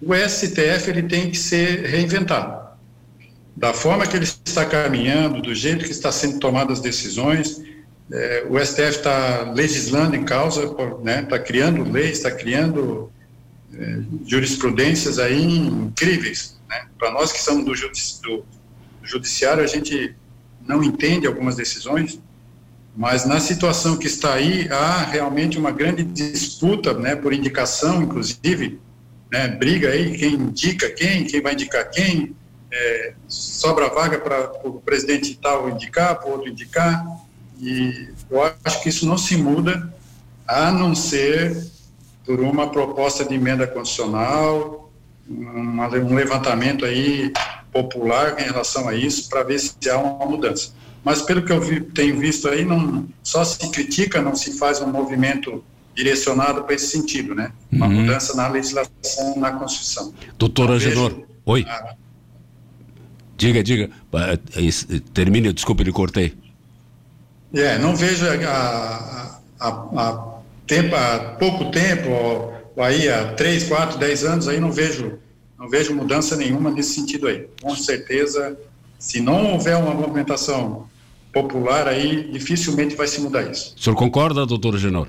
o 0.02 0.14
STF 0.14 0.90
ele 0.90 1.04
tem 1.04 1.30
que 1.30 1.38
ser 1.38 1.86
reinventado. 1.86 2.68
Da 3.56 3.74
forma 3.74 4.06
que 4.06 4.16
ele 4.16 4.26
está 4.26 4.66
caminhando, 4.66 5.42
do 5.42 5.54
jeito 5.56 5.84
que 5.84 5.92
está 5.92 6.12
sendo 6.12 6.40
tomadas 6.40 6.78
as 6.78 6.84
decisões, 6.84 7.62
é, 8.12 8.46
o 8.48 8.64
STF 8.64 8.98
está 8.98 9.52
legislando 9.52 10.16
em 10.16 10.24
causa, 10.24 10.64
está 10.64 10.98
né, 11.04 11.24
criando 11.46 11.84
leis, 11.84 12.18
está 12.18 12.32
criando 12.32 13.12
é, 13.74 14.00
jurisprudências 14.26 15.20
aí 15.20 15.44
incríveis. 15.44 16.58
Né? 16.70 16.86
Para 16.98 17.12
nós 17.12 17.32
que 17.32 17.42
somos 17.42 17.66
do, 17.66 17.76
judici 17.76 18.22
do, 18.22 18.46
judiciário, 19.04 19.64
a 19.64 19.68
gente 19.68 20.16
não 20.66 20.84
entende 20.84 21.26
algumas 21.26 21.56
decisões, 21.56 22.20
mas 22.98 23.26
na 23.26 23.40
situação 23.40 23.96
que 23.96 24.08
está 24.08 24.34
aí, 24.34 24.68
há 24.72 25.04
realmente 25.04 25.56
uma 25.60 25.70
grande 25.70 26.04
disputa, 26.04 26.96
né, 26.96 27.16
por 27.16 27.32
indicação, 27.32 28.02
inclusive, 28.02 28.80
né, 29.32 29.48
briga 29.48 29.90
aí, 29.90 30.18
quem 30.18 30.34
indica 30.34 30.90
quem, 30.90 31.24
quem 31.24 31.40
vai 31.40 31.54
indicar 31.54 31.88
quem, 31.92 32.36
é, 32.74 33.14
sobra 33.28 33.88
vaga 33.88 34.18
para 34.18 34.52
o 34.68 34.82
presidente 34.82 35.38
tal 35.40 35.70
indicar, 35.70 36.16
para 36.16 36.28
o 36.28 36.32
outro 36.32 36.50
indicar, 36.50 37.06
e 37.62 38.10
eu 38.32 38.42
acho 38.66 38.82
que 38.82 38.90
isso 38.90 39.06
não 39.06 39.18
se 39.18 39.38
muda, 39.38 39.94
a 40.48 40.72
não 40.72 40.96
ser 40.96 41.56
por 42.26 42.40
uma 42.40 42.72
proposta 42.72 43.24
de 43.24 43.36
emenda 43.36 43.68
constitucional, 43.68 44.92
um 45.30 46.16
levantamento 46.16 46.84
aí 46.84 47.32
popular 47.72 48.40
em 48.40 48.44
relação 48.46 48.90
a 48.90 48.96
isso 48.96 49.30
para 49.30 49.44
ver 49.44 49.60
se 49.60 49.76
há 49.88 50.00
uma 50.00 50.26
mudança. 50.26 50.72
Mas 51.08 51.22
pelo 51.22 51.42
que 51.42 51.54
eu 51.54 51.62
vi, 51.62 51.80
tenho 51.80 52.20
visto 52.20 52.50
aí, 52.50 52.66
não 52.66 53.08
só 53.24 53.42
se 53.46 53.70
critica, 53.70 54.22
não 54.22 54.36
se 54.36 54.58
faz 54.58 54.82
um 54.82 54.88
movimento 54.88 55.64
direcionado 55.96 56.66
para 56.66 56.76
esse 56.76 56.88
sentido, 56.88 57.34
né? 57.34 57.54
Uma 57.72 57.86
uhum. 57.86 58.02
mudança 58.02 58.36
na 58.36 58.50
legislação, 58.50 59.38
na 59.38 59.54
Constituição. 59.54 60.14
Doutor 60.38 60.70
Angenor, 60.70 61.18
oi. 61.46 61.64
A... 61.66 61.96
Diga, 63.38 63.64
diga. 63.64 63.90
Termine, 65.14 65.54
desculpe, 65.54 65.82
ele 65.82 65.94
cortei. 65.94 66.34
É, 67.54 67.78
não 67.78 67.96
vejo 67.96 68.26
a, 68.46 69.40
tempo, 70.68 70.94
há 70.94 71.20
pouco 71.40 71.72
tempo, 71.72 72.52
aí 72.76 73.08
há 73.08 73.32
três, 73.32 73.64
quatro, 73.64 73.98
dez 73.98 74.26
anos, 74.26 74.50
aí 74.50 74.60
não 74.60 74.74
vejo, 74.74 75.18
não 75.58 75.70
vejo 75.70 75.96
mudança 75.96 76.36
nenhuma 76.36 76.70
nesse 76.70 76.96
sentido 76.96 77.30
aí. 77.30 77.48
Com 77.62 77.74
certeza, 77.78 78.60
se 79.00 79.22
não 79.22 79.54
houver 79.54 79.78
uma 79.78 79.94
movimentação 79.94 80.90
popular 81.42 81.88
aí, 81.88 82.30
dificilmente 82.32 82.96
vai 82.96 83.08
se 83.08 83.22
mudar 83.22 83.44
isso. 83.44 83.74
O 83.78 83.82
senhor 83.82 83.96
concorda, 83.96 84.46
doutor 84.46 84.78
Genor? 84.78 85.08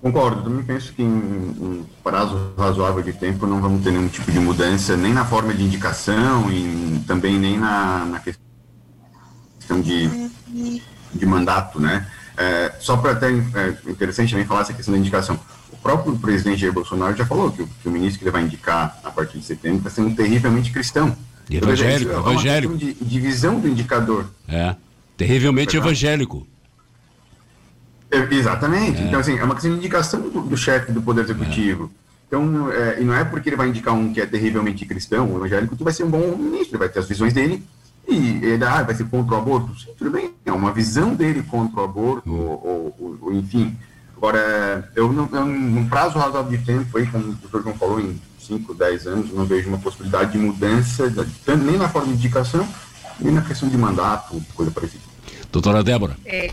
Concordo, 0.00 0.42
também 0.42 0.64
penso 0.64 0.92
que 0.92 1.02
em 1.02 1.06
um 1.06 1.84
prazo 2.02 2.52
razoável 2.56 3.02
de 3.02 3.12
tempo 3.12 3.46
não 3.46 3.60
vamos 3.60 3.82
ter 3.82 3.90
nenhum 3.90 4.08
tipo 4.08 4.32
de 4.32 4.38
mudança, 4.38 4.96
nem 4.96 5.12
na 5.12 5.24
forma 5.24 5.52
de 5.52 5.62
indicação 5.62 6.50
e 6.50 7.00
também 7.06 7.38
nem 7.38 7.58
na, 7.58 8.06
na 8.06 8.20
questão 8.20 9.80
de, 9.82 10.30
de 11.14 11.26
mandato, 11.26 11.78
né? 11.78 12.06
É, 12.36 12.72
só 12.80 12.96
para 12.96 13.12
até 13.12 13.28
é, 13.28 13.90
interessante 13.90 14.30
também 14.30 14.46
falar 14.46 14.62
essa 14.62 14.72
questão 14.72 14.94
da 14.94 14.98
indicação 14.98 15.38
próprio 15.82 16.16
presidente 16.18 16.60
Jair 16.60 16.72
Bolsonaro 16.72 17.16
já 17.16 17.26
falou 17.26 17.50
que 17.50 17.62
o, 17.62 17.66
que 17.66 17.88
o 17.88 17.90
ministro 17.90 18.18
que 18.18 18.24
ele 18.24 18.30
vai 18.30 18.42
indicar 18.42 18.98
a 19.04 19.10
partir 19.10 19.38
de 19.38 19.44
setembro 19.44 19.78
está 19.78 19.90
sendo 19.90 20.14
terrivelmente 20.14 20.70
cristão. 20.70 21.16
Evangélico, 21.50 22.12
então, 22.12 22.28
é 22.28 22.32
evangélico. 22.32 22.76
De 22.76 22.94
divisão 22.94 23.58
do 23.58 23.66
indicador. 23.66 24.26
É, 24.48 24.76
terrivelmente 25.26 25.76
evangélico. 25.76 26.46
É, 28.10 28.34
exatamente. 28.34 29.02
É. 29.02 29.04
Então, 29.04 29.20
assim, 29.20 29.38
é 29.38 29.44
uma 29.44 29.54
questão 29.54 29.72
de 29.72 29.78
indicação 29.78 30.20
do, 30.20 30.40
do 30.40 30.56
chefe 30.56 30.92
do 30.92 31.02
Poder 31.02 31.24
Executivo. 31.24 31.90
É. 31.94 32.26
Então, 32.26 32.70
é, 32.72 33.00
e 33.00 33.04
não 33.04 33.14
é 33.14 33.24
porque 33.24 33.48
ele 33.48 33.56
vai 33.56 33.68
indicar 33.68 33.92
um 33.92 34.12
que 34.12 34.20
é 34.20 34.26
terrivelmente 34.26 34.86
cristão, 34.86 35.36
evangélico, 35.36 35.76
que 35.76 35.84
vai 35.84 35.92
ser 35.92 36.04
um 36.04 36.10
bom 36.10 36.36
ministro, 36.36 36.72
ele 36.72 36.78
vai 36.78 36.88
ter 36.88 37.00
as 37.00 37.08
visões 37.08 37.32
dele, 37.32 37.62
e 38.08 38.38
ele 38.42 38.64
ah, 38.64 38.82
vai 38.82 38.94
ser 38.94 39.04
contra 39.04 39.34
o 39.34 39.38
aborto. 39.38 39.78
Sim, 39.78 39.90
tudo 39.98 40.10
bem, 40.10 40.32
é 40.44 40.52
uma 40.52 40.72
visão 40.72 41.14
dele 41.14 41.42
contra 41.42 41.80
o 41.80 41.84
aborto, 41.84 42.32
ou, 42.32 42.94
ou, 42.98 43.18
ou 43.20 43.32
enfim, 43.32 43.76
Agora, 44.20 44.92
eu, 44.94 45.10
não, 45.10 45.30
eu, 45.32 45.46
num 45.46 45.88
prazo 45.88 46.18
razoável 46.18 46.50
de 46.54 46.62
tempo, 46.62 46.98
aí, 46.98 47.06
como 47.06 47.24
o 47.24 47.32
doutor 47.32 47.62
João 47.62 47.74
falou, 47.74 47.98
em 47.98 48.20
5, 48.38 48.74
10 48.74 49.06
anos, 49.06 49.32
não 49.32 49.46
vejo 49.46 49.70
uma 49.70 49.78
possibilidade 49.78 50.32
de 50.32 50.38
mudança, 50.38 51.10
nem 51.56 51.78
na 51.78 51.88
forma 51.88 52.08
de 52.08 52.18
indicação, 52.18 52.68
nem 53.18 53.32
na 53.32 53.40
questão 53.40 53.66
de 53.66 53.78
mandato, 53.78 54.38
coisa 54.54 54.70
parecida. 54.70 55.09
Doutora 55.52 55.82
Débora. 55.82 56.16
É, 56.24 56.52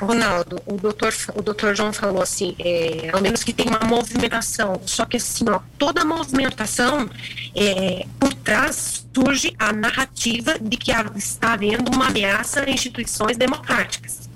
Ronaldo, 0.00 0.62
o 0.66 0.76
doutor, 0.76 1.12
o 1.34 1.42
doutor 1.42 1.74
João 1.74 1.92
falou 1.92 2.22
assim, 2.22 2.54
é, 2.58 3.10
ao 3.12 3.20
menos 3.20 3.42
que 3.42 3.52
tem 3.52 3.66
uma 3.66 3.80
movimentação, 3.80 4.80
só 4.86 5.04
que 5.04 5.16
assim, 5.16 5.44
ó, 5.48 5.60
toda 5.76 6.04
movimentação, 6.04 7.08
é, 7.54 8.06
por 8.18 8.32
trás 8.34 9.04
surge 9.12 9.54
a 9.58 9.72
narrativa 9.72 10.56
de 10.60 10.76
que 10.76 10.92
está 11.16 11.54
havendo 11.54 11.90
uma 11.92 12.06
ameaça 12.06 12.60
a 12.60 12.70
instituições 12.70 13.36
democráticas. 13.36 14.27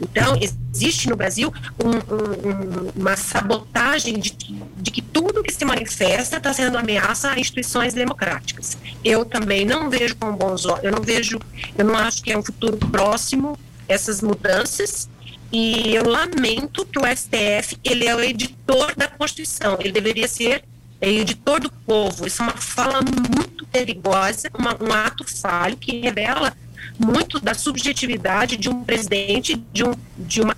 Então, 0.00 0.38
existe 0.72 1.08
no 1.08 1.16
Brasil 1.16 1.52
um, 1.82 1.90
um, 1.90 2.90
uma 2.94 3.16
sabotagem 3.16 4.18
de, 4.18 4.36
de, 4.76 4.90
que 4.90 5.00
tudo 5.00 5.42
que 5.42 5.52
se 5.52 5.64
manifesta 5.64 6.36
está 6.36 6.52
sendo 6.52 6.76
ameaça 6.76 7.30
a 7.30 7.38
instituições 7.38 7.94
democráticas. 7.94 8.76
Eu 9.04 9.24
também 9.24 9.64
não 9.64 9.88
vejo 9.88 10.16
com 10.16 10.32
bons 10.32 10.66
olhos, 10.66 10.84
eu 10.84 10.92
não 10.92 11.02
vejo, 11.02 11.40
eu 11.76 11.84
não 11.84 11.96
acho 11.96 12.22
que 12.22 12.30
é 12.30 12.38
um 12.38 12.42
futuro 12.42 12.76
próximo 12.76 13.58
essas 13.88 14.20
mudanças, 14.20 15.08
E 15.52 15.94
eu 15.94 16.08
lamento 16.08 16.84
que 16.84 16.98
o 16.98 17.06
STF, 17.06 17.78
ele 17.84 18.04
é 18.04 18.14
o 18.14 18.20
editor 18.20 18.92
da 18.96 19.06
Constituição, 19.06 19.78
ele 19.78 19.92
deveria 19.92 20.26
ser 20.26 20.64
é, 21.00 21.08
editor 21.08 21.60
do 21.60 21.70
povo. 21.70 22.26
Isso 22.26 22.42
é 22.42 22.46
uma 22.46 22.56
fala 22.56 23.00
muito 23.00 23.64
perigosa, 23.66 24.50
uma, 24.58 24.76
um 24.82 24.92
ato 24.92 25.24
falho 25.24 25.76
que 25.76 26.00
revela 26.00 26.52
muito 26.98 27.40
da 27.40 27.54
subjetividade 27.54 28.56
de 28.56 28.68
um 28.68 28.84
presidente 28.84 29.56
de, 29.72 29.84
um, 29.84 29.94
de 30.18 30.40
uma 30.40 30.54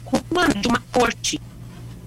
de 0.61 0.69
uma 0.69 0.81
corte. 0.93 1.41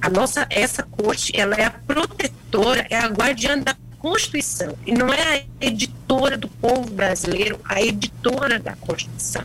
A 0.01 0.09
nossa, 0.09 0.47
essa 0.49 0.83
corte, 0.83 1.31
ela 1.35 1.55
é 1.55 1.65
a 1.65 1.71
protetora, 1.71 2.85
é 2.89 2.97
a 2.97 3.07
guardiã 3.07 3.57
da 3.57 3.75
Constituição, 3.99 4.75
e 4.85 4.93
não 4.93 5.13
é 5.13 5.45
a 5.61 5.65
editora 5.65 6.35
do 6.35 6.47
povo 6.47 6.89
brasileiro, 6.89 7.59
a 7.63 7.81
editora 7.81 8.57
da 8.57 8.75
Constituição. 8.75 9.43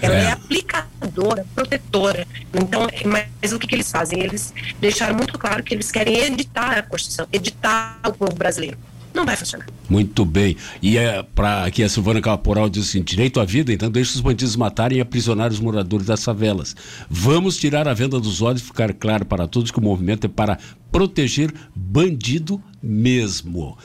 Ela 0.00 0.14
é, 0.14 0.24
é 0.26 0.30
aplicadora, 0.30 1.44
protetora. 1.54 2.24
Então, 2.54 2.86
mas 3.04 3.52
o 3.52 3.58
que, 3.58 3.66
que 3.66 3.74
eles 3.74 3.90
fazem? 3.90 4.20
Eles 4.20 4.54
deixaram 4.80 5.16
muito 5.16 5.36
claro 5.36 5.64
que 5.64 5.74
eles 5.74 5.90
querem 5.90 6.16
editar 6.18 6.78
a 6.78 6.82
Constituição, 6.82 7.26
editar 7.32 7.98
o 8.06 8.12
povo 8.12 8.34
brasileiro 8.34 8.78
não 9.14 9.24
vai 9.24 9.36
funcionar. 9.36 9.66
Muito 9.88 10.24
bem. 10.24 10.56
E 10.80 10.96
é 10.96 11.22
para 11.22 11.64
aqui 11.64 11.82
a 11.82 11.88
Silvana 11.88 12.20
Caporal 12.20 12.68
diz 12.68 12.88
assim: 12.88 13.02
direito 13.02 13.40
à 13.40 13.44
vida, 13.44 13.72
então 13.72 13.90
deixe 13.90 14.14
os 14.14 14.20
bandidos 14.20 14.56
matarem 14.56 14.98
e 14.98 15.00
aprisionar 15.00 15.50
os 15.50 15.60
moradores 15.60 16.06
das 16.06 16.24
favelas. 16.24 16.76
Vamos 17.08 17.56
tirar 17.56 17.88
a 17.88 17.94
venda 17.94 18.20
dos 18.20 18.40
olhos 18.40 18.62
e 18.62 18.64
ficar 18.64 18.92
claro 18.94 19.24
para 19.24 19.48
todos 19.48 19.70
que 19.70 19.78
o 19.78 19.82
movimento 19.82 20.26
é 20.26 20.28
para 20.28 20.58
proteger 20.90 21.52
bandido 21.74 22.62
mesmo. 22.82 23.76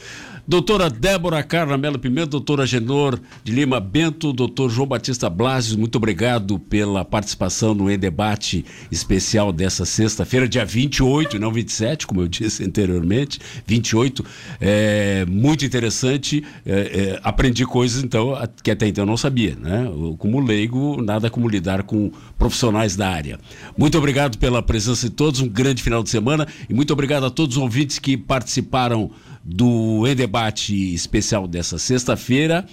Doutora 0.48 0.91
Débora 0.91 1.41
Carla 1.41 1.76
Mello 1.76 1.98
Pimenta, 1.98 2.28
doutora 2.28 2.68
Genor 2.68 3.20
de 3.43 3.52
Lima 3.52 3.80
Bento, 3.80 4.32
doutor 4.32 4.70
João 4.70 4.88
Batista 4.88 5.28
Blasius, 5.28 5.76
muito 5.76 5.96
obrigado 5.96 6.60
pela 6.60 7.04
participação 7.04 7.74
no 7.74 7.89
E-Debate 7.89 8.64
especial 8.91 9.52
dessa 9.52 9.86
sexta-feira, 9.86 10.48
dia 10.48 10.64
28 10.64 11.38
e 11.38 11.39
não 11.39 11.52
27, 11.52 12.06
como 12.06 12.22
eu 12.22 12.28
disse 12.28 12.64
anteriormente, 12.64 13.39
28, 13.66 14.24
é 14.62 15.26
muito 15.26 15.66
interessante, 15.66 16.43
é, 16.64 16.72
é, 16.72 17.20
aprendi 17.24 17.66
coisas 17.66 18.04
então 18.04 18.38
que 18.62 18.70
até 18.70 18.88
então 18.88 19.04
não 19.04 19.18
sabia, 19.18 19.56
né? 19.56 19.89
Como 20.20 20.39
leigo, 20.39 21.02
nada 21.02 21.28
como 21.28 21.50
lidar 21.50 21.82
com 21.82 22.12
profissionais 22.38 22.96
da 22.96 23.10
área. 23.10 23.39
Muito 23.76 23.98
obrigado 23.98 24.38
pela 24.38 24.62
presença 24.62 25.10
de 25.10 25.16
todos, 25.16 25.41
um 25.41 25.50
grande 25.50 25.82
final 25.82 26.04
de 26.04 26.12
semana 26.12 26.48
e 26.70 26.74
muito 26.74 26.93
obrigado 26.93 27.26
a 27.26 27.32
todos 27.32 27.58
os 27.58 27.64
ouvintes 27.64 27.98
que 27.98 28.16
participaram 28.16 29.10
do 29.46 30.08
E-Debate 30.08 30.74
especial 30.93 31.48
dessa 31.48 31.78
sexta-feira. 31.78 32.66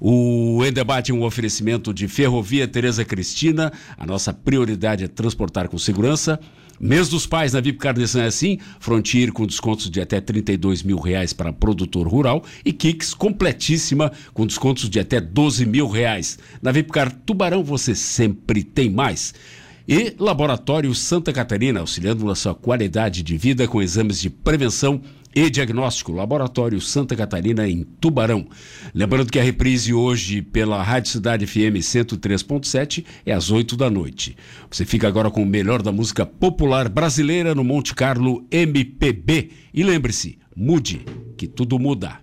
O 0.00 0.62
E-Debate 0.64 1.10
é 1.10 1.14
um 1.14 1.24
oferecimento 1.24 1.92
de 1.92 2.06
Ferrovia 2.06 2.68
Tereza 2.68 3.04
Cristina. 3.04 3.72
A 3.98 4.06
nossa 4.06 4.32
prioridade 4.32 5.02
é 5.02 5.08
transportar 5.08 5.68
com 5.68 5.76
segurança. 5.76 6.38
Mês 6.78 7.10
dos 7.10 7.26
pais 7.26 7.52
na 7.52 7.60
VIP 7.60 7.78
Cardesan 7.78 8.22
é 8.22 8.26
assim, 8.26 8.58
Frontier 8.78 9.32
com 9.32 9.46
descontos 9.46 9.90
de 9.90 10.00
até 10.00 10.18
32 10.18 10.82
mil 10.82 10.98
reais 10.98 11.30
para 11.30 11.52
produtor 11.52 12.08
rural 12.08 12.42
e 12.64 12.72
Kicks 12.72 13.12
completíssima 13.12 14.10
com 14.32 14.46
descontos 14.46 14.88
de 14.88 14.98
até 14.98 15.20
12 15.20 15.66
mil 15.66 15.88
reais. 15.88 16.38
Na 16.62 16.72
VIP 16.72 16.90
Car 16.90 17.12
Tubarão 17.12 17.62
você 17.62 17.94
sempre 17.94 18.62
tem 18.62 18.88
mais. 18.88 19.34
E 19.86 20.14
Laboratório 20.18 20.94
Santa 20.94 21.32
Catarina, 21.32 21.80
auxiliando 21.80 22.24
na 22.24 22.34
sua 22.34 22.54
qualidade 22.54 23.22
de 23.22 23.36
vida 23.36 23.66
com 23.66 23.82
exames 23.82 24.20
de 24.20 24.30
prevenção 24.30 25.02
e 25.34 25.48
Diagnóstico, 25.48 26.12
Laboratório 26.12 26.80
Santa 26.80 27.16
Catarina, 27.16 27.68
em 27.68 27.84
Tubarão. 28.00 28.46
Lembrando 28.94 29.30
que 29.30 29.38
a 29.38 29.42
reprise 29.42 29.94
hoje 29.94 30.42
pela 30.42 30.82
Rádio 30.82 31.12
Cidade 31.12 31.46
FM 31.46 31.78
103.7 31.78 33.04
é 33.24 33.32
às 33.32 33.50
8 33.50 33.76
da 33.76 33.90
noite. 33.90 34.36
Você 34.70 34.84
fica 34.84 35.08
agora 35.08 35.30
com 35.30 35.42
o 35.42 35.46
melhor 35.46 35.82
da 35.82 35.92
música 35.92 36.26
popular 36.26 36.88
brasileira 36.88 37.54
no 37.54 37.64
Monte 37.64 37.94
Carlo 37.94 38.44
MPB. 38.50 39.50
E 39.72 39.82
lembre-se, 39.82 40.38
mude, 40.54 41.04
que 41.36 41.46
tudo 41.46 41.78
muda. 41.78 42.20